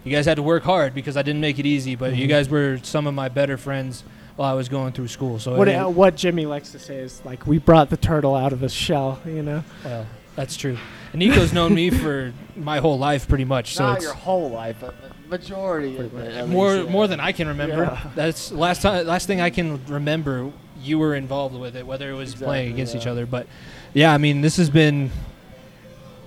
You 0.03 0.15
guys 0.15 0.25
had 0.25 0.35
to 0.35 0.43
work 0.43 0.63
hard 0.63 0.93
because 0.95 1.17
I 1.17 1.23
didn't 1.23 1.41
make 1.41 1.59
it 1.59 1.65
easy, 1.65 1.95
but 1.95 2.15
you 2.15 2.25
guys 2.25 2.47
were 2.49 2.79
some 2.83 3.05
of 3.05 3.13
my 3.13 3.27
better 3.27 3.57
friends 3.57 4.03
while 4.37 4.49
I 4.49 4.55
was 4.55 4.69
going 4.69 4.93
through 4.93 5.09
school. 5.09 5.37
So 5.37 5.57
What 5.57 5.67
I 5.67 5.73
mean, 5.73 5.81
uh, 5.81 5.89
what 5.89 6.15
Jimmy 6.15 6.45
likes 6.45 6.71
to 6.71 6.79
say 6.79 6.95
is 6.97 7.23
like 7.25 7.45
we 7.45 7.57
brought 7.57 7.89
the 7.89 7.97
turtle 7.97 8.33
out 8.33 8.53
of 8.53 8.61
his 8.61 8.73
shell. 8.73 9.19
You 9.25 9.43
know. 9.43 9.63
well, 9.83 10.05
that's 10.35 10.55
true. 10.55 10.77
And 11.11 11.19
Nico's 11.19 11.53
known 11.53 11.73
me 11.73 11.89
for 11.89 12.33
my 12.55 12.79
whole 12.79 12.97
life, 12.99 13.27
pretty 13.27 13.45
much. 13.45 13.75
So 13.75 13.83
Not 13.85 13.95
it's 13.97 14.05
your 14.05 14.13
whole 14.13 14.49
life, 14.49 14.77
but 14.81 14.93
majority 15.27 15.97
of 15.97 16.15
it. 16.15 16.33
at 16.33 16.47
more 16.47 16.73
least, 16.73 16.85
yeah. 16.85 16.91
more 16.91 17.07
than 17.07 17.19
I 17.19 17.31
can 17.31 17.47
remember. 17.47 17.83
Yeah. 17.83 18.11
That's 18.15 18.51
last 18.51 18.81
time. 18.81 19.05
Last 19.07 19.25
thing 19.27 19.41
I 19.41 19.49
can 19.49 19.83
remember, 19.87 20.51
you 20.81 20.99
were 20.99 21.15
involved 21.15 21.55
with 21.55 21.75
it, 21.75 21.85
whether 21.85 22.09
it 22.11 22.15
was 22.15 22.35
playing 22.35 22.67
Exactly, 22.69 22.73
against 22.73 22.95
each 22.95 23.07
other. 23.07 23.25
But 23.25 23.47
yeah, 23.93 24.13
I 24.13 24.17
mean, 24.17 24.41
this 24.41 24.57
has 24.57 24.69
been. 24.69 25.11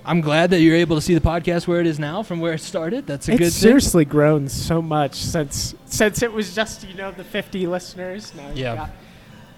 I'm 0.05 0.19
glad 0.19 0.49
that 0.49 0.59
you're 0.59 0.75
able 0.75 0.97
to 0.97 1.01
see 1.01 1.13
the 1.13 1.21
podcast 1.21 1.65
where 1.65 1.79
it 1.79 1.87
is 1.87 1.97
now 1.97 2.23
from 2.23 2.41
where 2.41 2.51
it 2.53 2.59
started. 2.59 3.07
That's 3.07 3.29
a 3.29 3.31
it's 3.31 3.37
good 3.39 3.43
thing. 3.45 3.47
It's 3.47 3.55
seriously 3.55 4.03
grown 4.03 4.49
so 4.49 4.81
much 4.81 5.15
since 5.15 5.75
since 5.85 6.21
it 6.21 6.33
was 6.33 6.53
just 6.53 6.85
you 6.85 6.93
know 6.93 7.11
the 7.11 7.23
50 7.23 7.67
listeners. 7.67 8.33
Now 8.35 8.49
you've 8.49 8.57
Yeah. 8.57 8.75
got 8.75 8.89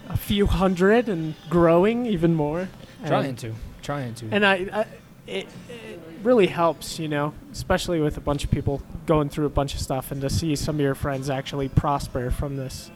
a 0.08 0.16
few 0.16 0.46
hundred 0.46 1.08
and 1.08 1.34
growing 1.50 2.06
even 2.06 2.34
more. 2.34 2.68
Trying 3.06 3.30
And- 3.30 3.38
to, 3.38 3.54
trying 3.82 4.14
to. 4.14 4.28
And 4.30 4.46
I, 4.46 4.54
I 4.72 4.86
it, 5.26 5.46
it 5.68 6.00
really 6.22 6.46
helps, 6.46 6.98
you 6.98 7.08
know, 7.08 7.34
especially 7.52 8.00
with 8.00 8.16
a 8.16 8.20
bunch 8.20 8.44
of 8.44 8.50
people 8.50 8.82
going 9.06 9.28
through 9.28 9.46
a 9.46 9.50
bunch 9.50 9.74
of 9.74 9.80
stuff, 9.80 10.12
and 10.12 10.20
to 10.20 10.30
see 10.30 10.56
some 10.56 10.76
of 10.76 10.80
your 10.80 10.94
friends 10.94 11.30
actually 11.30 11.68
prosper 11.68 12.30
from 12.30 12.56
this, 12.56 12.90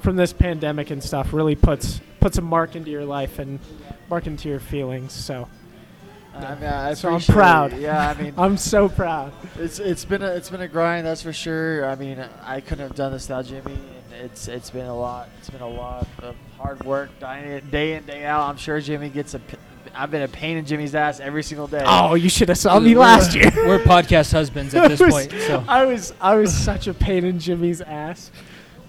from 0.00 0.16
this 0.16 0.32
pandemic 0.32 0.90
and 0.90 1.02
stuff, 1.02 1.32
really 1.32 1.54
puts 1.54 2.00
puts 2.20 2.38
a 2.38 2.42
mark 2.42 2.74
into 2.74 2.90
your 2.90 3.04
life 3.04 3.38
and 3.38 3.58
mark 4.08 4.26
into 4.26 4.48
your 4.48 4.60
feelings. 4.60 5.12
So 5.12 5.48
I 6.34 6.54
mean, 6.54 6.64
I 6.64 6.94
So 6.94 7.14
I'm 7.14 7.20
proud. 7.20 7.78
Yeah, 7.78 8.10
I 8.10 8.20
mean, 8.20 8.34
I'm 8.38 8.56
so 8.56 8.88
proud. 8.88 9.32
it's 9.58 9.78
it's 9.78 10.04
been 10.04 10.22
a 10.22 10.28
it's 10.28 10.50
been 10.50 10.62
a 10.62 10.68
grind, 10.68 11.06
that's 11.06 11.22
for 11.22 11.32
sure. 11.32 11.86
I 11.86 11.94
mean, 11.94 12.24
I 12.42 12.60
couldn't 12.60 12.86
have 12.86 12.96
done 12.96 13.12
this 13.12 13.28
without 13.28 13.46
Jimmy. 13.46 13.78
It's 14.20 14.48
it's 14.48 14.70
been 14.70 14.86
a 14.86 14.96
lot. 14.96 15.28
It's 15.38 15.50
been 15.50 15.62
a 15.62 15.68
lot 15.68 16.06
of 16.22 16.34
hard 16.58 16.84
work, 16.84 17.10
day, 17.20 17.94
in, 17.94 18.06
day 18.06 18.24
out. 18.24 18.48
I'm 18.48 18.56
sure 18.56 18.80
Jimmy 18.80 19.10
gets 19.10 19.34
a. 19.34 19.40
p- 19.94 20.00
I've 20.00 20.10
been 20.10 20.22
a 20.22 20.28
pain 20.28 20.56
in 20.56 20.64
Jimmy's 20.66 20.94
ass 20.94 21.20
every 21.20 21.42
single 21.42 21.66
day. 21.66 21.82
Oh, 21.86 22.14
you 22.14 22.28
should 22.28 22.48
have 22.48 22.58
saw 22.58 22.78
me 22.80 22.94
last 22.94 23.34
year. 23.34 23.50
We're 23.54 23.78
podcast 23.78 24.32
husbands 24.32 24.74
at 24.74 24.88
this 24.90 25.00
was- 25.00 25.12
point. 25.12 25.32
So 25.42 25.64
I 25.68 25.84
was 25.84 26.12
I 26.20 26.34
was 26.36 26.54
such 26.56 26.86
a 26.86 26.94
pain 26.94 27.24
in 27.24 27.38
Jimmy's 27.38 27.80
ass. 27.80 28.30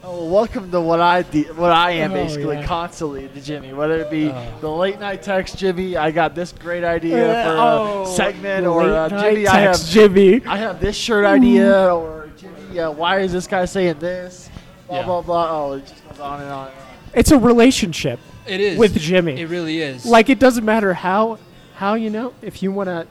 Oh, 0.08 0.26
welcome 0.32 0.70
to 0.70 0.80
what 0.80 1.02
I 1.02 1.24
de- 1.24 1.52
what 1.54 1.72
I 1.72 1.92
am 1.92 2.12
Oh, 2.12 2.14
basically 2.14 2.58
yeah. 2.58 2.66
constantly 2.68 3.28
to 3.28 3.42
Jimmy. 3.42 3.74
Whether 3.74 4.00
it 4.02 4.12
be 4.12 4.30
Oh. 4.30 4.58
the 4.62 4.70
late 4.70 5.00
night 5.00 5.24
text, 5.24 5.58
Jimmy, 5.58 5.98
I 5.98 6.12
got 6.12 6.36
this 6.36 6.52
great 6.52 6.84
idea 6.84 7.28
Uh, 7.42 7.44
for 7.44 7.50
a 7.58 8.02
oh, 8.04 8.06
segment, 8.16 8.68
or 8.68 8.84
uh, 8.84 9.10
Jimmy, 9.10 9.48
I 9.48 9.60
have 9.62 9.76
text 9.78 9.92
Jimmy. 9.92 10.46
I 10.46 10.58
have 10.58 10.80
this 10.80 10.96
shirt 10.96 11.26
idea, 11.26 11.92
or 11.96 12.30
Jimmy, 12.38 12.80
uh, 12.80 12.92
why 12.92 13.20
is 13.22 13.32
this 13.32 13.48
guy 13.48 13.66
saying 13.66 13.98
this? 14.00 14.50
Blah 14.88 14.98
Yeah. 15.00 15.06
blah 15.06 15.22
blah. 15.22 15.48
Oh, 15.50 15.74
it 15.74 15.88
just 15.88 16.08
goes 16.08 16.20
on 16.20 16.40
and 16.42 16.52
on. 16.52 16.68
And 16.68 16.76
on. 16.78 16.85
It's 17.16 17.32
a 17.32 17.40
relationship 17.40 18.20
it 18.46 18.60
is 18.60 18.78
with 18.78 18.98
Jimmy. 19.00 19.40
It 19.40 19.48
really 19.50 19.80
is. 19.82 20.06
like 20.06 20.30
it 20.30 20.40
doesn't 20.40 20.66
matter 20.66 20.94
how 20.94 21.40
how 21.76 21.96
you 21.96 22.10
know 22.10 22.34
if 22.42 22.62
you 22.62 22.72
want 22.72 22.88
to 22.88 23.08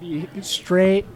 be 0.00 0.28
straight, 0.42 1.06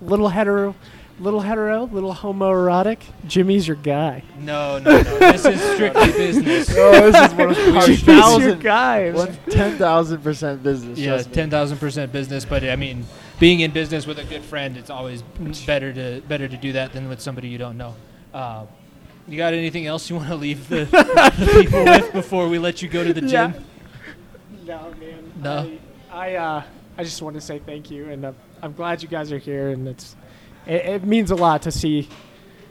little 0.00 0.28
hetero, 0.28 0.74
little 1.20 1.40
hetero, 1.40 1.84
little 1.84 2.14
homoerotic. 2.14 2.98
Jimmy's 3.26 3.66
your 3.66 3.76
guy. 3.76 4.22
no, 4.38 4.78
no, 4.78 5.02
no. 5.02 5.18
This 5.18 5.44
is 5.44 5.60
strictly 5.74 6.12
business. 6.12 6.74
Oh, 6.76 7.10
this 7.10 7.30
is 7.32 7.36
one 7.38 7.54
Jimmy's 7.54 8.06
your 8.06 8.16
thousand, 8.20 8.60
guy. 8.62 9.10
one 9.10 9.36
ten 9.50 9.76
thousand 9.78 10.22
percent 10.22 10.62
business. 10.62 10.98
Yeah, 10.98 11.12
trust 11.14 11.28
me. 11.28 11.34
ten 11.34 11.50
thousand 11.50 11.78
percent 11.78 12.12
business. 12.12 12.44
But 12.44 12.64
I 12.64 12.76
mean, 12.76 13.04
being 13.40 13.60
in 13.60 13.70
business 13.72 14.06
with 14.06 14.18
a 14.18 14.24
good 14.24 14.42
friend, 14.42 14.76
it's 14.76 14.90
always 14.90 15.22
better 15.66 15.92
to 15.92 16.22
better 16.28 16.48
to 16.48 16.56
do 16.56 16.72
that 16.72 16.92
than 16.92 17.08
with 17.08 17.20
somebody 17.20 17.48
you 17.48 17.58
don't 17.58 17.76
know. 17.76 17.94
Uh, 18.32 18.66
you 19.28 19.36
got 19.36 19.52
anything 19.54 19.86
else 19.86 20.08
you 20.08 20.16
want 20.16 20.28
to 20.28 20.36
leave 20.36 20.68
the, 20.68 20.84
the 20.86 21.60
people 21.62 21.84
with 21.84 22.12
before 22.12 22.48
we 22.48 22.58
let 22.58 22.80
you 22.82 22.88
go 22.88 23.04
to 23.04 23.12
the 23.12 23.20
Yeah. 23.26 23.50
gym? 23.52 23.64
No, 24.66 24.94
man. 25.00 25.32
No? 25.42 25.78
I, 26.10 26.30
I, 26.30 26.34
uh, 26.36 26.62
I 26.96 27.04
just 27.04 27.20
want 27.22 27.34
to 27.34 27.40
say 27.40 27.58
thank 27.58 27.90
you, 27.90 28.08
and 28.10 28.24
uh, 28.24 28.32
I'm 28.62 28.72
glad 28.72 29.02
you 29.02 29.08
guys 29.08 29.30
are 29.32 29.38
here, 29.38 29.70
and 29.70 29.86
it's, 29.88 30.16
it, 30.66 30.84
it 30.84 31.04
means 31.04 31.30
a 31.30 31.36
lot 31.36 31.62
to 31.62 31.70
see, 31.72 32.08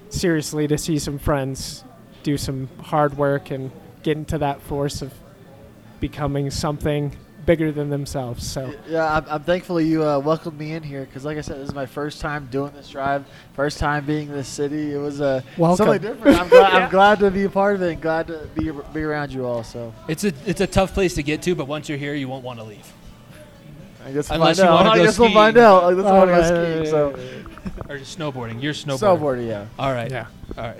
seriously, 0.10 0.68
to 0.68 0.78
see 0.78 1.00
some 1.00 1.18
friends 1.20 1.84
do 2.24 2.38
some 2.38 2.68
hard 2.82 3.18
work 3.18 3.52
and 3.52 3.72
get 4.04 4.18
into 4.18 4.38
that 4.40 4.62
force 4.62 5.02
of 5.02 5.14
becoming 6.00 6.50
something 6.52 7.16
bigger 7.48 7.72
than 7.72 7.90
themselves. 7.90 8.46
So 8.46 8.72
Yeah, 8.88 9.12
I'm, 9.18 9.26
I'm 9.28 9.44
thankful 9.44 9.82
you 9.82 10.04
uh, 10.04 10.20
welcomed 10.20 10.60
me 10.60 10.74
in 10.74 10.84
here 10.84 11.06
because, 11.06 11.26
like 11.26 11.40
I 11.40 11.42
said, 11.42 11.58
this 11.60 11.70
is 11.70 11.74
my 11.74 11.88
first 11.88 12.22
time 12.22 12.48
doing 12.52 12.72
this 12.74 12.90
drive, 12.90 13.26
first 13.54 13.80
time 13.80 14.06
being 14.06 14.28
in 14.28 14.34
this 14.36 14.48
city. 14.48 14.94
It 14.94 14.98
was 15.00 15.20
uh, 15.20 15.42
Welcome. 15.58 15.88
something 15.88 16.02
different. 16.02 16.40
I'm 16.40 16.50
glad, 16.50 16.74
Yeah. 16.74 16.86
I'm 16.86 16.92
glad 16.92 17.18
to 17.20 17.32
be 17.32 17.46
a 17.46 17.50
part 17.50 17.76
of 17.76 17.82
it 17.82 17.94
and 17.94 18.02
glad 18.02 18.28
to 18.28 18.48
be 18.54 18.70
be 18.94 19.02
around 19.02 19.34
you 19.34 19.48
all. 19.48 19.64
So 19.64 19.92
It's 20.08 20.24
a 20.24 20.32
it's 20.46 20.62
a 20.62 20.68
tough 20.68 20.94
place 20.94 21.16
to 21.16 21.24
get 21.24 21.42
to, 21.44 21.56
but 21.56 21.68
once 21.68 21.90
you're 21.90 21.98
here, 21.98 22.14
you 22.14 22.28
won't 22.28 22.44
want 22.44 22.60
to 22.60 22.66
leave 22.66 22.86
I 24.06 24.12
guess 24.12 24.30
we'll 24.30 24.40
Unless 24.42 24.58
find 24.60 24.68
you 24.68 24.72
out. 24.72 24.76
wanna 24.76 24.90
I 24.92 24.98
go 24.98 25.04
guess 25.06 25.20
we'll 25.20 25.34
find 25.34 25.58
out. 25.58 25.84
I 25.84 25.94
guess 25.96 26.04
we'll 26.04 26.08
Oh, 26.14 26.26
go 26.26 26.32
right, 26.32 26.46
skiing. 26.46 26.78
right, 26.80 26.88
So 26.88 27.10
right, 27.12 27.20
right. 27.90 27.92
or 27.92 28.00
snowboarding. 28.04 28.62
You're 28.64 28.74
snowboarding. 28.74 29.18
snowboarding, 29.20 29.48
yeah. 29.48 29.66
All 29.80 29.92
right. 29.92 30.10
yeah. 30.12 30.28
All 30.58 30.64
right. 30.64 30.80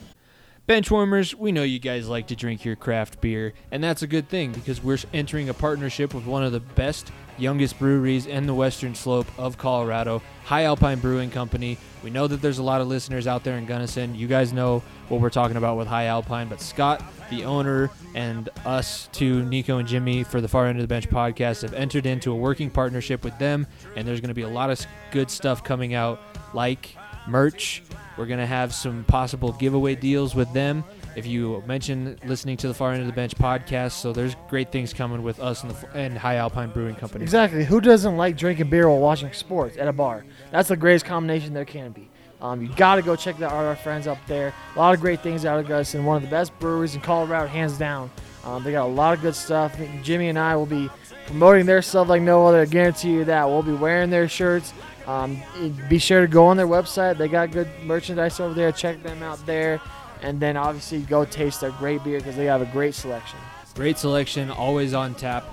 Benchwarmers, 0.68 1.34
we 1.34 1.54
know 1.54 1.64
you 1.64 1.80
guys 1.80 2.10
like 2.10 2.28
to 2.28 2.36
drink 2.36 2.66
your 2.66 2.76
craft 2.76 3.22
beer, 3.22 3.54
and 3.72 3.82
that's 3.82 4.02
a 4.02 4.08
good 4.08 4.28
thing 4.28 4.52
because 4.52 4.84
we're 4.84 4.98
entering 5.14 5.48
a 5.48 5.54
partnership 5.54 6.14
with 6.14 6.26
one 6.26 6.44
of 6.44 6.52
the 6.52 6.60
best, 6.60 7.10
youngest 7.38 7.80
breweries 7.80 8.26
in 8.26 8.46
the 8.48 8.54
western 8.54 8.94
slope 8.94 9.28
of 9.38 9.58
Colorado, 9.58 10.22
High 10.44 10.66
Alpine 10.66 11.00
Brewing 11.00 11.32
Company. 11.32 11.78
We 12.04 12.10
know 12.10 12.28
that 12.28 12.42
there's 12.42 12.58
a 12.58 12.64
lot 12.64 12.82
of 12.82 12.88
listeners 12.88 13.28
out 13.28 13.46
there 13.46 13.58
in 13.58 13.66
Gunnison. 13.66 14.14
You 14.14 14.28
guys 14.28 14.52
know 14.52 14.84
what 15.08 15.22
we're 15.22 15.30
talking 15.30 15.56
about 15.56 15.78
with 15.78 15.88
High 15.88 16.08
Alpine, 16.08 16.50
but 16.50 16.60
Scott, 16.60 17.02
the 17.30 17.46
owner, 17.46 17.90
and 18.14 18.50
us 18.66 19.08
two, 19.14 19.46
Nico 19.46 19.78
and 19.78 19.88
Jimmy, 19.88 20.26
for 20.26 20.42
the 20.42 20.50
Far 20.50 20.68
End 20.68 20.80
of 20.80 20.84
the 20.84 20.90
Bench 20.90 21.10
podcast, 21.10 21.62
have 21.62 21.76
entered 21.76 22.06
into 22.06 22.34
a 22.34 22.36
working 22.36 22.70
partnership 22.70 23.24
with 23.24 23.38
them, 23.40 23.66
and 23.96 24.06
there's 24.06 24.20
going 24.20 24.28
to 24.28 24.36
be 24.36 24.42
a 24.42 24.50
lot 24.50 24.70
of 24.70 24.86
good 25.12 25.32
stuff 25.32 25.64
coming 25.64 25.94
out, 25.94 26.20
like 26.54 26.94
merch. 27.26 27.84
We're 28.18 28.26
going 28.26 28.40
to 28.40 28.46
have 28.46 28.74
some 28.74 29.04
possible 29.04 29.52
giveaway 29.54 29.96
deals 29.96 30.34
with 30.34 30.52
them 30.54 30.84
if 31.16 31.26
you 31.26 31.64
mention 31.68 32.18
listening 32.26 32.58
to 32.58 32.68
the 32.68 32.74
Far 32.74 32.94
End 32.94 33.02
of 33.02 33.08
the 33.08 33.14
Bench 33.14 33.36
podcast. 33.36 33.94
So 33.94 34.12
there's 34.12 34.36
great 34.50 34.72
things 34.72 34.94
coming 34.94 35.24
with 35.24 35.40
us 35.40 35.64
and, 35.64 35.72
the, 35.72 35.96
and 35.96 36.18
High 36.18 36.36
Alpine 36.36 36.72
Brewing 36.72 36.96
Company. 36.96 37.24
Exactly. 37.24 37.64
Who 37.64 37.80
doesn't 37.80 38.18
like 38.18 38.38
drinking 38.38 38.70
beer 38.70 38.90
while 38.90 39.00
watching 39.00 39.32
sports 39.34 39.78
at 39.78 39.88
a 39.88 39.94
bar? 39.94 40.26
That's 40.52 40.70
the 40.70 40.78
greatest 40.78 41.06
combination 41.06 41.54
there 41.54 41.66
can 41.66 41.92
be. 41.92 42.10
Um, 42.42 42.62
you 42.62 42.70
got 42.70 42.96
to 42.96 43.02
go 43.02 43.16
check 43.16 43.42
out 43.42 43.52
our 43.52 43.76
friends 43.76 44.06
up 44.06 44.20
there. 44.28 44.54
A 44.76 44.80
lot 44.80 44.94
of 44.94 45.02
great 45.02 45.22
things 45.22 45.46
out 45.46 45.60
of 45.60 45.68
Gunnison. 45.68 46.06
One 46.06 46.18
of 46.18 46.24
the 46.24 46.30
best 46.30 46.58
breweries 46.60 46.94
in 46.94 47.02
Colorado, 47.02 47.48
hands 47.48 47.78
down. 47.78 48.12
Um, 48.44 48.64
they 48.64 48.72
got 48.72 48.86
a 48.86 48.88
lot 48.88 49.14
of 49.16 49.22
good 49.22 49.36
stuff. 49.36 49.76
Jimmy 50.04 50.30
and 50.30 50.38
I 50.38 50.56
will 50.56 50.68
be 50.68 50.90
promoting 51.26 51.66
their 51.66 51.82
stuff 51.82 52.08
like 52.08 52.22
no 52.22 52.46
other. 52.46 52.62
I 52.62 52.66
guarantee 52.66 53.12
you 53.12 53.26
that. 53.26 53.48
We'll 53.48 53.64
be 53.64 53.74
wearing 53.74 54.10
their 54.10 54.30
shirts. 54.30 54.72
Um, 55.08 55.42
be 55.90 56.00
sure 56.00 56.22
to 56.22 56.28
go 56.28 56.46
on 56.48 56.58
their 56.58 56.68
website. 56.68 57.18
They 57.18 57.28
got 57.28 57.52
good 57.52 57.70
merchandise 57.84 58.40
over 58.40 58.54
there. 58.54 58.72
Check 58.72 59.02
them 59.04 59.24
out 59.24 59.44
there. 59.46 59.82
And 60.22 60.40
then 60.40 60.58
obviously 60.58 61.00
go 61.02 61.26
taste 61.26 61.62
their 61.62 61.72
great 61.72 62.04
beer 62.04 62.20
because 62.20 62.36
they 62.36 62.46
have 62.46 62.62
a 62.62 62.66
great 62.66 62.94
selection. 62.94 63.40
Great 63.76 63.98
selection, 63.98 64.50
always 64.50 64.94
on 64.94 65.14
tap. 65.16 65.46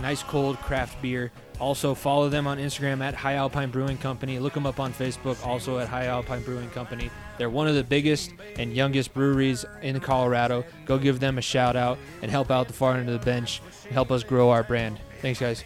Nice 0.00 0.22
cold 0.22 0.56
craft 0.58 1.00
beer. 1.02 1.32
Also 1.58 1.94
follow 1.94 2.28
them 2.28 2.46
on 2.46 2.58
Instagram 2.58 3.00
at 3.00 3.14
High 3.14 3.34
Alpine 3.34 3.70
Brewing 3.70 3.96
Company. 3.96 4.38
Look 4.38 4.52
them 4.54 4.66
up 4.66 4.78
on 4.78 4.92
Facebook, 4.92 5.44
also 5.44 5.78
at 5.78 5.88
High 5.88 6.06
Alpine 6.06 6.42
Brewing 6.42 6.68
Company. 6.70 7.10
They're 7.38 7.50
one 7.50 7.66
of 7.66 7.74
the 7.74 7.82
biggest 7.84 8.32
and 8.58 8.72
youngest 8.72 9.14
breweries 9.14 9.64
in 9.82 9.98
Colorado. 10.00 10.64
Go 10.84 10.98
give 10.98 11.18
them 11.18 11.38
a 11.38 11.42
shout 11.42 11.74
out 11.74 11.98
and 12.22 12.30
help 12.30 12.50
out 12.50 12.66
the 12.66 12.74
far 12.74 12.94
end 12.94 13.08
of 13.08 13.18
the 13.18 13.24
bench. 13.24 13.62
and 13.84 13.92
Help 13.92 14.10
us 14.10 14.22
grow 14.22 14.50
our 14.50 14.62
brand. 14.62 15.00
Thanks, 15.22 15.40
guys. 15.40 15.64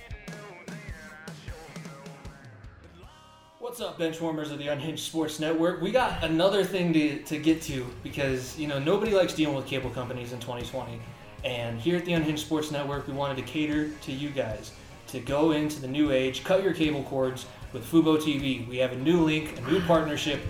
What's 3.71 3.81
up, 3.81 4.01
benchwarmers 4.01 4.51
of 4.51 4.59
the 4.59 4.67
Unhinged 4.67 5.05
Sports 5.05 5.39
Network? 5.39 5.81
We 5.81 5.93
got 5.93 6.25
another 6.25 6.65
thing 6.65 6.93
to, 6.93 7.23
to 7.23 7.39
get 7.39 7.63
to 7.63 7.87
because, 8.03 8.59
you 8.59 8.67
know, 8.67 8.81
nobody 8.81 9.15
likes 9.15 9.33
dealing 9.33 9.55
with 9.55 9.65
cable 9.65 9.91
companies 9.91 10.33
in 10.33 10.41
2020. 10.41 11.01
And 11.45 11.81
here 11.81 11.97
at 11.97 12.05
the 12.05 12.15
Unhinged 12.15 12.45
Sports 12.45 12.73
Network, 12.73 13.07
we 13.07 13.13
wanted 13.13 13.37
to 13.37 13.45
cater 13.45 13.89
to 13.89 14.11
you 14.11 14.31
guys 14.31 14.73
to 15.07 15.21
go 15.21 15.53
into 15.53 15.81
the 15.81 15.87
new 15.87 16.11
age, 16.11 16.43
cut 16.43 16.65
your 16.65 16.75
cable 16.75 17.05
cords 17.05 17.47
with 17.73 17.89
Fubo 17.89 18.19
TV. 18.19 18.67
We 18.67 18.79
have 18.79 18.91
a 18.91 18.97
new 18.99 19.21
link, 19.21 19.57
a 19.57 19.61
new 19.71 19.81
partnership. 19.83 20.41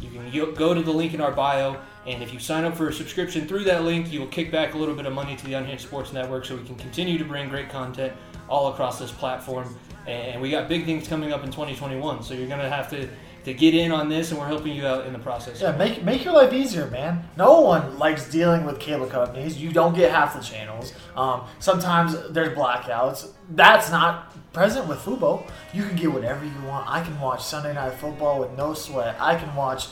You 0.00 0.10
can 0.10 0.54
go 0.54 0.74
to 0.74 0.82
the 0.82 0.92
link 0.92 1.14
in 1.14 1.20
our 1.20 1.30
bio, 1.30 1.76
and 2.08 2.24
if 2.24 2.32
you 2.32 2.40
sign 2.40 2.64
up 2.64 2.76
for 2.76 2.88
a 2.88 2.92
subscription 2.92 3.46
through 3.46 3.62
that 3.64 3.84
link, 3.84 4.12
you 4.12 4.18
will 4.18 4.26
kick 4.26 4.50
back 4.50 4.74
a 4.74 4.76
little 4.76 4.96
bit 4.96 5.06
of 5.06 5.12
money 5.12 5.36
to 5.36 5.44
the 5.46 5.54
Unhinged 5.54 5.84
Sports 5.84 6.12
Network 6.12 6.44
so 6.44 6.56
we 6.56 6.64
can 6.64 6.74
continue 6.74 7.18
to 7.18 7.24
bring 7.24 7.48
great 7.48 7.68
content 7.68 8.12
all 8.48 8.72
across 8.72 8.98
this 8.98 9.12
platform. 9.12 9.76
And 10.06 10.40
we 10.40 10.50
got 10.50 10.68
big 10.68 10.84
things 10.84 11.08
coming 11.08 11.32
up 11.32 11.44
in 11.44 11.50
2021, 11.50 12.22
so 12.22 12.34
you're 12.34 12.46
to 12.48 12.68
have 12.68 12.90
to, 12.90 13.08
to 13.44 13.54
get 13.54 13.74
in 13.74 13.90
on 13.90 14.08
this, 14.08 14.30
and 14.30 14.38
we're 14.38 14.46
helping 14.46 14.74
you 14.74 14.86
out 14.86 15.06
in 15.06 15.12
the 15.12 15.18
process. 15.18 15.60
Yeah, 15.60 15.76
make 15.76 16.02
make 16.04 16.24
your 16.24 16.34
life 16.34 16.52
easier, 16.52 16.88
man. 16.88 17.26
No 17.36 17.60
one 17.60 17.98
likes 17.98 18.30
dealing 18.30 18.64
with 18.64 18.78
cable 18.78 19.06
companies. 19.06 19.56
You 19.60 19.72
don't 19.72 19.94
get 19.94 20.10
half 20.10 20.34
the 20.34 20.42
channels. 20.42 20.92
Um, 21.16 21.44
sometimes 21.58 22.16
there's 22.30 22.56
blackouts. 22.56 23.30
That's 23.50 23.90
not 23.90 24.52
present 24.52 24.86
with 24.88 24.98
Fubo. 24.98 25.46
You 25.72 25.84
can 25.84 25.96
get 25.96 26.12
whatever 26.12 26.44
you 26.44 26.62
want. 26.66 26.88
I 26.88 27.02
can 27.02 27.18
watch 27.20 27.44
Sunday 27.44 27.74
Night 27.74 27.94
Football 27.94 28.40
with 28.40 28.56
no 28.56 28.74
sweat. 28.74 29.16
I 29.18 29.36
can 29.36 29.54
watch 29.56 29.88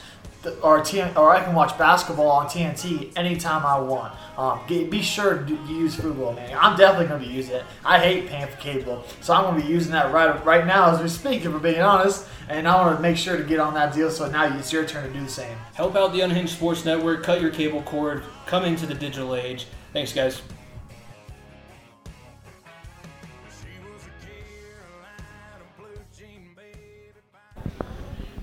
or 0.63 0.81
TN, 0.81 1.17
or 1.17 1.31
I 1.31 1.43
can 1.43 1.55
watch 1.55 1.77
basketball 1.79 2.31
on 2.31 2.47
TNT 2.47 3.17
anytime 3.17 3.65
I 3.65 3.79
want. 3.79 4.15
Um, 4.37 4.61
get, 4.67 4.91
be 4.91 5.03
sure 5.03 5.39
to 5.39 5.53
use 5.69 5.97
Fubo, 5.97 6.35
man. 6.35 6.57
I'm 6.59 6.77
definitely 6.77 7.07
going 7.07 7.21
to 7.21 7.27
be 7.27 7.33
using 7.33 7.57
it. 7.57 7.65
I 7.85 7.99
hate 7.99 8.29
paying 8.29 8.47
for 8.47 8.57
cable, 8.57 9.05
so 9.21 9.35
I'm 9.35 9.45
going 9.45 9.61
to 9.61 9.67
be 9.67 9.73
using 9.73 9.93
that 9.93 10.13
right 10.13 10.45
right 10.45 10.67
now 10.67 10.91
as 10.91 11.01
we 11.01 11.09
speak, 11.09 11.45
if 11.45 11.53
we're 11.53 11.59
being 11.59 11.81
honest. 11.81 12.27
And 12.49 12.67
I 12.67 12.75
want 12.85 12.97
to 12.97 13.03
make 13.03 13.17
sure 13.17 13.37
to 13.37 13.45
get 13.45 13.61
on 13.61 13.75
that 13.75 13.95
deal. 13.95 14.11
So 14.11 14.31
now 14.31 14.57
it's 14.59 14.73
your 14.73 14.85
turn 14.85 15.07
to 15.07 15.13
do 15.13 15.25
the 15.25 15.31
same. 15.31 15.57
Help 15.75 15.97
out 15.97 16.13
the 16.13 16.21
Unhinged 16.21 16.55
Sports 16.55 16.85
Network. 16.85 17.23
Cut 17.23 17.41
your 17.41 17.51
cable 17.51 17.83
cord. 17.83 18.23
Come 18.47 18.65
into 18.65 18.87
the 18.87 18.95
digital 18.95 19.35
age. 19.35 19.67
Thanks, 19.93 20.13
guys. 20.13 20.43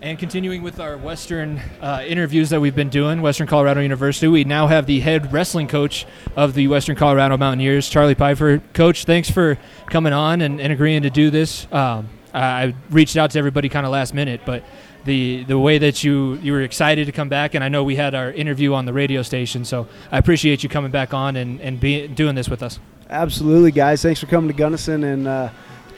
And 0.02 0.18
continuing 0.18 0.62
with 0.64 0.80
our 0.80 0.98
Western 0.98 1.58
uh, 1.82 2.02
interviews 2.08 2.52
that 2.52 2.62
we've 2.62 2.76
been 2.76 2.88
doing, 2.88 3.22
Western 3.22 3.48
Colorado 3.48 3.82
University, 3.82 4.30
we 4.30 4.46
now 4.46 4.68
have 4.68 4.86
the 4.86 5.02
head 5.02 5.34
wrestling 5.34 5.68
coach 5.68 6.06
of 6.38 6.54
the 6.54 6.70
Western 6.70 6.96
Colorado 6.96 7.36
Mountaineers, 7.36 7.90
Charlie 7.90 8.14
Pfeiffer. 8.14 8.62
Coach, 8.72 9.04
thanks 9.04 9.30
for 9.30 9.58
coming 9.88 10.14
on 10.14 10.40
and, 10.40 10.62
and 10.62 10.72
agreeing 10.72 11.02
to 11.02 11.10
do 11.10 11.30
this. 11.30 11.68
Um, 11.74 12.08
I 12.34 12.76
reached 12.90 13.18
out 13.18 13.32
to 13.32 13.40
everybody 13.40 13.68
kind 13.68 13.86
of 13.86 13.92
last 13.92 14.14
minute, 14.14 14.42
but 14.46 14.64
the 15.04 15.44
the 15.44 15.60
way 15.60 15.78
that 15.80 16.02
you 16.02 16.36
you 16.36 16.54
were 16.54 16.62
excited 16.62 17.06
to 17.08 17.12
come 17.12 17.28
back, 17.28 17.54
and 17.54 17.62
I 17.62 17.68
know 17.68 17.84
we 17.84 17.98
had 17.98 18.16
our 18.16 18.32
interview 18.32 18.74
on 18.74 18.86
the 18.86 18.94
radio 18.94 19.22
station, 19.22 19.66
so 19.66 19.86
I 20.14 20.18
appreciate 20.18 20.64
you 20.64 20.70
coming 20.70 20.92
back 20.92 21.14
on 21.14 21.36
and 21.36 21.60
and 21.60 21.78
be, 21.78 22.08
doing 22.08 22.36
this 22.36 22.48
with 22.48 22.64
us. 22.64 22.80
Absolutely, 23.10 23.72
guys. 23.72 24.02
Thanks 24.02 24.22
for 24.22 24.28
coming 24.28 24.48
to 24.48 24.54
Gunnison 24.54 25.04
and 25.04 25.28
uh, 25.28 25.50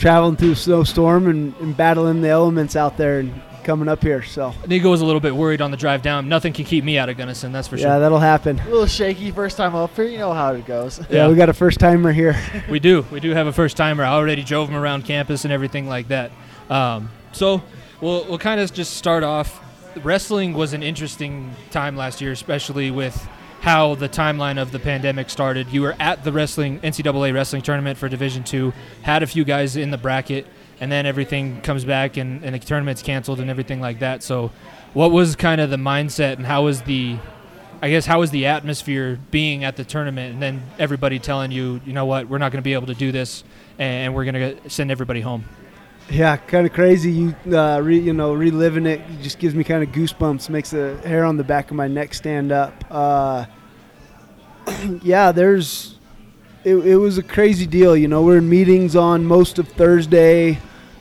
traveling 0.01 0.35
through 0.35 0.53
a 0.53 0.55
snowstorm 0.55 1.27
and, 1.27 1.55
and 1.57 1.77
battling 1.77 2.21
the 2.21 2.27
elements 2.27 2.75
out 2.75 2.97
there 2.97 3.19
and 3.19 3.39
coming 3.63 3.87
up 3.87 4.01
here. 4.01 4.23
So 4.23 4.51
Nico 4.67 4.89
was 4.89 5.01
a 5.01 5.05
little 5.05 5.21
bit 5.21 5.35
worried 5.35 5.61
on 5.61 5.69
the 5.69 5.77
drive 5.77 6.01
down. 6.01 6.27
Nothing 6.27 6.53
can 6.53 6.65
keep 6.65 6.83
me 6.83 6.97
out 6.97 7.07
of 7.07 7.17
Gunnison, 7.17 7.51
that's 7.51 7.67
for 7.67 7.75
yeah, 7.75 7.83
sure. 7.83 7.91
Yeah, 7.91 7.99
that'll 7.99 8.19
happen. 8.19 8.59
A 8.59 8.65
little 8.65 8.87
shaky 8.87 9.29
first 9.29 9.57
time 9.57 9.75
up 9.75 9.95
here. 9.95 10.05
You 10.05 10.17
know 10.17 10.33
how 10.33 10.53
it 10.55 10.65
goes. 10.65 10.99
Yeah, 11.01 11.05
Yeah. 11.09 11.27
we 11.29 11.35
got 11.35 11.49
a 11.49 11.53
first 11.53 11.79
timer 11.79 12.11
here. 12.11 12.35
we 12.69 12.79
do. 12.79 13.05
We 13.11 13.19
do 13.19 13.29
have 13.31 13.45
a 13.45 13.53
first 13.53 13.77
timer. 13.77 14.03
I 14.03 14.09
already 14.13 14.43
drove 14.43 14.69
him 14.69 14.75
around 14.75 15.05
campus 15.05 15.45
and 15.45 15.53
everything 15.53 15.87
like 15.87 16.07
that. 16.07 16.31
Um, 16.67 17.11
so 17.31 17.61
we'll, 18.01 18.25
we'll 18.25 18.39
kind 18.39 18.59
of 18.59 18.73
just 18.73 18.95
start 18.97 19.23
off. 19.23 19.61
Wrestling 20.03 20.53
was 20.53 20.73
an 20.73 20.81
interesting 20.81 21.53
time 21.69 21.95
last 21.95 22.21
year, 22.21 22.31
especially 22.31 22.89
with 22.89 23.29
how 23.61 23.93
the 23.93 24.09
timeline 24.09 24.59
of 24.59 24.71
the 24.71 24.79
pandemic 24.79 25.29
started. 25.29 25.69
You 25.69 25.83
were 25.83 25.95
at 25.99 26.23
the 26.23 26.31
wrestling 26.31 26.79
NCAA 26.79 27.33
wrestling 27.33 27.61
tournament 27.61 27.97
for 27.97 28.09
Division 28.09 28.43
Two, 28.43 28.73
had 29.03 29.23
a 29.23 29.27
few 29.27 29.43
guys 29.43 29.75
in 29.75 29.91
the 29.91 29.97
bracket, 29.97 30.47
and 30.79 30.91
then 30.91 31.05
everything 31.05 31.61
comes 31.61 31.85
back 31.85 32.17
and, 32.17 32.43
and 32.43 32.55
the 32.55 32.59
tournament's 32.59 33.03
canceled 33.03 33.39
and 33.39 33.49
everything 33.49 33.79
like 33.79 33.99
that. 33.99 34.23
So, 34.23 34.51
what 34.93 35.11
was 35.11 35.35
kind 35.35 35.61
of 35.61 35.69
the 35.69 35.77
mindset 35.77 36.33
and 36.33 36.45
how 36.45 36.65
was 36.65 36.81
the 36.81 37.17
I 37.83 37.89
guess 37.89 38.05
how 38.05 38.19
was 38.19 38.31
the 38.31 38.47
atmosphere 38.47 39.19
being 39.31 39.63
at 39.63 39.75
the 39.75 39.83
tournament 39.83 40.33
and 40.33 40.41
then 40.41 40.63
everybody 40.77 41.17
telling 41.17 41.51
you, 41.51 41.81
you 41.85 41.93
know 41.93 42.05
what, 42.05 42.27
we're 42.27 42.37
not 42.37 42.51
going 42.51 42.61
to 42.61 42.63
be 42.63 42.73
able 42.73 42.87
to 42.87 42.93
do 42.93 43.11
this 43.11 43.43
and 43.79 44.13
we're 44.13 44.25
going 44.25 44.35
to 44.35 44.69
send 44.69 44.91
everybody 44.91 45.21
home. 45.21 45.45
Yeah, 46.09 46.35
kind 46.37 46.65
of 46.65 46.73
crazy. 46.73 47.11
You 47.11 47.35
uh, 47.55 47.79
re, 47.81 47.97
you 47.97 48.13
know 48.13 48.33
reliving 48.33 48.85
it 48.85 49.01
just 49.21 49.39
gives 49.39 49.55
me 49.55 49.63
kind 49.63 49.83
of 49.83 49.89
goosebumps. 49.89 50.49
Makes 50.49 50.71
the 50.71 50.97
hair 51.05 51.23
on 51.23 51.37
the 51.37 51.43
back 51.43 51.71
of 51.71 51.77
my 51.77 51.87
neck 51.87 52.13
stand 52.13 52.51
up. 52.51 52.83
Uh, 52.89 53.45
yeah, 55.01 55.31
there's. 55.31 55.95
It, 56.63 56.75
it 56.75 56.95
was 56.95 57.17
a 57.17 57.23
crazy 57.23 57.65
deal. 57.65 57.95
You 57.97 58.07
know, 58.07 58.21
we're 58.21 58.37
in 58.37 58.47
meetings 58.47 58.95
on 58.95 59.25
most 59.25 59.57
of 59.57 59.67
Thursday, 59.67 60.59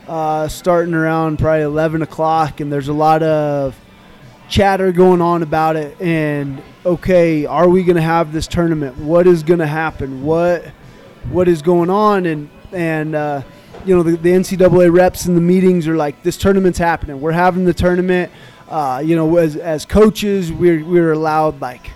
uh, 0.09 0.49
starting 0.49 0.95
around 0.95 1.39
probably 1.39 1.63
11 1.63 2.01
o'clock, 2.01 2.61
and 2.61 2.73
there's 2.73 2.89
a 2.89 2.95
lot 2.95 3.23
of 3.23 3.79
chatter 4.49 4.91
going 4.91 5.21
on 5.21 5.43
about 5.43 5.77
it. 5.77 6.01
And 6.01 6.63
okay, 6.87 7.47
are 7.47 7.69
we 7.69 7.85
going 7.85 7.97
to 7.97 8.03
have 8.03 8.33
this 8.33 8.47
tournament? 8.47 8.97
What 8.97 9.27
is 9.27 9.43
going 9.43 9.61
to 9.61 9.67
happen? 9.67 10.23
What 10.23 10.65
what 11.31 11.49
is 11.49 11.63
going 11.63 11.91
on? 11.91 12.27
And 12.27 12.51
and 12.73 13.15
uh, 13.15 13.43
you 13.85 13.97
know 13.97 14.03
the, 14.03 14.17
the 14.17 14.31
NCAA 14.31 14.93
reps 14.93 15.27
in 15.27 15.35
the 15.35 15.41
meetings 15.41 15.89
are 15.89 15.97
like, 15.97 16.23
this 16.23 16.37
tournament's 16.37 16.79
happening. 16.79 17.21
We're 17.21 17.33
having 17.33 17.65
the 17.65 17.75
tournament. 17.75 18.31
Uh, 18.69 19.03
you 19.05 19.17
know, 19.17 19.37
as, 19.37 19.57
as 19.57 19.85
coaches, 19.85 20.53
we're 20.53 20.85
we're 20.85 21.13
allowed 21.13 21.61
like 21.61 21.91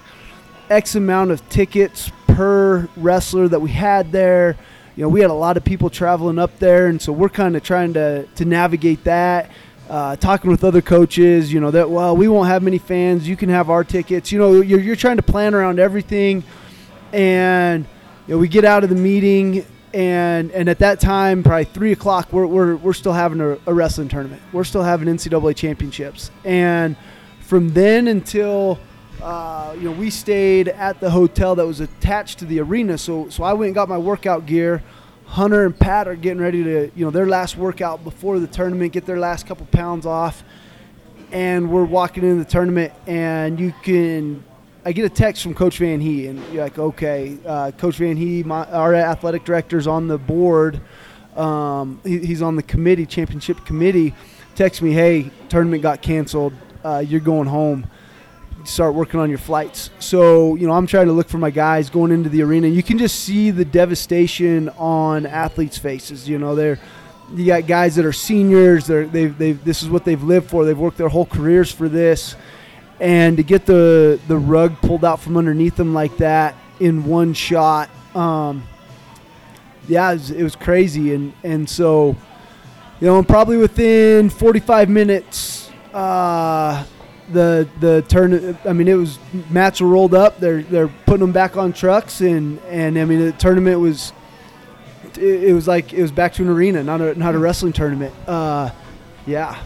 X 0.70 0.94
amount 0.94 1.30
of 1.30 1.46
tickets 1.48 2.10
per 2.26 2.88
wrestler 2.96 3.48
that 3.48 3.60
we 3.60 3.70
had 3.70 4.10
there. 4.10 4.56
You 4.96 5.02
know, 5.02 5.08
we 5.08 5.20
had 5.20 5.30
a 5.30 5.34
lot 5.34 5.56
of 5.56 5.64
people 5.64 5.90
traveling 5.90 6.38
up 6.38 6.58
there, 6.58 6.86
and 6.86 7.00
so 7.00 7.12
we're 7.12 7.28
kind 7.28 7.56
of 7.56 7.62
trying 7.62 7.94
to 7.94 8.26
to 8.26 8.44
navigate 8.44 9.04
that. 9.04 9.50
Uh, 9.88 10.16
talking 10.16 10.50
with 10.50 10.64
other 10.64 10.80
coaches, 10.80 11.52
you 11.52 11.60
know 11.60 11.70
that 11.70 11.88
well, 11.90 12.16
we 12.16 12.26
won't 12.26 12.48
have 12.48 12.62
many 12.62 12.78
fans. 12.78 13.28
You 13.28 13.36
can 13.36 13.50
have 13.50 13.70
our 13.70 13.84
tickets. 13.84 14.32
You 14.32 14.38
know, 14.38 14.60
you're 14.60 14.80
you're 14.80 14.96
trying 14.96 15.16
to 15.16 15.22
plan 15.22 15.54
around 15.54 15.78
everything, 15.78 16.42
and 17.12 17.84
you 18.26 18.34
know, 18.34 18.38
we 18.38 18.48
get 18.48 18.64
out 18.64 18.82
of 18.82 18.90
the 18.90 18.96
meeting, 18.96 19.64
and 19.94 20.50
and 20.50 20.68
at 20.68 20.80
that 20.80 21.00
time, 21.00 21.42
probably 21.42 21.64
three 21.64 21.92
o'clock, 21.92 22.32
we're 22.32 22.46
we're, 22.46 22.76
we're 22.76 22.92
still 22.92 23.12
having 23.12 23.40
a, 23.40 23.58
a 23.66 23.72
wrestling 23.72 24.08
tournament. 24.08 24.42
We're 24.52 24.64
still 24.64 24.82
having 24.82 25.08
NCAA 25.08 25.56
championships, 25.56 26.30
and 26.44 26.96
from 27.40 27.70
then 27.70 28.08
until 28.08 28.78
uh, 29.22 29.74
you 29.78 29.84
know, 29.84 29.92
we 29.92 30.10
stayed 30.10 30.68
at 30.68 31.00
the 31.00 31.08
hotel 31.08 31.54
that 31.54 31.66
was 31.66 31.80
attached 31.80 32.40
to 32.40 32.44
the 32.44 32.60
arena. 32.60 32.98
So, 32.98 33.28
so 33.30 33.42
I 33.42 33.54
went 33.54 33.68
and 33.68 33.74
got 33.74 33.88
my 33.88 33.96
workout 33.96 34.44
gear. 34.44 34.82
Hunter 35.26 35.64
and 35.64 35.78
Pat 35.78 36.06
are 36.06 36.14
getting 36.14 36.42
ready 36.42 36.62
to, 36.62 36.90
you 36.94 37.04
know, 37.04 37.10
their 37.10 37.26
last 37.26 37.56
workout 37.56 38.04
before 38.04 38.38
the 38.38 38.46
tournament, 38.46 38.92
get 38.92 39.06
their 39.06 39.18
last 39.18 39.46
couple 39.46 39.64
pounds 39.66 40.04
off. 40.04 40.44
And 41.32 41.70
we're 41.70 41.84
walking 41.84 42.22
into 42.22 42.44
the 42.44 42.50
tournament, 42.50 42.92
and 43.06 43.58
you 43.58 43.72
can, 43.82 44.44
I 44.84 44.92
get 44.92 45.04
a 45.04 45.08
text 45.08 45.42
from 45.42 45.54
Coach 45.54 45.78
Van 45.78 46.00
Hee, 46.00 46.26
and 46.26 46.38
you're 46.52 46.62
like, 46.62 46.78
okay, 46.78 47.38
uh, 47.46 47.70
Coach 47.72 47.96
Van 47.96 48.16
Hee, 48.16 48.44
our 48.44 48.94
athletic 48.94 49.44
director's 49.44 49.86
on 49.86 50.08
the 50.08 50.18
board. 50.18 50.80
Um, 51.36 52.00
he, 52.04 52.18
he's 52.18 52.42
on 52.42 52.56
the 52.56 52.62
committee, 52.62 53.06
championship 53.06 53.64
committee. 53.64 54.14
Text 54.54 54.82
me, 54.82 54.92
hey, 54.92 55.30
tournament 55.48 55.82
got 55.82 56.02
canceled. 56.02 56.52
Uh, 56.84 57.02
you're 57.06 57.20
going 57.20 57.48
home 57.48 57.86
start 58.64 58.94
working 58.94 59.20
on 59.20 59.28
your 59.28 59.38
flights. 59.38 59.90
So, 59.98 60.54
you 60.54 60.66
know, 60.66 60.72
I'm 60.72 60.86
trying 60.86 61.06
to 61.06 61.12
look 61.12 61.28
for 61.28 61.38
my 61.38 61.50
guys 61.50 61.90
going 61.90 62.10
into 62.10 62.28
the 62.28 62.42
arena. 62.42 62.68
You 62.68 62.82
can 62.82 62.98
just 62.98 63.20
see 63.20 63.50
the 63.50 63.64
devastation 63.64 64.70
on 64.70 65.26
athletes' 65.26 65.78
faces. 65.78 66.28
You 66.28 66.38
know, 66.38 66.54
they're 66.54 66.78
you 67.34 67.46
got 67.46 67.66
guys 67.66 67.96
that 67.96 68.04
are 68.04 68.12
seniors. 68.12 68.86
They're 68.86 69.06
they've, 69.06 69.36
they've 69.36 69.64
this 69.64 69.82
is 69.82 69.88
what 69.88 70.04
they've 70.04 70.22
lived 70.22 70.50
for. 70.50 70.64
They've 70.64 70.78
worked 70.78 70.98
their 70.98 71.08
whole 71.08 71.26
careers 71.26 71.70
for 71.70 71.88
this, 71.88 72.36
and 73.00 73.36
to 73.36 73.42
get 73.42 73.66
the 73.66 74.20
the 74.28 74.36
rug 74.36 74.80
pulled 74.80 75.04
out 75.04 75.20
from 75.20 75.36
underneath 75.36 75.76
them 75.76 75.94
like 75.94 76.16
that 76.18 76.54
in 76.80 77.04
one 77.04 77.34
shot, 77.34 77.90
um, 78.14 78.66
yeah, 79.88 80.10
it 80.10 80.14
was, 80.14 80.30
it 80.30 80.42
was 80.42 80.56
crazy. 80.56 81.14
And 81.14 81.32
and 81.42 81.68
so, 81.68 82.16
you 83.00 83.06
know, 83.06 83.22
probably 83.22 83.56
within 83.56 84.30
45 84.30 84.88
minutes. 84.88 85.70
Uh, 85.92 86.84
the 87.32 87.68
the 87.80 88.02
turn. 88.08 88.58
I 88.64 88.72
mean, 88.72 88.88
it 88.88 88.94
was 88.94 89.18
mats 89.50 89.80
were 89.80 89.88
rolled 89.88 90.14
up. 90.14 90.40
They're 90.40 90.62
they're 90.62 90.88
putting 90.88 91.20
them 91.20 91.32
back 91.32 91.56
on 91.56 91.72
trucks, 91.72 92.20
and 92.20 92.58
and 92.68 92.98
I 92.98 93.04
mean 93.04 93.20
the 93.20 93.32
tournament 93.32 93.80
was. 93.80 94.12
It, 95.16 95.44
it 95.44 95.54
was 95.54 95.68
like 95.68 95.92
it 95.92 96.02
was 96.02 96.10
back 96.10 96.32
to 96.34 96.42
an 96.42 96.48
arena, 96.48 96.82
not 96.82 97.00
a 97.00 97.14
not 97.14 97.34
a 97.34 97.38
wrestling 97.38 97.72
tournament. 97.72 98.14
Uh, 98.26 98.70
yeah. 99.26 99.62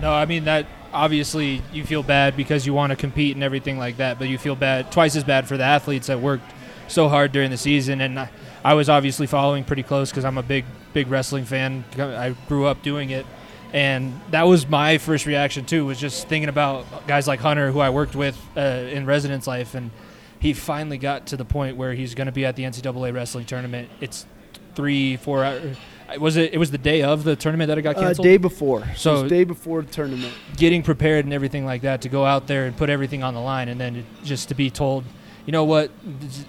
No, 0.00 0.12
I 0.12 0.24
mean 0.26 0.44
that 0.44 0.66
obviously 0.92 1.62
you 1.72 1.84
feel 1.84 2.02
bad 2.02 2.36
because 2.36 2.66
you 2.66 2.74
want 2.74 2.90
to 2.90 2.96
compete 2.96 3.36
and 3.36 3.44
everything 3.44 3.78
like 3.78 3.98
that, 3.98 4.18
but 4.18 4.28
you 4.28 4.38
feel 4.38 4.56
bad 4.56 4.90
twice 4.92 5.16
as 5.16 5.24
bad 5.24 5.46
for 5.46 5.56
the 5.56 5.64
athletes 5.64 6.08
that 6.08 6.20
worked 6.20 6.50
so 6.88 7.08
hard 7.08 7.32
during 7.32 7.50
the 7.50 7.56
season. 7.56 8.00
And 8.00 8.18
I, 8.18 8.30
I 8.64 8.74
was 8.74 8.88
obviously 8.88 9.26
following 9.26 9.64
pretty 9.64 9.82
close 9.82 10.10
because 10.10 10.24
I'm 10.24 10.38
a 10.38 10.42
big 10.42 10.64
big 10.92 11.08
wrestling 11.08 11.44
fan. 11.44 11.84
I 11.98 12.34
grew 12.48 12.66
up 12.66 12.82
doing 12.82 13.10
it 13.10 13.24
and 13.72 14.20
that 14.30 14.42
was 14.42 14.68
my 14.68 14.98
first 14.98 15.26
reaction 15.26 15.64
too 15.64 15.86
was 15.86 15.98
just 15.98 16.28
thinking 16.28 16.48
about 16.48 17.06
guys 17.06 17.28
like 17.28 17.40
hunter 17.40 17.70
who 17.70 17.78
i 17.80 17.90
worked 17.90 18.16
with 18.16 18.36
uh, 18.56 18.60
in 18.60 19.06
residence 19.06 19.46
life 19.46 19.74
and 19.74 19.90
he 20.38 20.52
finally 20.52 20.98
got 20.98 21.26
to 21.26 21.36
the 21.36 21.44
point 21.44 21.76
where 21.76 21.92
he's 21.94 22.14
going 22.14 22.26
to 22.26 22.32
be 22.32 22.44
at 22.44 22.56
the 22.56 22.64
ncaa 22.64 23.12
wrestling 23.12 23.44
tournament 23.44 23.88
it's 24.00 24.26
three 24.74 25.16
four 25.16 25.44
hours 25.44 25.76
was 26.18 26.36
it 26.36 26.52
it 26.54 26.58
was 26.58 26.70
the 26.70 26.78
day 26.78 27.02
of 27.02 27.24
the 27.24 27.36
tournament 27.36 27.68
that 27.68 27.78
it 27.78 27.82
got 27.82 27.96
Uh, 27.96 28.00
canceled 28.00 28.24
day 28.24 28.36
before. 28.36 28.84
So, 28.96 29.24
it 29.24 29.28
day 29.28 29.44
before 29.44 29.82
the 29.82 29.90
tournament. 29.92 30.32
getting 30.56 30.82
prepared 30.82 31.24
and 31.24 31.34
everything 31.34 31.64
like 31.64 31.82
that 31.82 32.00
to 32.02 32.08
go 32.08 32.24
out 32.24 32.46
there 32.46 32.64
and 32.66 32.76
put 32.76 32.90
everything 32.90 33.22
on 33.22 33.34
the 33.34 33.40
line 33.40 33.68
and 33.68 33.80
then 33.80 34.04
just 34.24 34.48
to 34.48 34.54
be 34.54 34.70
told 34.70 35.04
you 35.46 35.52
know 35.52 35.64
what 35.64 35.90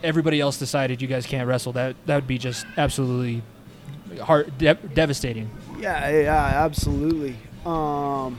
everybody 0.03 0.39
else 0.41 0.57
decided 0.57 1.01
you 1.01 1.07
guys 1.07 1.25
can't 1.25 1.47
wrestle 1.47 1.71
that 1.73 1.95
that 2.05 2.15
would 2.15 2.27
be 2.27 2.37
just 2.37 2.65
absolutely 2.77 3.41
heart 4.21 4.57
de- 4.57 4.73
devastating 4.93 5.49
Yeah, 5.79 6.09
yeah, 6.09 6.63
absolutely. 6.65 7.35
Um, 7.65 8.37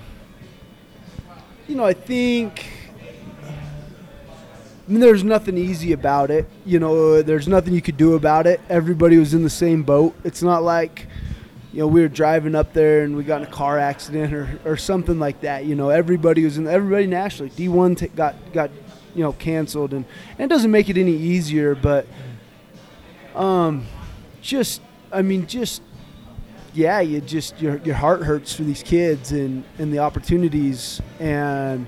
you 1.69 1.77
know, 1.77 1.85
I 1.85 1.93
think. 1.95 2.67
I 4.89 4.91
mean, 4.93 5.01
there's 5.01 5.23
nothing 5.25 5.57
easy 5.57 5.93
about 5.93 6.31
it. 6.31 6.47
You 6.67 6.81
know, 6.81 7.23
there's 7.23 7.47
nothing 7.49 7.73
you 7.73 7.81
could 7.81 7.97
do 7.97 8.15
about 8.15 8.47
it. 8.47 8.61
Everybody 8.69 9.17
was 9.17 9.33
in 9.33 9.43
the 9.45 9.51
same 9.51 9.83
boat. 9.85 10.15
It's 10.25 10.43
not 10.43 10.63
like, 10.65 11.07
you 11.73 11.79
know, 11.81 11.87
we 11.87 12.03
were 12.03 12.09
driving 12.09 12.55
up 12.55 12.75
there 12.75 13.03
and 13.03 13.17
we 13.17 13.25
got 13.25 13.41
in 13.41 13.49
a 13.49 13.51
car 13.51 13.79
accident 13.79 14.35
or, 14.35 14.61
or 14.65 14.77
something 14.77 15.19
like 15.19 15.41
that. 15.41 15.65
You 15.65 15.75
know, 15.75 15.89
everybody 15.89 16.45
was 16.45 16.59
in 16.59 16.67
everybody 16.67 17.07
nationally. 17.07 17.51
D 17.57 17.69
one 17.69 17.95
t- 17.95 18.09
got 18.09 18.35
got 18.53 18.71
you 19.15 19.23
know 19.23 19.33
canceled 19.33 19.93
and, 19.95 20.05
and 20.39 20.41
it 20.41 20.55
doesn't 20.55 20.71
make 20.71 20.91
it 20.91 20.99
any 20.99 21.17
easier, 21.17 21.75
but 21.75 22.07
um, 23.35 23.87
just 24.43 24.83
I 25.11 25.23
mean 25.23 25.47
just 25.47 25.83
yeah, 26.75 27.01
you 27.01 27.23
just 27.23 27.59
your 27.61 27.79
your 27.79 27.95
heart 27.95 28.23
hurts 28.23 28.55
for 28.55 28.65
these 28.65 28.83
kids 28.83 29.33
and 29.33 29.65
and 29.79 29.93
the 29.93 29.99
opportunities 29.99 31.01
and 31.21 31.87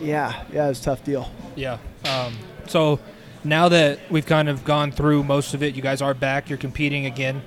yeah 0.00 0.44
yeah, 0.52 0.68
it's 0.68 0.80
a 0.80 0.84
tough 0.84 1.02
deal. 1.02 1.30
Yeah. 1.56 1.78
Um, 2.04 2.36
so 2.66 3.00
now 3.42 3.70
that 3.70 4.00
we've 4.10 4.26
kind 4.26 4.50
of 4.50 4.64
gone 4.64 4.92
through 4.92 5.24
most 5.24 5.54
of 5.54 5.62
it, 5.62 5.74
you 5.74 5.82
guys 5.82 6.02
are 6.02 6.12
back. 6.12 6.50
You're 6.50 6.58
competing 6.58 7.06
again. 7.06 7.42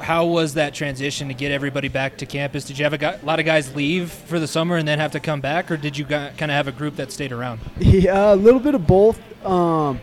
How 0.00 0.26
was 0.26 0.54
that 0.54 0.74
transition 0.74 1.28
to 1.28 1.34
get 1.34 1.52
everybody 1.52 1.88
back 1.88 2.18
to 2.18 2.26
campus? 2.26 2.64
Did 2.64 2.78
you 2.78 2.84
have 2.84 2.92
a, 2.92 2.98
guy, 2.98 3.18
a 3.20 3.24
lot 3.24 3.38
of 3.38 3.46
guys 3.46 3.74
leave 3.74 4.10
for 4.10 4.38
the 4.38 4.46
summer 4.46 4.76
and 4.76 4.86
then 4.86 4.98
have 4.98 5.12
to 5.12 5.20
come 5.20 5.40
back, 5.40 5.70
or 5.70 5.76
did 5.76 5.96
you 5.96 6.04
kind 6.04 6.40
of 6.40 6.50
have 6.50 6.68
a 6.68 6.72
group 6.72 6.96
that 6.96 7.12
stayed 7.12 7.32
around? 7.32 7.60
Yeah, 7.78 8.32
a 8.32 8.36
little 8.36 8.60
bit 8.60 8.74
of 8.74 8.86
both. 8.86 9.20
Um, 9.44 10.00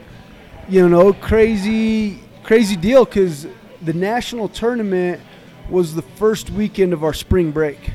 you 0.70 0.88
know, 0.88 1.14
crazy, 1.14 2.20
crazy 2.44 2.76
deal 2.76 3.06
because 3.06 3.48
the 3.82 3.94
national 3.94 4.50
tournament 4.50 5.22
was 5.70 5.96
the 5.96 6.02
first 6.02 6.50
weekend 6.50 6.94
of 6.94 7.04
our 7.04 7.14
spring 7.14 7.52
break. 7.52 7.92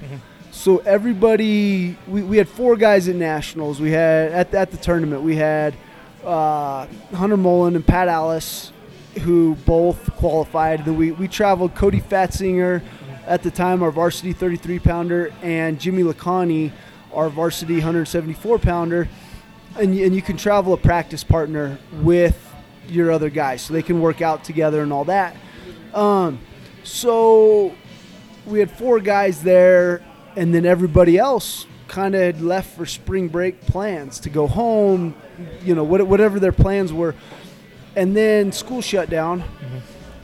So 0.51 0.79
everybody, 0.79 1.97
we, 2.07 2.23
we 2.23 2.37
had 2.37 2.49
four 2.49 2.77
guys 2.77 3.09
at 3.09 3.15
nationals. 3.15 3.81
We 3.81 3.93
had 3.93 4.33
at, 4.33 4.55
at 4.55 4.71
the 4.71 4.77
tournament, 4.77 5.23
we 5.23 5.37
had 5.37 5.75
uh, 6.25 6.87
Hunter 7.15 7.37
Mullen 7.37 7.77
and 7.77 7.87
Pat 7.87 8.09
Alice, 8.09 8.73
who 9.23 9.57
both 9.67 10.15
qualified. 10.17 10.87
We, 10.87 11.13
we 11.13 11.29
traveled 11.29 11.75
Cody 11.75 12.01
Fatzinger, 12.01 12.83
at 13.27 13.43
the 13.43 13.51
time 13.51 13.83
our 13.83 13.91
varsity 13.91 14.33
33 14.33 14.79
pounder, 14.79 15.33
and 15.43 15.79
Jimmy 15.79 16.03
Lacani, 16.03 16.73
our 17.13 17.29
varsity 17.29 17.75
174 17.75 18.59
pounder. 18.59 19.09
And, 19.79 19.95
and 19.99 20.15
you 20.15 20.23
can 20.23 20.37
travel 20.37 20.73
a 20.73 20.77
practice 20.79 21.23
partner 21.25 21.79
with 21.93 22.45
your 22.89 23.11
other 23.11 23.29
guys, 23.29 23.63
so 23.63 23.75
they 23.75 23.83
can 23.83 24.01
work 24.01 24.23
out 24.23 24.45
together 24.45 24.83
and 24.83 24.93
all 24.93 25.05
that. 25.05 25.37
Um, 25.93 26.39
so 26.85 27.75
we 28.47 28.61
had 28.61 28.71
four 28.71 28.99
guys 29.01 29.43
there, 29.43 30.03
and 30.37 30.55
then 30.55 30.65
everybody 30.65 31.19
else 31.19 31.67
kind 31.87 32.15
of 32.15 32.41
left 32.43 32.77
for 32.77 32.87
spring 32.87 33.29
break 33.29 33.61
plans 33.63 34.21
to 34.21 34.31
go 34.31 34.47
home, 34.47 35.15
you 35.63 35.75
know, 35.75 35.85
what- 35.85 36.07
whatever 36.07 36.39
their 36.41 36.53
plans 36.53 36.93
were. 36.93 37.15
And 37.97 38.17
then 38.17 38.53
school 38.53 38.81
shut 38.81 39.11
down. 39.11 39.45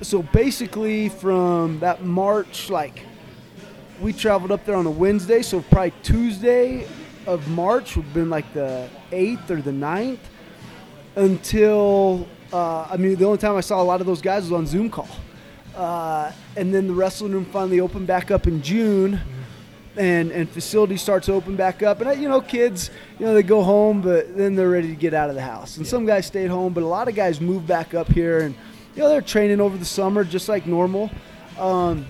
So 0.02 0.22
basically, 0.22 1.08
from 1.08 1.80
that 1.80 2.04
March, 2.04 2.70
like, 2.70 3.04
we 4.00 4.12
traveled 4.12 4.52
up 4.52 4.64
there 4.64 4.76
on 4.76 4.86
a 4.86 4.90
Wednesday, 4.90 5.42
so 5.42 5.60
probably 5.60 5.92
Tuesday 6.02 6.86
of 7.26 7.48
March 7.48 7.96
would 7.96 8.04
have 8.04 8.14
been 8.14 8.30
like 8.30 8.52
the 8.52 8.88
8th 9.10 9.50
or 9.50 9.62
the 9.62 9.70
9th 9.70 10.18
until, 11.16 12.26
uh, 12.52 12.88
I 12.90 12.96
mean, 12.96 13.16
the 13.16 13.24
only 13.24 13.38
time 13.38 13.56
I 13.56 13.60
saw 13.60 13.80
a 13.80 13.84
lot 13.84 14.00
of 14.00 14.06
those 14.06 14.20
guys 14.20 14.42
was 14.42 14.52
on 14.52 14.66
Zoom 14.66 14.90
call. 14.90 15.08
Uh, 15.76 16.32
and 16.56 16.72
then 16.72 16.86
the 16.86 16.92
wrestling 16.92 17.32
room 17.32 17.44
finally 17.46 17.80
opened 17.80 18.06
back 18.06 18.30
up 18.30 18.46
in 18.46 18.62
June, 18.62 19.20
and 19.97 20.30
and 20.32 20.49
facility 20.49 20.97
starts 20.97 21.26
to 21.26 21.32
open 21.32 21.57
back 21.57 21.82
up. 21.82 22.01
And 22.01 22.09
I, 22.09 22.12
you 22.14 22.28
know, 22.28 22.40
kids, 22.40 22.90
you 23.18 23.26
know, 23.26 23.34
they 23.34 23.42
go 23.42 23.62
home, 23.62 24.01
but 24.01 24.36
then 24.36 24.55
they're 24.55 24.70
ready 24.70 24.88
to 24.88 24.97
get 24.97 25.14
out 25.14 25.28
of 25.28 25.34
the 25.34 25.42
house. 25.42 25.76
And 25.76 25.86
some 25.86 26.07
guys 26.07 26.26
stayed 26.26 26.51
home, 26.51 26.72
but 26.72 26.82
a 26.82 26.86
lot 26.86 27.09
of 27.09 27.14
guys 27.14 27.40
moved 27.40 27.66
back 27.66 27.95
up 27.95 28.11
here, 28.11 28.40
and 28.40 28.55
you 28.95 29.03
know, 29.03 29.09
they're 29.09 29.22
training 29.22 29.61
over 29.61 29.76
the 29.76 29.84
summer 29.84 30.24
just 30.24 30.49
like 30.49 30.66
normal. 30.66 31.11
Um, 31.59 32.07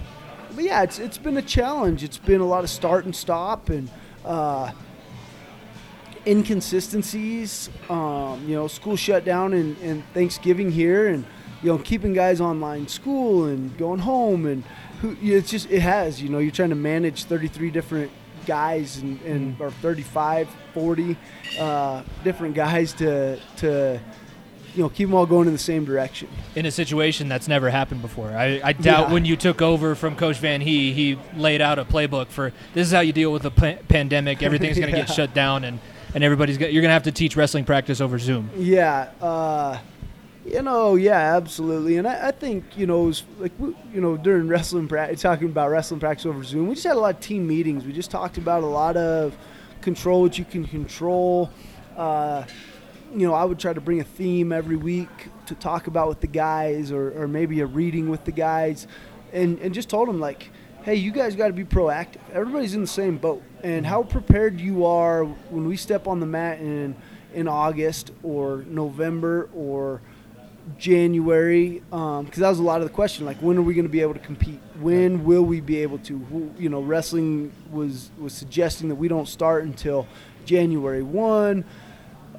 but 0.55 0.65
yeah, 0.65 0.83
it's 0.83 0.99
it's 0.99 1.19
been 1.19 1.37
a 1.37 1.43
challenge. 1.43 2.03
It's 2.03 2.19
been 2.19 2.41
a 2.41 2.47
lot 2.47 2.65
of 2.65 2.71
start 2.71 3.05
and 3.05 3.15
stop, 3.15 3.69
and 3.69 3.91
uh, 4.25 4.73
inconsistencies. 6.27 7.71
Um, 7.89 8.45
you 8.49 8.55
know, 8.55 8.69
school 8.69 8.97
shut 8.97 9.25
down 9.25 9.53
and, 9.53 9.77
and 9.79 10.05
Thanksgiving 10.15 10.71
here, 10.71 11.09
and 11.09 11.25
you 11.63 11.71
know, 11.71 11.79
keeping 11.79 12.13
guys 12.13 12.41
online 12.41 12.89
school 12.89 13.47
and 13.47 13.77
going 13.79 14.01
home, 14.01 14.47
and 14.47 14.63
who 15.05 15.17
it's 15.37 15.51
just 15.51 15.71
it 15.71 15.81
has. 15.81 16.23
You 16.23 16.29
know, 16.31 16.39
you're 16.39 16.51
trying 16.51 16.71
to 16.71 16.75
manage 16.77 17.25
33 17.25 17.71
different 17.71 18.11
guys 18.47 18.99
and, 18.99 19.21
and 19.23 19.61
or 19.61 19.71
35, 19.71 20.49
40 20.75 21.17
uh, 21.59 22.03
different 22.23 22.55
guys 22.55 22.93
to 22.95 23.39
to 23.57 24.01
you 24.75 24.83
know 24.83 24.89
keep 24.89 25.09
them 25.09 25.15
all 25.15 25.27
going 25.27 25.47
in 25.47 25.53
the 25.53 25.59
same 25.59 25.85
direction. 25.85 26.29
in 26.57 26.67
a 26.67 26.71
situation 26.71 27.29
that's 27.29 27.49
never 27.49 27.71
happened 27.71 28.03
before. 28.03 28.31
I, 28.31 28.61
I 28.65 28.73
doubt 28.73 29.09
Yeah. 29.09 29.13
when 29.13 29.25
you 29.25 29.37
took 29.37 29.63
over 29.63 29.95
from 29.95 30.17
Coach 30.17 30.39
Van 30.39 30.61
Hee, 30.61 30.93
he 30.93 31.19
laid 31.37 31.61
out 31.61 31.79
a 31.79 31.85
playbook 31.85 32.29
for 32.29 32.53
this 32.75 32.87
is 32.89 32.93
how 32.93 33.01
you 33.01 33.13
deal 33.13 33.33
with 33.33 33.45
a 33.45 33.51
pa- 33.51 33.77
pandemic. 33.89 34.43
Everything's 34.43 34.79
going 34.79 34.91
to 34.91 34.97
get 34.97 35.09
shut 35.21 35.33
down, 35.35 35.65
and 35.65 35.79
and 36.15 36.23
everybody's 36.25 36.59
got, 36.59 36.73
you're 36.73 36.83
going 36.83 36.91
to 36.91 36.95
have 36.95 37.03
to 37.05 37.13
teach 37.13 37.37
wrestling 37.37 37.65
practice 37.65 38.01
over 38.01 38.19
Zoom. 38.19 38.49
Yeah, 38.57 39.11
uh, 39.21 39.79
you 40.45 40.63
know, 40.63 40.95
yeah, 40.95 41.37
absolutely. 41.37 41.97
And 41.97 42.07
I, 42.07 42.29
I 42.29 42.31
think 42.31 42.65
you 42.77 42.87
know, 42.87 43.05
was 43.05 43.25
like 43.39 43.53
you 43.59 44.01
know, 44.01 44.17
during 44.17 44.49
wrestling 44.49 44.89
practice, 44.89 45.23
talking 45.23 45.49
about 45.49 45.71
wrestling 45.71 46.01
practice 46.01 46.27
over 46.27 46.43
Zoom, 46.43 46.69
we 46.69 46.75
just 46.75 46.87
had 46.87 46.97
a 46.97 47.01
lot 47.01 47.15
of 47.15 47.21
team 47.21 47.47
meetings. 47.47 47.85
We 47.85 47.93
just 47.93 48.11
talked 48.11 48.39
about 48.39 48.63
a 48.63 48.67
lot 48.67 48.97
of 48.97 49.37
control 49.81 50.23
what 50.23 50.39
you 50.39 50.45
can 50.45 50.65
control. 50.65 51.51
Uh, 51.97 52.45
you 53.15 53.27
know, 53.27 53.35
I 53.35 53.45
would 53.45 53.59
try 53.59 53.73
to 53.73 53.81
bring 53.81 54.01
a 54.01 54.05
theme 54.05 54.53
every 54.53 54.77
week 54.77 55.09
to 55.47 55.55
talk 55.55 55.87
about 55.87 56.09
with 56.09 56.21
the 56.21 56.27
guys, 56.27 56.91
or, 56.91 57.23
or 57.23 57.29
maybe 57.29 57.61
a 57.61 57.67
reading 57.67 58.09
with 58.11 58.25
the 58.25 58.33
guys, 58.33 58.87
and 59.33 59.59
and 59.61 59.73
just 59.73 59.89
told 59.89 60.09
them 60.09 60.21
like, 60.21 60.51
hey, 60.83 60.97
you 60.97 61.11
guys 61.11 61.37
got 61.37 61.47
to 61.47 61.53
be 61.53 61.65
proactive. 61.65 62.19
Everybody's 62.33 62.75
in 62.75 62.83
the 62.83 62.87
same 62.87 63.17
boat, 63.17 63.43
and 63.63 63.87
how 63.87 64.03
prepared 64.03 64.61
you 64.61 64.85
are 64.85 65.25
when 65.25 65.67
we 65.67 65.77
step 65.77 66.07
on 66.07 66.21
the 66.21 66.27
mat 66.27 66.59
in 66.59 66.97
in 67.33 67.49
August 67.49 68.13
or 68.23 68.65
November 68.69 69.49
or 69.55 70.01
January, 70.79 71.83
because 71.91 72.37
that 72.37 72.49
was 72.49 72.59
a 72.59 72.63
lot 72.63 72.81
of 72.81 72.89
the 72.89 72.93
question. 72.95 73.25
Like, 73.27 73.39
when 73.39 73.57
are 73.59 73.63
we 73.63 73.75
going 73.75 73.85
to 73.87 73.91
be 73.93 74.01
able 74.01 74.15
to 74.15 74.21
compete? 74.21 74.61
When 74.81 75.25
will 75.25 75.43
we 75.45 75.61
be 75.61 75.79
able 75.79 75.99
to? 75.99 76.19
Who- 76.19 76.51
You 76.59 76.69
know, 76.69 76.81
wrestling 76.81 77.53
was 77.71 78.11
was 78.19 78.33
suggesting 78.33 78.89
that 78.89 78.95
we 78.97 79.09
don't 79.09 79.29
start 79.29 79.65
until 79.65 80.07
January 80.45 81.03
one. 81.03 81.65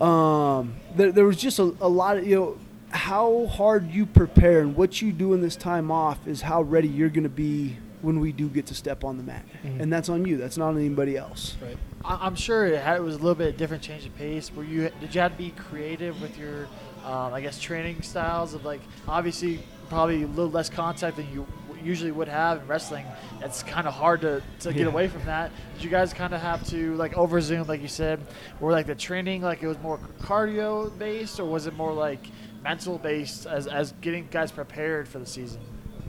Um, 0.01 0.75
there, 0.95 1.11
there 1.11 1.25
was 1.25 1.37
just 1.37 1.59
a, 1.59 1.73
a 1.79 1.87
lot 1.87 2.17
of 2.17 2.27
you 2.27 2.35
know 2.35 2.57
how 2.89 3.45
hard 3.47 3.91
you 3.91 4.05
prepare 4.05 4.59
and 4.61 4.75
what 4.75 5.01
you 5.01 5.11
do 5.11 5.33
in 5.33 5.41
this 5.41 5.55
time 5.55 5.91
off 5.91 6.25
is 6.27 6.41
how 6.41 6.61
ready 6.61 6.87
you're 6.87 7.09
going 7.09 7.23
to 7.23 7.29
be 7.29 7.77
when 8.01 8.19
we 8.19 8.31
do 8.31 8.47
get 8.49 8.67
to 8.67 8.73
step 8.75 9.03
on 9.03 9.17
the 9.17 9.23
mat, 9.23 9.43
and 9.63 9.91
that's 9.91 10.09
on 10.09 10.25
you. 10.25 10.37
That's 10.37 10.57
not 10.57 10.69
on 10.69 10.77
anybody 10.77 11.17
else. 11.17 11.55
I- 12.03 12.19
I'm 12.21 12.35
sure 12.35 12.67
it, 12.67 12.79
had, 12.81 12.97
it 12.97 13.01
was 13.03 13.15
a 13.15 13.17
little 13.17 13.33
bit 13.35 13.57
different 13.57 13.81
change 13.81 14.05
of 14.05 14.15
pace. 14.15 14.51
Were 14.53 14.63
you 14.63 14.89
did 15.01 15.15
you 15.15 15.21
have 15.21 15.31
to 15.31 15.37
be 15.37 15.51
creative 15.51 16.21
with 16.21 16.37
your, 16.37 16.67
um, 17.05 17.33
I 17.33 17.41
guess, 17.41 17.59
training 17.59 18.01
styles 18.01 18.53
of 18.53 18.65
like 18.65 18.81
obviously 19.07 19.59
probably 19.89 20.23
a 20.23 20.27
little 20.27 20.51
less 20.51 20.69
contact 20.69 21.17
than 21.17 21.31
you 21.31 21.45
usually 21.83 22.11
would 22.11 22.27
have 22.27 22.61
in 22.61 22.67
wrestling. 22.67 23.05
It's 23.41 23.61
kind 23.61 23.87
of 23.87 23.93
hard 23.93 24.21
to, 24.21 24.41
to 24.61 24.73
get 24.73 24.87
away 24.87 25.07
from 25.07 25.23
that. 25.25 25.51
Did 25.75 25.83
you 25.83 25.89
guys 25.89 26.13
kind 26.13 26.33
of 26.33 26.41
have 26.41 26.67
to 26.69 26.95
like 26.95 27.15
over 27.15 27.39
Zoom, 27.39 27.67
like 27.67 27.81
you 27.81 27.87
said, 27.87 28.19
or 28.59 28.71
like 28.71 28.87
the 28.87 28.95
training 28.95 29.41
like 29.41 29.61
it 29.61 29.67
was 29.67 29.79
more 29.79 29.99
cardio 30.19 30.97
based, 30.97 31.39
or 31.39 31.45
was 31.45 31.67
it 31.67 31.75
more 31.75 31.93
like 31.93 32.25
mental 32.63 32.97
based 32.97 33.45
as 33.45 33.67
as 33.67 33.93
getting 34.01 34.27
guys 34.31 34.51
prepared 34.51 35.07
for 35.07 35.19
the 35.19 35.25
season? 35.25 35.61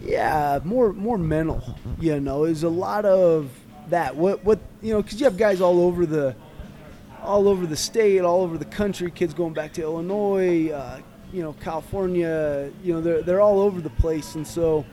Yeah, 0.03 0.61
more 0.65 0.93
more 0.93 1.19
mental. 1.19 1.79
You 2.01 2.21
know, 2.21 2.47
there's 2.47 2.63
a 2.63 2.69
lot 2.69 3.05
of 3.05 3.51
that. 3.89 4.17
What 4.17 4.45
what 4.45 4.59
you 4.81 4.95
know, 4.95 5.03
because 5.03 5.21
you 5.21 5.25
have 5.25 5.37
guys 5.37 5.61
all 5.61 5.81
over 5.81 6.07
the 6.07 6.35
all 7.23 7.49
over 7.49 7.67
the 7.67 7.77
state, 7.77 8.21
all 8.21 8.43
over 8.43 8.59
the 8.59 8.65
country. 8.65 9.11
Kids 9.11 9.35
going 9.35 9.53
back 9.53 9.73
to 9.75 9.83
Illinois, 9.83 10.71
uh, 10.71 11.01
you 11.33 11.43
know, 11.43 11.55
California. 11.55 12.71
You 12.83 12.95
know, 12.95 13.01
they're 13.01 13.23
they're 13.23 13.41
all 13.41 13.61
over 13.61 13.81
the 13.81 13.91
place, 13.91 14.35
and 14.35 14.47
so 14.47 14.85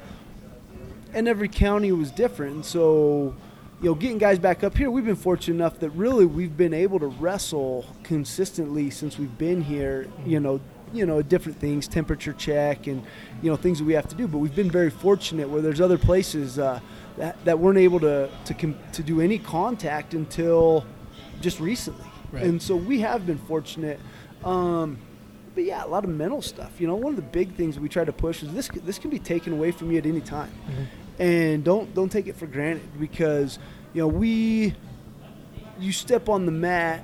and 1.14 1.28
every 1.28 1.48
county 1.48 1.92
was 1.92 2.12
different. 2.12 2.56
And 2.56 2.66
so, 2.66 3.36
you 3.82 3.90
know, 3.90 3.96
getting 3.96 4.18
guys 4.18 4.40
back 4.40 4.64
up 4.64 4.76
here, 4.76 4.90
we've 4.90 5.06
been 5.06 5.16
fortunate 5.16 5.56
enough 5.56 5.80
that 5.80 5.92
really 5.92 6.26
we've 6.26 6.58
been 6.58 6.74
able 6.74 7.00
to 7.00 7.08
wrestle 7.08 7.86
consistently 8.04 8.90
since 8.90 9.18
we've 9.18 9.38
been 9.38 9.62
here. 9.62 10.08
You 10.26 10.40
know, 10.40 10.60
you 10.92 11.06
know, 11.06 11.22
different 11.22 11.60
things, 11.60 11.88
temperature 11.88 12.34
check, 12.34 12.88
and 12.88 13.04
you 13.42 13.50
know, 13.50 13.56
things 13.56 13.80
that 13.80 13.86
we 13.86 13.94
have 13.94 14.08
to 14.10 14.16
do. 14.16 14.28
But 14.28 14.40
we've 14.40 14.56
been 14.56 14.72
very 14.72 14.90
fortunate 14.90 15.50
where 15.50 15.62
there's 15.62 15.82
other 15.82 15.98
places 15.98 16.60
uh, 16.60 16.80
that 17.18 17.44
that 17.46 17.60
weren't 17.60 17.80
able 17.80 18.00
to 18.02 18.30
to 18.46 18.54
com- 18.54 18.80
to 18.94 19.04
do 19.04 19.22
any 19.22 19.38
contact 19.38 20.14
until 20.14 20.86
just 21.42 21.60
recently. 21.60 22.13
Right. 22.34 22.44
And 22.44 22.62
so 22.62 22.76
we 22.76 23.00
have 23.02 23.26
been 23.26 23.38
fortunate. 23.38 24.00
Um, 24.44 24.98
but 25.56 25.64
yeah, 25.64 25.86
a 25.86 25.88
lot 25.88 26.04
of 26.04 26.10
mental 26.10 26.42
stuff. 26.42 26.82
You 26.82 26.88
know, 26.88 26.96
one 26.96 27.12
of 27.12 27.16
the 27.16 27.22
big 27.22 27.56
things 27.56 27.80
we 27.80 27.88
try 27.88 28.04
to 28.04 28.12
push 28.12 28.44
is 28.44 28.54
this. 28.54 28.68
This 28.68 28.98
can 28.98 29.10
be 29.12 29.20
taken 29.20 29.54
away 29.54 29.72
from 29.72 29.92
you 29.92 30.00
at 30.00 30.06
any 30.06 30.22
time, 30.22 30.52
and 31.20 31.64
don't 31.64 31.94
don't 31.94 32.12
take 32.12 32.28
it 32.28 32.36
for 32.36 32.48
granted 32.48 33.00
because 33.00 33.60
you 33.94 34.02
know 34.02 34.08
we. 34.08 34.76
You 35.80 35.92
step 35.92 36.30
on 36.30 36.46
the 36.46 36.52
mat, 36.52 37.04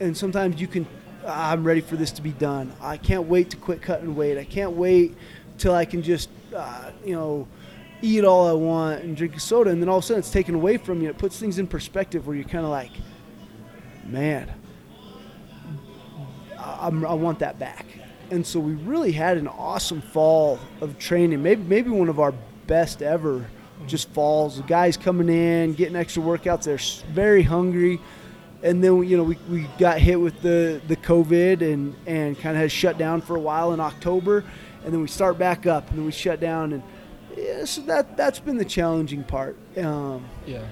and 0.00 0.16
sometimes 0.16 0.60
you 0.60 0.66
can. 0.66 0.86
"Ah, 1.24 1.52
I'm 1.52 1.64
ready 1.64 1.80
for 1.80 1.96
this 1.96 2.10
to 2.12 2.22
be 2.22 2.32
done. 2.32 2.72
I 2.80 2.96
can't 2.96 3.26
wait 3.28 3.50
to 3.50 3.56
quit 3.56 3.80
cutting 3.80 4.14
weight. 4.16 4.38
I 4.38 4.44
can't 4.44 4.72
wait 4.72 5.16
till 5.58 5.74
I 5.74 5.84
can 5.84 6.02
just 6.02 6.28
uh, 6.54 6.90
you 7.04 7.14
know, 7.14 7.46
eat 8.02 8.24
all 8.24 8.48
I 8.48 8.52
want 8.52 9.02
and 9.02 9.16
drink 9.16 9.36
a 9.36 9.40
soda, 9.40 9.70
and 9.70 9.80
then 9.80 9.88
all 9.88 9.98
of 9.98 10.04
a 10.04 10.06
sudden 10.06 10.20
it's 10.20 10.30
taken 10.30 10.54
away 10.54 10.76
from 10.76 11.02
you. 11.02 11.08
It 11.08 11.18
puts 11.18 11.38
things 11.38 11.58
in 11.58 11.66
perspective 11.66 12.26
where 12.26 12.36
you're 12.36 12.48
kind 12.48 12.64
of 12.64 12.70
like, 12.70 12.92
man, 14.08 14.52
I, 16.58 16.86
I'm, 16.86 17.02
want 17.20 17.38
that 17.40 17.58
back. 17.58 17.86
And 18.30 18.44
so 18.46 18.58
we 18.58 18.72
really 18.74 19.12
had 19.12 19.36
an 19.36 19.46
awesome 19.46 20.00
fall 20.00 20.58
of 20.80 20.98
training, 20.98 21.42
maybe 21.42 21.62
maybe 21.62 21.90
one 21.90 22.08
of 22.08 22.18
our 22.18 22.32
best 22.66 23.02
ever. 23.02 23.46
Just 23.86 24.08
falls, 24.10 24.56
the 24.56 24.62
guys 24.62 24.96
coming 24.96 25.28
in, 25.28 25.74
getting 25.74 25.96
extra 25.96 26.22
workouts. 26.22 26.64
They're 26.64 27.12
very 27.12 27.42
hungry 27.42 28.00
and 28.62 28.82
then 28.82 29.02
you 29.04 29.16
know 29.16 29.22
we, 29.22 29.38
we 29.48 29.68
got 29.78 29.98
hit 29.98 30.20
with 30.20 30.40
the 30.42 30.80
the 30.88 30.96
COVID 30.96 31.60
and 31.60 31.94
and 32.06 32.38
kind 32.38 32.56
of 32.56 32.62
had 32.62 32.72
shut 32.72 32.98
down 32.98 33.20
for 33.20 33.36
a 33.36 33.40
while 33.40 33.72
in 33.72 33.80
October, 33.80 34.44
and 34.84 34.92
then 34.92 35.00
we 35.00 35.08
start 35.08 35.38
back 35.38 35.66
up 35.66 35.88
and 35.90 35.98
then 35.98 36.04
we 36.04 36.12
shut 36.12 36.40
down 36.40 36.72
and 36.72 36.82
yeah, 37.36 37.64
so 37.64 37.82
that 37.82 38.16
that's 38.16 38.40
been 38.40 38.56
the 38.56 38.64
challenging 38.64 39.22
part. 39.22 39.56
Um, 39.76 40.24
Yeah. 40.46 40.64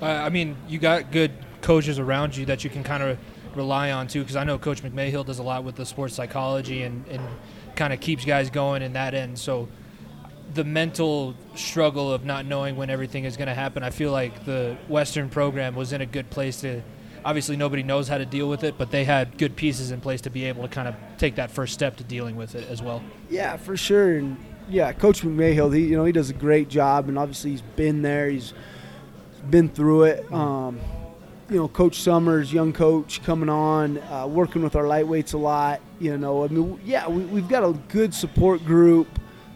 I 0.00 0.30
mean, 0.30 0.56
you 0.66 0.80
got 0.80 1.12
good 1.12 1.30
coaches 1.62 1.98
around 1.98 2.36
you 2.36 2.44
that 2.46 2.64
you 2.64 2.70
can 2.70 2.82
kind 2.84 3.02
of 3.02 3.18
rely 3.54 3.90
on 3.92 4.08
too, 4.08 4.20
because 4.20 4.36
I 4.36 4.44
know 4.44 4.58
Coach 4.58 4.82
McMahill 4.82 5.24
does 5.24 5.38
a 5.38 5.42
lot 5.42 5.64
with 5.64 5.76
the 5.76 5.86
sports 5.86 6.14
psychology 6.14 6.82
and, 6.82 7.06
and 7.08 7.22
kind 7.76 7.92
of 7.92 8.00
keeps 8.00 8.24
guys 8.24 8.50
going 8.50 8.82
in 8.82 8.92
that 8.94 9.14
end. 9.14 9.38
So 9.38 9.68
the 10.54 10.64
mental 10.64 11.34
struggle 11.54 12.12
of 12.12 12.24
not 12.24 12.44
knowing 12.44 12.76
when 12.76 12.90
everything 12.90 13.24
is 13.24 13.36
going 13.36 13.48
to 13.48 13.54
happen, 13.54 13.82
I 13.82 13.90
feel 13.90 14.12
like 14.12 14.44
the 14.44 14.76
Western 14.88 15.28
program 15.30 15.74
was 15.74 15.92
in 15.92 16.00
a 16.00 16.06
good 16.06 16.28
place 16.30 16.60
to. 16.60 16.82
Obviously, 17.24 17.56
nobody 17.56 17.84
knows 17.84 18.08
how 18.08 18.18
to 18.18 18.26
deal 18.26 18.48
with 18.48 18.64
it, 18.64 18.76
but 18.76 18.90
they 18.90 19.04
had 19.04 19.38
good 19.38 19.54
pieces 19.54 19.92
in 19.92 20.00
place 20.00 20.20
to 20.22 20.30
be 20.30 20.44
able 20.46 20.62
to 20.62 20.68
kind 20.68 20.88
of 20.88 20.96
take 21.18 21.36
that 21.36 21.52
first 21.52 21.72
step 21.72 21.96
to 21.98 22.04
dealing 22.04 22.34
with 22.34 22.56
it 22.56 22.68
as 22.68 22.82
well. 22.82 23.00
yeah, 23.30 23.56
for 23.56 23.76
sure. 23.76 24.18
And 24.18 24.36
yeah, 24.68 24.92
Coach 24.92 25.22
McMahill, 25.22 25.72
he 25.72 25.86
you 25.86 25.96
know 25.96 26.04
he 26.04 26.10
does 26.10 26.30
a 26.30 26.34
great 26.34 26.68
job, 26.68 27.08
and 27.08 27.16
obviously 27.16 27.52
he's 27.52 27.62
been 27.62 28.02
there. 28.02 28.28
He's 28.28 28.52
been 29.48 29.68
through 29.68 30.04
it. 30.04 30.32
Um, 30.32 30.80
you 31.52 31.58
know, 31.58 31.68
Coach 31.68 32.00
Summers, 32.00 32.50
young 32.50 32.72
coach, 32.72 33.22
coming 33.22 33.50
on, 33.50 33.98
uh, 33.98 34.26
working 34.26 34.62
with 34.62 34.74
our 34.74 34.84
lightweights 34.84 35.34
a 35.34 35.36
lot. 35.36 35.82
You 36.00 36.16
know, 36.16 36.44
I 36.44 36.48
mean, 36.48 36.80
yeah, 36.82 37.06
we, 37.06 37.24
we've 37.26 37.48
got 37.48 37.62
a 37.62 37.74
good 37.88 38.14
support 38.14 38.64
group, 38.64 39.06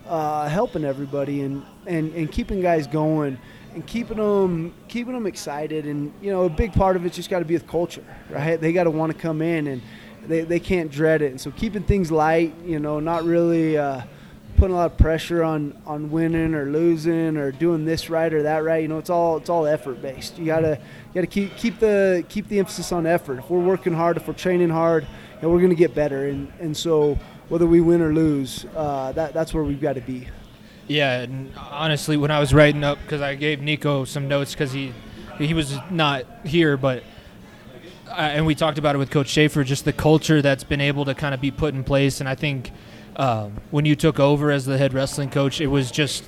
uh, 0.07 0.47
helping 0.47 0.85
everybody 0.85 1.41
and, 1.41 1.65
and, 1.87 2.13
and 2.13 2.31
keeping 2.31 2.61
guys 2.61 2.87
going 2.87 3.39
and 3.73 3.87
keeping 3.87 4.19
them 4.19 4.75
keeping 4.89 5.15
them 5.15 5.27
excited. 5.27 5.87
And 5.87 6.13
you 6.21 6.31
know, 6.31 6.45
a 6.45 6.51
big 6.51 6.75
part 6.75 6.97
of 6.97 7.07
it's 7.07 7.17
just 7.17 7.31
got 7.31 7.39
to 7.39 7.47
be 7.47 7.55
with 7.55 7.67
culture, 7.67 8.05
right? 8.29 8.61
They 8.61 8.75
got 8.75 8.85
to 8.85 8.91
want 8.91 9.13
to 9.13 9.19
come 9.19 9.41
in 9.41 9.67
and 9.67 9.83
they, 10.27 10.43
they 10.43 10.61
can't 10.61 10.91
dread 10.91 11.23
it. 11.23 11.31
And 11.31 11.41
so 11.41 11.51
keeping 11.51 11.83
things 11.83 12.13
light, 12.13 12.55
you 12.63 12.79
know, 12.79 13.01
not 13.01 13.25
really. 13.25 13.79
Uh, 13.79 14.03
putting 14.57 14.75
a 14.75 14.79
lot 14.79 14.93
of 14.93 14.99
pressure 14.99 15.43
on 15.43 15.77
on 15.87 16.11
winning 16.11 16.55
or 16.55 16.67
losing 16.67 17.37
or 17.37 17.53
doing 17.53 17.85
this 17.85 18.11
right 18.11 18.33
or 18.33 18.43
that 18.43 18.65
right. 18.65 18.83
You 18.83 18.89
know, 18.89 18.99
it's 18.99 19.11
all 19.11 19.37
it's 19.37 19.51
all 19.51 19.67
effort 19.67 20.03
based. 20.03 20.39
You 20.39 20.47
gotta 20.47 20.79
you 21.09 21.15
gotta 21.15 21.27
keep 21.27 21.57
keep 21.57 21.79
the 21.79 22.25
keep 22.29 22.49
the 22.49 22.59
emphasis 22.59 22.93
on 22.93 23.07
effort. 23.07 23.39
If 23.39 23.51
we're 23.51 23.61
working 23.61 23.93
hard, 23.93 24.17
if 24.17 24.27
we're 24.27 24.35
training 24.35 24.71
hard, 24.71 25.05
you 25.05 25.43
know, 25.43 25.51
we're 25.51 25.61
gonna 25.61 25.75
get 25.75 25.95
better. 25.95 26.27
And 26.29 26.53
and 26.61 26.77
so 26.77 27.19
whether 27.49 27.67
we 27.67 27.81
win 27.81 28.01
or 28.01 28.13
lose, 28.13 28.67
uh, 28.75 29.13
that 29.13 29.33
that's 29.33 29.55
where 29.55 29.65
we've 29.65 29.81
got 29.81 29.95
to 29.95 30.01
be. 30.01 30.29
Yeah, 30.89 31.21
and 31.21 31.53
honestly, 31.57 32.17
when 32.17 32.31
I 32.31 32.39
was 32.39 32.55
writing 32.55 32.85
up, 32.85 32.99
because 33.03 33.21
I 33.21 33.35
gave 33.35 33.61
Nico 33.61 34.05
some 34.05 34.29
notes 34.29 34.53
because 34.53 34.73
he 34.73 34.93
he 35.39 35.55
was 35.55 35.77
not 35.91 36.25
here, 36.45 36.77
but 36.77 37.03
and 38.17 38.47
we 38.47 38.55
talked 38.55 38.79
about 38.79 38.95
it 38.95 38.99
with 38.99 39.11
Coach 39.11 39.29
Schaefer, 39.29 39.65
just 39.65 39.85
the 39.85 39.93
culture 39.93 40.41
that's 40.41 40.65
been 40.65 40.81
able 40.81 41.05
to 41.05 41.15
kind 41.15 41.35
of 41.35 41.41
be 41.41 41.51
put 41.51 41.75
in 41.75 41.85
place. 41.85 42.21
And 42.21 42.29
I 42.29 42.35
think 42.35 42.71
um, 43.17 43.57
when 43.71 43.85
you 43.85 43.97
took 43.97 44.21
over 44.21 44.51
as 44.51 44.65
the 44.67 44.79
head 44.79 44.93
wrestling 44.93 45.31
coach, 45.31 45.61
it 45.61 45.67
was 45.69 45.91
just 45.91 46.25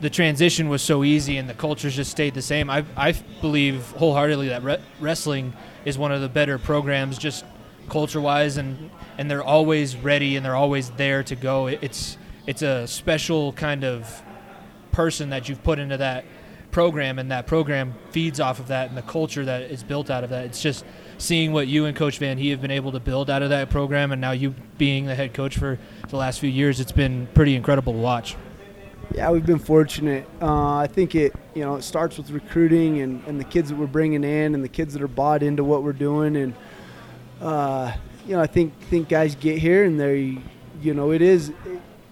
the 0.00 0.10
transition 0.10 0.68
was 0.68 0.82
so 0.82 1.04
easy, 1.04 1.36
and 1.36 1.48
the 1.48 1.54
cultures 1.54 1.94
just 1.96 2.10
stayed 2.10 2.34
the 2.34 2.42
same. 2.42 2.68
I 2.70 2.84
I 2.96 3.12
believe 3.40 3.82
wholeheartedly 3.92 4.48
that 4.48 4.62
re- 4.62 4.82
wrestling 5.00 5.52
is 5.84 5.96
one 5.98 6.12
of 6.12 6.20
the 6.20 6.28
better 6.28 6.58
programs, 6.58 7.18
just 7.18 7.44
culture 7.88 8.20
wise, 8.20 8.56
and 8.56 8.90
and 9.18 9.30
they're 9.30 9.44
always 9.44 9.96
ready 9.96 10.36
and 10.36 10.44
they're 10.44 10.56
always 10.56 10.90
there 10.90 11.22
to 11.24 11.36
go. 11.36 11.66
It- 11.68 11.78
It's 11.82 12.18
it's 12.46 12.62
a 12.62 12.86
special 12.86 13.52
kind 13.52 13.84
of 13.84 14.22
person 14.92 15.30
that 15.30 15.48
you've 15.48 15.62
put 15.62 15.78
into 15.78 15.96
that 15.96 16.24
program 16.70 17.18
and 17.18 17.30
that 17.30 17.46
program 17.46 17.94
feeds 18.10 18.38
off 18.40 18.58
of 18.58 18.68
that 18.68 18.88
and 18.88 18.96
the 18.98 19.02
culture 19.02 19.44
that 19.44 19.62
is 19.70 19.82
built 19.82 20.10
out 20.10 20.24
of 20.24 20.30
that 20.30 20.44
it's 20.44 20.60
just 20.60 20.84
seeing 21.24 21.52
what 21.52 21.66
you 21.66 21.86
and 21.86 21.96
coach 21.96 22.18
van 22.18 22.38
hee 22.38 22.50
have 22.50 22.60
been 22.60 22.70
able 22.70 22.92
to 22.92 23.00
build 23.00 23.30
out 23.30 23.42
of 23.42 23.50
that 23.50 23.70
program 23.70 24.12
and 24.12 24.20
now 24.20 24.30
you 24.30 24.54
being 24.78 25.06
the 25.06 25.14
head 25.14 25.32
coach 25.32 25.56
for 25.56 25.78
the 26.08 26.16
last 26.16 26.38
few 26.38 26.50
years 26.50 26.80
it's 26.80 26.92
been 26.92 27.26
pretty 27.34 27.54
incredible 27.54 27.92
to 27.92 27.98
watch 27.98 28.36
Yeah, 29.14 29.30
we've 29.30 29.46
been 29.46 29.58
fortunate. 29.58 30.26
Uh, 30.42 30.76
I 30.76 30.86
think 30.86 31.14
it, 31.14 31.34
you 31.54 31.62
know, 31.62 31.76
it 31.76 31.82
starts 31.82 32.16
with 32.18 32.30
recruiting 32.30 33.00
and, 33.00 33.22
and 33.26 33.38
the 33.38 33.44
kids 33.44 33.68
that 33.68 33.76
we're 33.76 33.86
bringing 33.86 34.24
in 34.24 34.54
and 34.54 34.64
the 34.64 34.68
kids 34.68 34.92
that 34.94 35.02
are 35.02 35.08
bought 35.08 35.42
into 35.42 35.62
what 35.62 35.84
we're 35.84 35.92
doing. 35.92 36.36
And, 36.36 36.54
uh, 37.40 37.92
you 38.26 38.34
know, 38.34 38.40
I 38.40 38.46
think, 38.46 38.76
think 38.90 39.08
guys 39.08 39.36
get 39.36 39.58
here 39.58 39.84
and 39.84 40.00
they, 40.00 40.38
you 40.82 40.94
know, 40.94 41.12
it 41.12 41.22
is, 41.22 41.52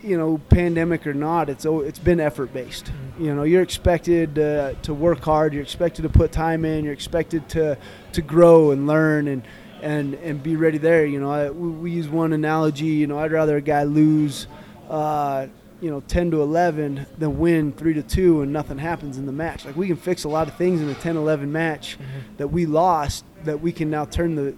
you 0.01 0.17
know, 0.17 0.39
pandemic 0.49 1.07
or 1.07 1.15
not, 1.15 1.49
it's, 1.49 1.65
it's 1.65 1.99
been 1.99 2.21
effort 2.21 2.53
based. 2.53 2.93
You 3.23 3.37
know, 3.37 3.45
you're 3.45 3.63
expected 3.63 4.37
uh, 4.37 4.75
to 4.83 4.93
work 4.93 5.23
hard. 5.23 5.53
You're 5.53 5.63
expected 5.63 6.03
to 6.03 6.09
put 6.09 6.33
time 6.33 6.65
in. 6.65 6.83
You're 6.83 6.93
expected 6.93 7.49
to, 7.51 7.79
to 8.15 8.21
grow 8.21 8.73
and 8.73 8.89
learn 8.89 9.29
and, 9.29 9.45
and, 9.81 10.15
and 10.15 10.43
be 10.43 10.57
ready 10.57 10.77
there. 10.77 11.07
You 11.07 11.21
know, 11.21 11.31
I, 11.31 11.49
we, 11.49 11.69
we 11.69 11.91
use 11.93 12.09
one 12.09 12.33
analogy, 12.33 12.87
you 12.87 13.07
know, 13.07 13.21
I'd 13.21 13.31
rather 13.31 13.59
a 13.59 13.61
guy 13.61 13.85
lose, 13.85 14.49
uh, 14.91 15.47
you 15.81 15.91
know 15.91 16.01
10 16.01 16.33
to 16.33 16.43
11 16.43 17.07
than 17.19 17.39
win 17.39 17.73
3 17.73 17.95
to 17.95 18.03
2 18.03 18.43
and 18.43 18.53
nothing 18.53 18.79
happens 18.79 19.19
in 19.19 19.27
the 19.27 19.33
match 19.33 19.65
like 19.65 19.75
we 19.75 19.89
can 19.89 19.97
fix 19.97 20.23
a 20.23 20.29
lot 20.29 20.47
of 20.47 20.55
things 20.55 20.81
in 20.81 20.89
a 20.89 20.95
10-11 20.95 21.49
match 21.49 21.99
that 22.37 22.47
we 22.47 22.67
lost 22.67 23.25
that 23.43 23.61
we 23.61 23.73
can 23.73 23.91
now 23.91 24.05
turn 24.05 24.37
the 24.37 24.55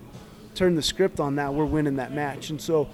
turn 0.54 0.74
the 0.74 0.82
script 0.82 1.20
on 1.20 1.36
that 1.36 1.54
we're 1.54 1.64
winning 1.64 1.96
that 1.96 2.12
match 2.12 2.50
and 2.50 2.60
so 2.60 2.90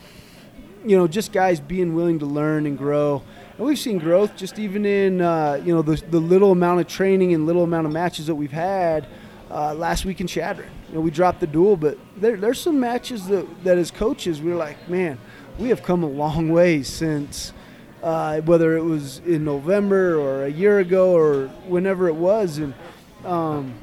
you 0.86 0.96
know 0.96 1.08
just 1.08 1.32
guys 1.32 1.58
being 1.58 1.92
willing 1.92 2.20
to 2.20 2.26
learn 2.26 2.66
and 2.66 2.78
grow 2.78 3.20
and 3.60 3.68
we've 3.68 3.78
seen 3.78 3.98
growth 3.98 4.34
just 4.36 4.58
even 4.58 4.86
in 4.86 5.20
uh, 5.20 5.60
you 5.62 5.74
know 5.74 5.82
the, 5.82 6.02
the 6.08 6.18
little 6.18 6.50
amount 6.50 6.80
of 6.80 6.86
training 6.86 7.34
and 7.34 7.44
little 7.44 7.62
amount 7.62 7.86
of 7.86 7.92
matches 7.92 8.26
that 8.26 8.34
we've 8.34 8.50
had 8.50 9.06
uh, 9.50 9.74
last 9.74 10.06
week 10.06 10.18
in 10.22 10.26
Chadron. 10.26 10.70
You 10.88 10.94
know, 10.94 11.00
we 11.02 11.10
dropped 11.10 11.40
the 11.40 11.46
duel, 11.46 11.76
but 11.76 11.98
there, 12.16 12.38
there's 12.38 12.58
some 12.58 12.80
matches 12.80 13.26
that, 13.26 13.64
that 13.64 13.76
as 13.76 13.90
coaches 13.90 14.40
we're 14.40 14.56
like, 14.56 14.88
man, 14.88 15.18
we 15.58 15.68
have 15.68 15.82
come 15.82 16.02
a 16.02 16.08
long 16.08 16.48
way 16.48 16.82
since 16.82 17.52
uh, 18.02 18.40
whether 18.40 18.78
it 18.78 18.82
was 18.82 19.18
in 19.26 19.44
November 19.44 20.18
or 20.18 20.46
a 20.46 20.50
year 20.50 20.78
ago 20.78 21.12
or 21.12 21.48
whenever 21.68 22.08
it 22.08 22.14
was, 22.14 22.56
and 22.56 22.72
um, 23.26 23.74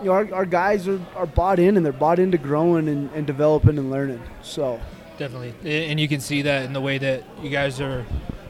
you 0.00 0.06
know, 0.06 0.12
our, 0.12 0.34
our 0.34 0.46
guys 0.46 0.88
are, 0.88 1.04
are 1.14 1.26
bought 1.26 1.58
in 1.58 1.76
and 1.76 1.84
they're 1.84 1.92
bought 1.92 2.18
into 2.18 2.38
growing 2.38 2.88
and, 2.88 3.10
and 3.12 3.26
developing 3.26 3.76
and 3.76 3.90
learning. 3.90 4.22
So 4.40 4.80
definitely 5.18 5.52
and 5.64 5.98
you 6.00 6.08
can 6.08 6.20
see 6.20 6.42
that 6.42 6.64
in 6.64 6.72
the 6.72 6.80
way 6.80 6.96
that 6.96 7.24
you 7.42 7.50
guys 7.50 7.80
are 7.80 8.06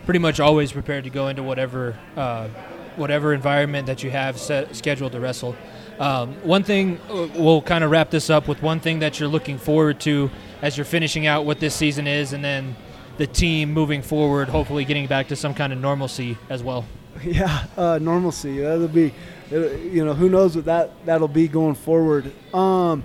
pretty 0.08 0.18
much 0.18 0.40
always 0.40 0.72
prepared 0.72 1.04
to 1.04 1.10
go 1.10 1.28
into 1.28 1.42
whatever 1.42 1.94
uh, 2.16 2.48
whatever 2.96 3.34
environment 3.34 3.86
that 3.86 4.02
you 4.02 4.10
have 4.10 4.38
set 4.38 4.74
scheduled 4.74 5.12
to 5.12 5.20
wrestle 5.20 5.54
um, 5.98 6.32
one 6.42 6.62
thing 6.62 6.98
uh, 7.10 7.28
we'll 7.34 7.60
kind 7.60 7.84
of 7.84 7.90
wrap 7.90 8.08
this 8.08 8.30
up 8.30 8.48
with 8.48 8.62
one 8.62 8.80
thing 8.80 9.00
that 9.00 9.20
you're 9.20 9.28
looking 9.28 9.58
forward 9.58 10.00
to 10.00 10.30
as 10.62 10.78
you're 10.78 10.86
finishing 10.86 11.26
out 11.26 11.44
what 11.44 11.60
this 11.60 11.74
season 11.74 12.06
is 12.06 12.32
and 12.32 12.42
then 12.42 12.74
the 13.18 13.26
team 13.26 13.70
moving 13.70 14.00
forward 14.00 14.48
hopefully 14.48 14.82
getting 14.82 15.06
back 15.06 15.28
to 15.28 15.36
some 15.36 15.52
kind 15.52 15.74
of 15.74 15.78
normalcy 15.78 16.38
as 16.48 16.62
well 16.62 16.86
yeah, 17.24 17.64
uh, 17.76 17.98
normalcy. 18.00 18.60
That'll 18.60 18.86
be, 18.86 19.12
uh, 19.50 19.56
you 19.58 20.04
know, 20.04 20.14
who 20.14 20.28
knows 20.28 20.54
what 20.54 20.66
that 20.66 21.04
that'll 21.04 21.26
be 21.26 21.48
going 21.48 21.74
forward. 21.74 22.30
Um, 22.54 23.02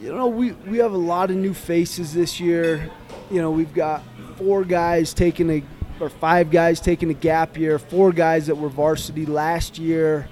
you 0.00 0.14
know, 0.14 0.28
we 0.28 0.52
we 0.52 0.78
have 0.78 0.94
a 0.94 0.96
lot 0.96 1.30
of 1.30 1.36
new 1.36 1.52
faces 1.52 2.14
this 2.14 2.40
year. 2.40 2.90
You 3.30 3.42
know, 3.42 3.50
we've 3.50 3.74
got 3.74 4.02
four 4.38 4.64
guys 4.64 5.12
taking 5.12 5.50
a 5.50 5.62
or 6.00 6.08
five 6.08 6.50
guys 6.50 6.80
taking 6.80 7.10
a 7.10 7.14
gap 7.14 7.56
year, 7.56 7.78
four 7.78 8.12
guys 8.12 8.46
that 8.46 8.54
were 8.54 8.68
varsity 8.68 9.26
last 9.26 9.78
year. 9.78 10.28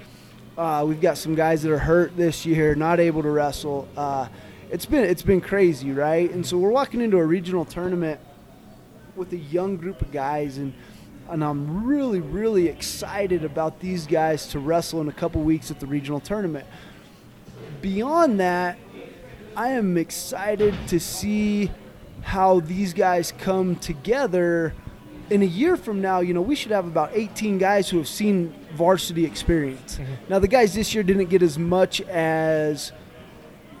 Uh, 0.57 0.85
we've 0.87 1.01
got 1.01 1.17
some 1.17 1.35
guys 1.35 1.63
that 1.63 1.71
are 1.71 1.79
hurt 1.79 2.15
this 2.15 2.45
year, 2.45 2.75
not 2.75 2.99
able 2.99 3.21
to 3.21 3.29
wrestle. 3.29 3.87
Uh, 3.97 4.27
it's 4.69 4.85
been 4.85 5.03
it's 5.03 5.21
been 5.21 5.41
crazy, 5.41 5.91
right? 5.91 6.29
And 6.31 6.45
so 6.45 6.57
we're 6.57 6.71
walking 6.71 7.01
into 7.01 7.17
a 7.17 7.25
regional 7.25 7.65
tournament 7.65 8.19
with 9.15 9.31
a 9.33 9.37
young 9.37 9.77
group 9.77 10.01
of 10.01 10.11
guys, 10.11 10.57
and 10.57 10.73
and 11.29 11.43
I'm 11.43 11.85
really 11.85 12.21
really 12.21 12.67
excited 12.67 13.43
about 13.43 13.79
these 13.79 14.07
guys 14.07 14.47
to 14.47 14.59
wrestle 14.59 15.01
in 15.01 15.09
a 15.09 15.13
couple 15.13 15.41
weeks 15.41 15.71
at 15.71 15.79
the 15.79 15.87
regional 15.87 16.19
tournament. 16.19 16.65
Beyond 17.81 18.39
that, 18.39 18.77
I 19.55 19.69
am 19.69 19.97
excited 19.97 20.75
to 20.87 20.99
see 20.99 21.71
how 22.21 22.59
these 22.61 22.93
guys 22.93 23.31
come 23.37 23.75
together. 23.75 24.73
In 25.29 25.41
a 25.41 25.45
year 25.45 25.75
from 25.75 26.01
now, 26.01 26.19
you 26.19 26.33
know, 26.33 26.41
we 26.41 26.55
should 26.55 26.71
have 26.71 26.85
about 26.85 27.11
18 27.13 27.57
guys 27.57 27.89
who 27.89 27.97
have 27.97 28.07
seen 28.07 28.53
varsity 28.73 29.25
experience. 29.25 29.99
Now, 30.29 30.37
the 30.39 30.47
guys 30.47 30.75
this 30.75 30.93
year 30.93 31.03
didn't 31.03 31.29
get 31.29 31.41
as 31.41 31.57
much 31.57 32.01
as 32.01 32.91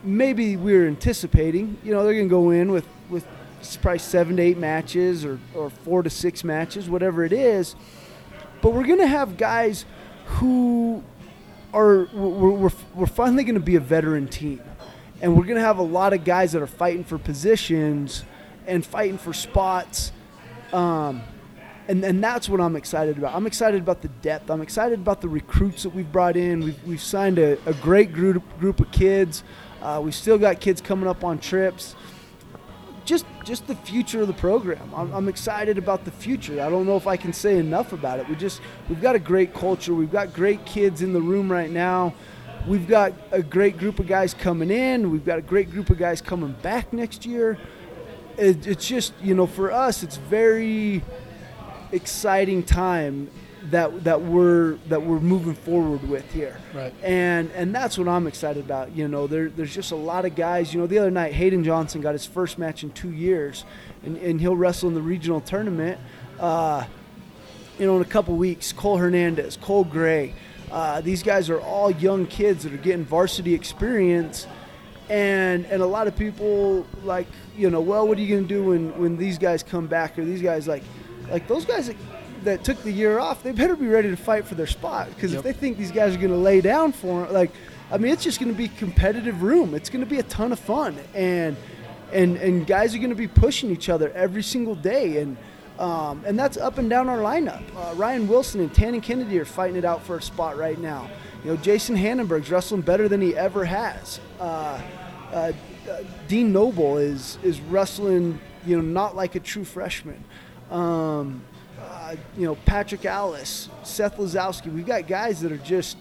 maybe 0.03 0.55
we 0.55 0.73
were 0.73 0.87
anticipating. 0.87 1.77
You 1.83 1.93
know, 1.93 2.03
they're 2.03 2.13
going 2.13 2.29
to 2.29 2.29
go 2.29 2.49
in 2.49 2.71
with, 2.71 2.87
with 3.09 3.25
probably 3.81 3.99
seven 3.99 4.37
to 4.37 4.41
eight 4.43 4.57
matches 4.57 5.23
or, 5.23 5.39
or 5.53 5.69
four 5.69 6.01
to 6.01 6.09
six 6.09 6.43
matches, 6.43 6.89
whatever 6.89 7.23
it 7.23 7.33
is. 7.33 7.75
But 8.61 8.73
we're 8.73 8.87
going 8.87 8.99
to 8.99 9.07
have 9.07 9.37
guys 9.37 9.85
who 10.25 11.03
are, 11.73 12.07
we're, 12.13 12.49
we're, 12.49 12.71
we're 12.95 13.05
finally 13.05 13.43
going 13.43 13.55
to 13.55 13.61
be 13.61 13.75
a 13.75 13.79
veteran 13.79 14.27
team. 14.27 14.61
And 15.21 15.35
we're 15.37 15.45
going 15.45 15.55
to 15.57 15.61
have 15.61 15.77
a 15.77 15.83
lot 15.83 16.13
of 16.13 16.23
guys 16.23 16.53
that 16.53 16.61
are 16.61 16.67
fighting 16.67 17.03
for 17.03 17.17
positions 17.17 18.23
and 18.65 18.85
fighting 18.85 19.17
for 19.17 19.33
spots. 19.33 20.11
Um, 20.73 21.21
and, 21.87 22.03
and 22.03 22.23
that's 22.23 22.49
what 22.49 22.59
I'm 22.59 22.75
excited 22.75 23.17
about. 23.17 23.35
I'm 23.35 23.45
excited 23.45 23.81
about 23.81 24.01
the 24.01 24.07
depth. 24.07 24.49
I'm 24.49 24.61
excited 24.61 24.99
about 24.99 25.21
the 25.21 25.29
recruits 25.29 25.83
that 25.83 25.93
we've 25.93 26.11
brought 26.11 26.35
in. 26.35 26.61
We've, 26.61 26.83
we've 26.83 27.01
signed 27.01 27.37
a, 27.37 27.57
a 27.65 27.73
great 27.73 28.11
group, 28.11 28.43
group 28.59 28.79
of 28.79 28.91
kids. 28.91 29.43
Uh, 29.81 30.01
we've 30.03 30.15
still 30.15 30.37
got 30.37 30.59
kids 30.59 30.81
coming 30.81 31.07
up 31.07 31.23
on 31.23 31.37
trips. 31.39 31.95
Just 33.05 33.25
just 33.43 33.67
the 33.67 33.75
future 33.75 34.21
of 34.21 34.27
the 34.27 34.33
program. 34.33 34.91
I'm, 34.95 35.13
I'm 35.13 35.27
excited 35.29 35.77
about 35.77 36.05
the 36.05 36.11
future. 36.11 36.59
I 36.59 36.69
don't 36.69 36.87
know 36.87 36.97
if 36.97 37.05
I 37.05 37.17
can 37.17 37.33
say 37.33 37.59
enough 37.59 37.93
about 37.93 38.19
it. 38.19 38.27
We 38.27 38.35
just 38.35 38.61
we've 38.89 39.01
got 39.01 39.13
a 39.13 39.19
great 39.19 39.53
culture. 39.53 39.93
We've 39.93 40.11
got 40.11 40.33
great 40.33 40.65
kids 40.65 41.03
in 41.03 41.13
the 41.13 41.21
room 41.21 41.51
right 41.51 41.69
now. 41.69 42.15
We've 42.67 42.87
got 42.87 43.13
a 43.31 43.43
great 43.43 43.77
group 43.77 43.99
of 43.99 44.07
guys 44.07 44.33
coming 44.33 44.71
in. 44.71 45.11
We've 45.11 45.23
got 45.23 45.37
a 45.37 45.43
great 45.43 45.69
group 45.69 45.91
of 45.91 45.99
guys 45.99 46.19
coming 46.19 46.53
back 46.63 46.91
next 46.93 47.27
year. 47.27 47.59
It, 48.37 48.65
it's 48.65 48.87
just 48.87 49.13
you 49.21 49.35
know 49.35 49.45
for 49.45 49.71
us, 49.71 50.01
it's 50.01 50.17
very 50.17 51.03
exciting 51.95 52.63
time 52.63 53.29
that 53.71 54.03
that 54.03 54.21
we're 54.21 54.75
that 54.89 55.01
we're 55.01 55.19
moving 55.19 55.55
forward 55.55 56.07
with 56.07 56.29
here. 56.31 56.57
Right. 56.73 56.93
And 57.03 57.51
and 57.51 57.73
that's 57.73 57.97
what 57.97 58.07
I'm 58.07 58.27
excited 58.27 58.63
about. 58.63 58.95
You 58.95 59.07
know, 59.07 59.27
there, 59.27 59.49
there's 59.49 59.73
just 59.73 59.91
a 59.91 59.95
lot 59.95 60.25
of 60.25 60.35
guys. 60.35 60.73
You 60.73 60.81
know, 60.81 60.87
the 60.87 60.99
other 60.99 61.11
night 61.11 61.33
Hayden 61.33 61.63
Johnson 61.63 62.01
got 62.01 62.13
his 62.13 62.25
first 62.25 62.57
match 62.57 62.83
in 62.83 62.91
two 62.91 63.11
years, 63.11 63.65
and, 64.03 64.17
and 64.17 64.39
he'll 64.39 64.55
wrestle 64.55 64.89
in 64.89 64.95
the 64.95 65.01
regional 65.01 65.41
tournament. 65.41 65.99
Uh, 66.39 66.85
you 67.79 67.85
know, 67.85 67.95
in 67.97 68.01
a 68.01 68.05
couple 68.05 68.35
weeks, 68.35 68.71
Cole 68.71 68.97
Hernandez, 68.97 69.57
Cole 69.57 69.83
Gray. 69.83 70.33
Uh, 70.71 71.01
these 71.01 71.23
guys 71.23 71.49
are 71.49 71.59
all 71.59 71.91
young 71.91 72.25
kids 72.25 72.63
that 72.63 72.73
are 72.73 72.77
getting 72.77 73.05
varsity 73.05 73.53
experience, 73.53 74.47
and 75.09 75.65
and 75.65 75.81
a 75.81 75.85
lot 75.85 76.07
of 76.07 76.15
people 76.15 76.85
like 77.03 77.27
you 77.57 77.69
know, 77.69 77.81
well, 77.81 78.07
what 78.07 78.17
are 78.17 78.21
you 78.21 78.35
gonna 78.35 78.47
do 78.47 78.65
when 78.65 78.97
when 78.99 79.17
these 79.17 79.37
guys 79.37 79.63
come 79.63 79.87
back 79.87 80.19
or 80.19 80.25
these 80.25 80.41
guys 80.41 80.67
like 80.67 80.83
like 81.29 81.47
those 81.47 81.65
guys 81.65 81.87
that, 81.87 81.95
that 82.43 82.63
took 82.63 82.81
the 82.83 82.91
year 82.91 83.19
off, 83.19 83.43
they 83.43 83.51
better 83.51 83.75
be 83.75 83.87
ready 83.87 84.09
to 84.09 84.17
fight 84.17 84.45
for 84.45 84.55
their 84.55 84.67
spot 84.67 85.09
because 85.09 85.31
Yep. 85.33 85.39
if 85.39 85.43
they 85.43 85.53
think 85.53 85.77
these 85.77 85.91
guys 85.91 86.15
are 86.15 86.19
going 86.19 86.31
to 86.31 86.37
lay 86.37 86.61
down 86.61 86.91
for 86.91 87.23
them, 87.23 87.33
like, 87.33 87.51
I 87.91 87.97
mean, 87.97 88.11
it's 88.11 88.23
just 88.23 88.39
going 88.39 88.51
to 88.51 88.57
be 88.57 88.67
competitive 88.67 89.41
room. 89.43 89.73
It's 89.75 89.89
going 89.89 90.03
to 90.03 90.09
be 90.09 90.19
a 90.19 90.23
ton 90.23 90.51
of 90.51 90.59
fun, 90.59 90.97
and 91.13 91.55
and 92.11 92.37
and 92.37 92.65
guys 92.65 92.95
are 92.95 92.97
going 92.97 93.09
to 93.09 93.15
be 93.15 93.27
pushing 93.27 93.69
each 93.71 93.89
other 93.89 94.11
every 94.11 94.41
single 94.43 94.73
day, 94.75 95.17
and 95.21 95.37
um, 95.77 96.23
and 96.25 96.37
that's 96.39 96.57
up 96.57 96.77
and 96.77 96.89
down 96.89 97.09
our 97.09 97.17
lineup. 97.19 97.61
Uh, 97.75 97.93
Ryan 97.95 98.27
Wilson 98.27 98.61
and 98.61 98.71
Tannen 98.73 99.03
Kennedy 99.03 99.37
are 99.39 99.45
fighting 99.45 99.75
it 99.75 99.85
out 99.85 100.03
for 100.03 100.17
a 100.17 100.21
spot 100.21 100.57
right 100.57 100.79
now. 100.79 101.09
You 101.43 101.51
know, 101.51 101.57
Jason 101.57 101.95
Hannenberg's 101.95 102.49
wrestling 102.49 102.81
better 102.81 103.07
than 103.07 103.21
he 103.21 103.35
ever 103.35 103.65
has. 103.65 104.19
Uh, 104.39 104.81
uh, 105.31 105.51
uh, 105.89 105.97
Dean 106.27 106.51
Noble 106.51 106.97
is 106.97 107.37
is 107.43 107.59
wrestling, 107.61 108.39
you 108.65 108.77
know, 108.77 108.81
not 108.81 109.15
like 109.15 109.35
a 109.35 109.39
true 109.39 109.63
freshman. 109.65 110.23
Um, 110.71 111.43
uh, 111.81 112.15
you 112.37 112.45
know, 112.45 112.55
Patrick 112.65 113.05
Alice, 113.05 113.69
Seth 113.83 114.17
Lazowski. 114.17 114.73
We've 114.73 114.85
got 114.85 115.07
guys 115.07 115.41
that 115.41 115.51
are 115.51 115.57
just, 115.57 115.97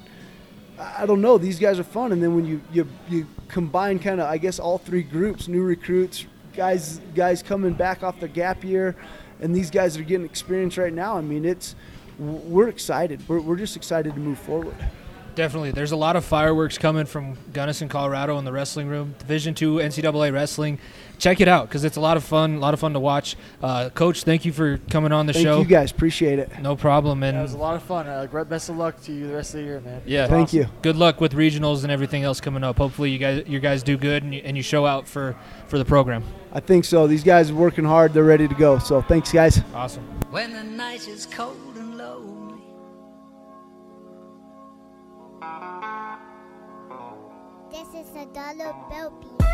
I 0.79 1.07
don't 1.07 1.21
know, 1.21 1.39
these 1.39 1.59
guys 1.59 1.79
are 1.79 1.85
fun. 1.85 2.12
And 2.12 2.23
then 2.23 2.35
when 2.35 2.45
you 2.45 2.61
you, 2.73 2.89
you 3.09 3.27
combine 3.49 3.99
kind 3.99 4.21
of, 4.21 4.29
I 4.29 4.39
guess, 4.39 4.59
all 4.59 4.79
three 4.79 5.03
groups, 5.03 5.49
new 5.49 5.62
recruits, 5.62 6.27
guys 6.55 7.01
guys 7.15 7.43
coming 7.43 7.73
back 7.73 8.03
off 8.03 8.21
the 8.21 8.29
gap 8.29 8.65
year, 8.65 8.97
and 9.41 9.55
these 9.55 9.71
guys 9.71 9.97
are 9.97 10.03
getting 10.03 10.25
experience 10.27 10.79
right 10.79 10.93
now. 10.93 11.17
I 11.17 11.21
mean, 11.21 11.45
it's 11.45 11.75
we're 12.19 12.69
excited. 12.69 13.27
We're, 13.29 13.41
we're 13.41 13.57
just 13.57 13.77
excited 13.77 14.15
to 14.15 14.21
move 14.21 14.39
forward. 14.39 14.77
Definitely. 15.35 15.73
There's 15.73 15.91
a 15.91 15.97
lot 15.97 16.15
of 16.15 16.25
fireworks 16.25 16.79
coming 16.79 17.07
from 17.07 17.37
Gunnison, 17.53 17.89
Colorado 17.89 18.39
in 18.39 18.45
the 18.45 18.53
wrestling 18.53 18.89
room. 18.89 19.17
Division 19.19 19.55
two 19.55 19.77
NCAA 19.77 20.33
wrestling. 20.33 20.79
Check 21.19 21.41
it 21.41 21.49
out 21.49 21.69
because 21.69 21.85
it's 21.85 21.97
a 21.97 22.01
lot 22.01 22.17
of 22.17 22.25
fun. 22.25 22.57
A 22.57 22.59
lot 22.59 22.75
of 22.75 22.81
fun 22.81 22.93
to 22.93 23.01
watch. 23.01 23.37
Uh, 23.62 23.89
Coach, 23.91 24.25
thank 24.25 24.45
you 24.45 24.53
for 24.53 24.79
coming 24.91 25.12
on 25.12 25.27
the 25.27 25.33
Thank 25.33 25.45
show. 25.45 25.59
you 25.61 25.65
guys, 25.65 25.91
appreciate 25.91 26.39
it. 26.39 26.51
No 26.61 26.77
problem. 26.77 27.23
Yeah, 27.23 27.39
it 27.39 27.43
was 27.43 27.55
a 27.55 27.59
lot 27.59 27.77
of 27.77 27.83
fun. 27.83 28.07
Uh, 28.09 28.27
great, 28.27 28.49
best 28.49 28.69
of 28.69 28.77
luck 28.77 29.01
to 29.03 29.12
you 29.12 29.29
the 29.29 29.35
rest 29.35 29.55
of 29.55 29.61
the 29.61 29.67
year, 29.67 29.81
man. 29.81 30.03
yeah, 30.05 30.27
Thank 30.27 30.53
you. 30.53 30.67
good 30.83 30.97
luck 30.97 31.21
with 31.21 31.33
regionals 31.35 31.83
and 31.83 31.93
everything 31.93 32.25
else 32.25 32.41
coming 32.41 32.65
up. 32.65 32.79
Hopefully, 32.79 33.11
you 33.11 33.19
guys 33.19 33.45
you 33.47 33.61
guys 33.61 33.83
do 33.83 33.97
good 33.97 34.23
and 34.23 34.35
you, 34.35 34.43
and 34.45 34.57
you 34.57 34.62
show 34.62 34.85
out 34.87 35.07
for 35.09 35.37
for 35.69 35.79
the 35.79 35.85
program. 35.85 36.25
I 36.53 36.61
think 36.61 36.85
so. 36.85 37.07
These 37.07 37.25
guys 37.25 37.51
are 37.51 37.55
working 37.55 37.85
hard. 37.85 38.12
They're 38.12 38.25
ready 38.25 38.47
to 38.49 38.55
go. 38.55 38.79
So 38.79 39.01
thanks, 39.03 39.33
guys. 39.33 39.62
Awesome. 39.75 40.03
When 40.31 40.53
the 40.53 40.62
night 40.65 41.07
is 41.09 41.27
cold 41.27 41.77
and 41.77 41.97
lonely. 41.97 42.62
This 47.71 47.89
is 47.89 48.09
a 48.17 48.27
dollar 48.27 48.75
bill 48.91 49.11
beat. 49.21 49.47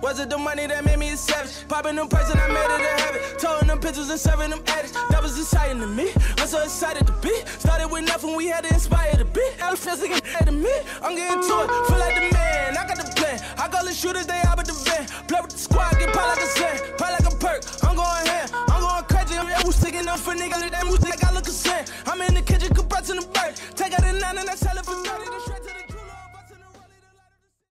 Was 0.00 0.20
it 0.20 0.30
the 0.30 0.38
money 0.38 0.66
that 0.66 0.84
made 0.84 0.98
me 0.98 1.10
a 1.10 1.16
savage? 1.16 1.66
Popping 1.66 1.96
them 1.96 2.08
prices 2.08 2.30
and 2.30 2.40
I 2.40 2.48
made 2.48 2.70
it 2.70 2.86
a 2.86 3.02
habit. 3.02 3.38
Towing 3.38 3.66
them 3.66 3.80
pictures 3.80 4.08
and 4.10 4.20
serving 4.20 4.50
them 4.50 4.62
addicts. 4.68 4.92
That 5.10 5.22
was 5.22 5.38
exciting 5.38 5.80
to 5.80 5.86
me. 5.88 6.12
I'm 6.38 6.46
so 6.46 6.62
excited 6.62 7.06
to 7.06 7.12
be. 7.14 7.34
Started 7.58 7.88
with 7.88 8.04
nothing, 8.04 8.36
we 8.36 8.46
had 8.46 8.62
to 8.64 8.72
inspire 8.72 9.16
the 9.16 9.24
beat. 9.24 9.52
Elephants 9.58 10.00
looking 10.00 10.22
at 10.38 10.54
me. 10.54 10.70
I'm 11.02 11.16
getting 11.16 11.42
to 11.42 11.54
it. 11.66 11.68
Feel 11.90 11.98
like 11.98 12.14
the 12.14 12.30
man. 12.32 12.76
I 12.78 12.86
got 12.86 12.98
the 12.98 13.10
plan. 13.16 13.42
I 13.58 13.68
call 13.68 13.84
the 13.84 13.92
shooters, 13.92 14.26
they 14.26 14.38
out 14.46 14.56
with 14.56 14.68
the 14.68 14.78
van. 14.86 15.06
Play 15.26 15.40
with 15.42 15.50
the 15.50 15.58
squad, 15.58 15.98
get 15.98 16.14
pop 16.14 16.28
like 16.30 16.44
a 16.44 16.48
sand. 16.54 16.78
Pop 16.96 17.10
like 17.10 17.26
a 17.26 17.36
perk. 17.36 17.60
I'm 17.82 17.96
going 17.96 18.26
ham. 18.26 18.48
I'm 18.70 18.80
going 18.80 19.04
crazy. 19.10 19.34
I'm 19.34 19.66
was 19.66 19.74
sticking 19.74 20.06
up 20.06 20.20
for 20.20 20.34
niggas. 20.34 20.70
That 20.70 20.86
music, 20.86 21.24
I 21.26 21.32
look 21.34 21.48
a 21.48 21.50
sin. 21.50 21.84
I'm 22.06 22.22
in 22.22 22.34
the 22.34 22.42
kitchen, 22.42 22.72
compressing 22.72 23.16
the 23.16 23.26
bird. 23.26 23.58
Take 23.74 23.98
out 23.98 24.06
the 24.06 24.12
nine 24.14 24.38
and 24.38 24.46
that's 24.46 24.62
hell 24.62 24.78
for 24.78 24.94
dirt. 25.02 25.57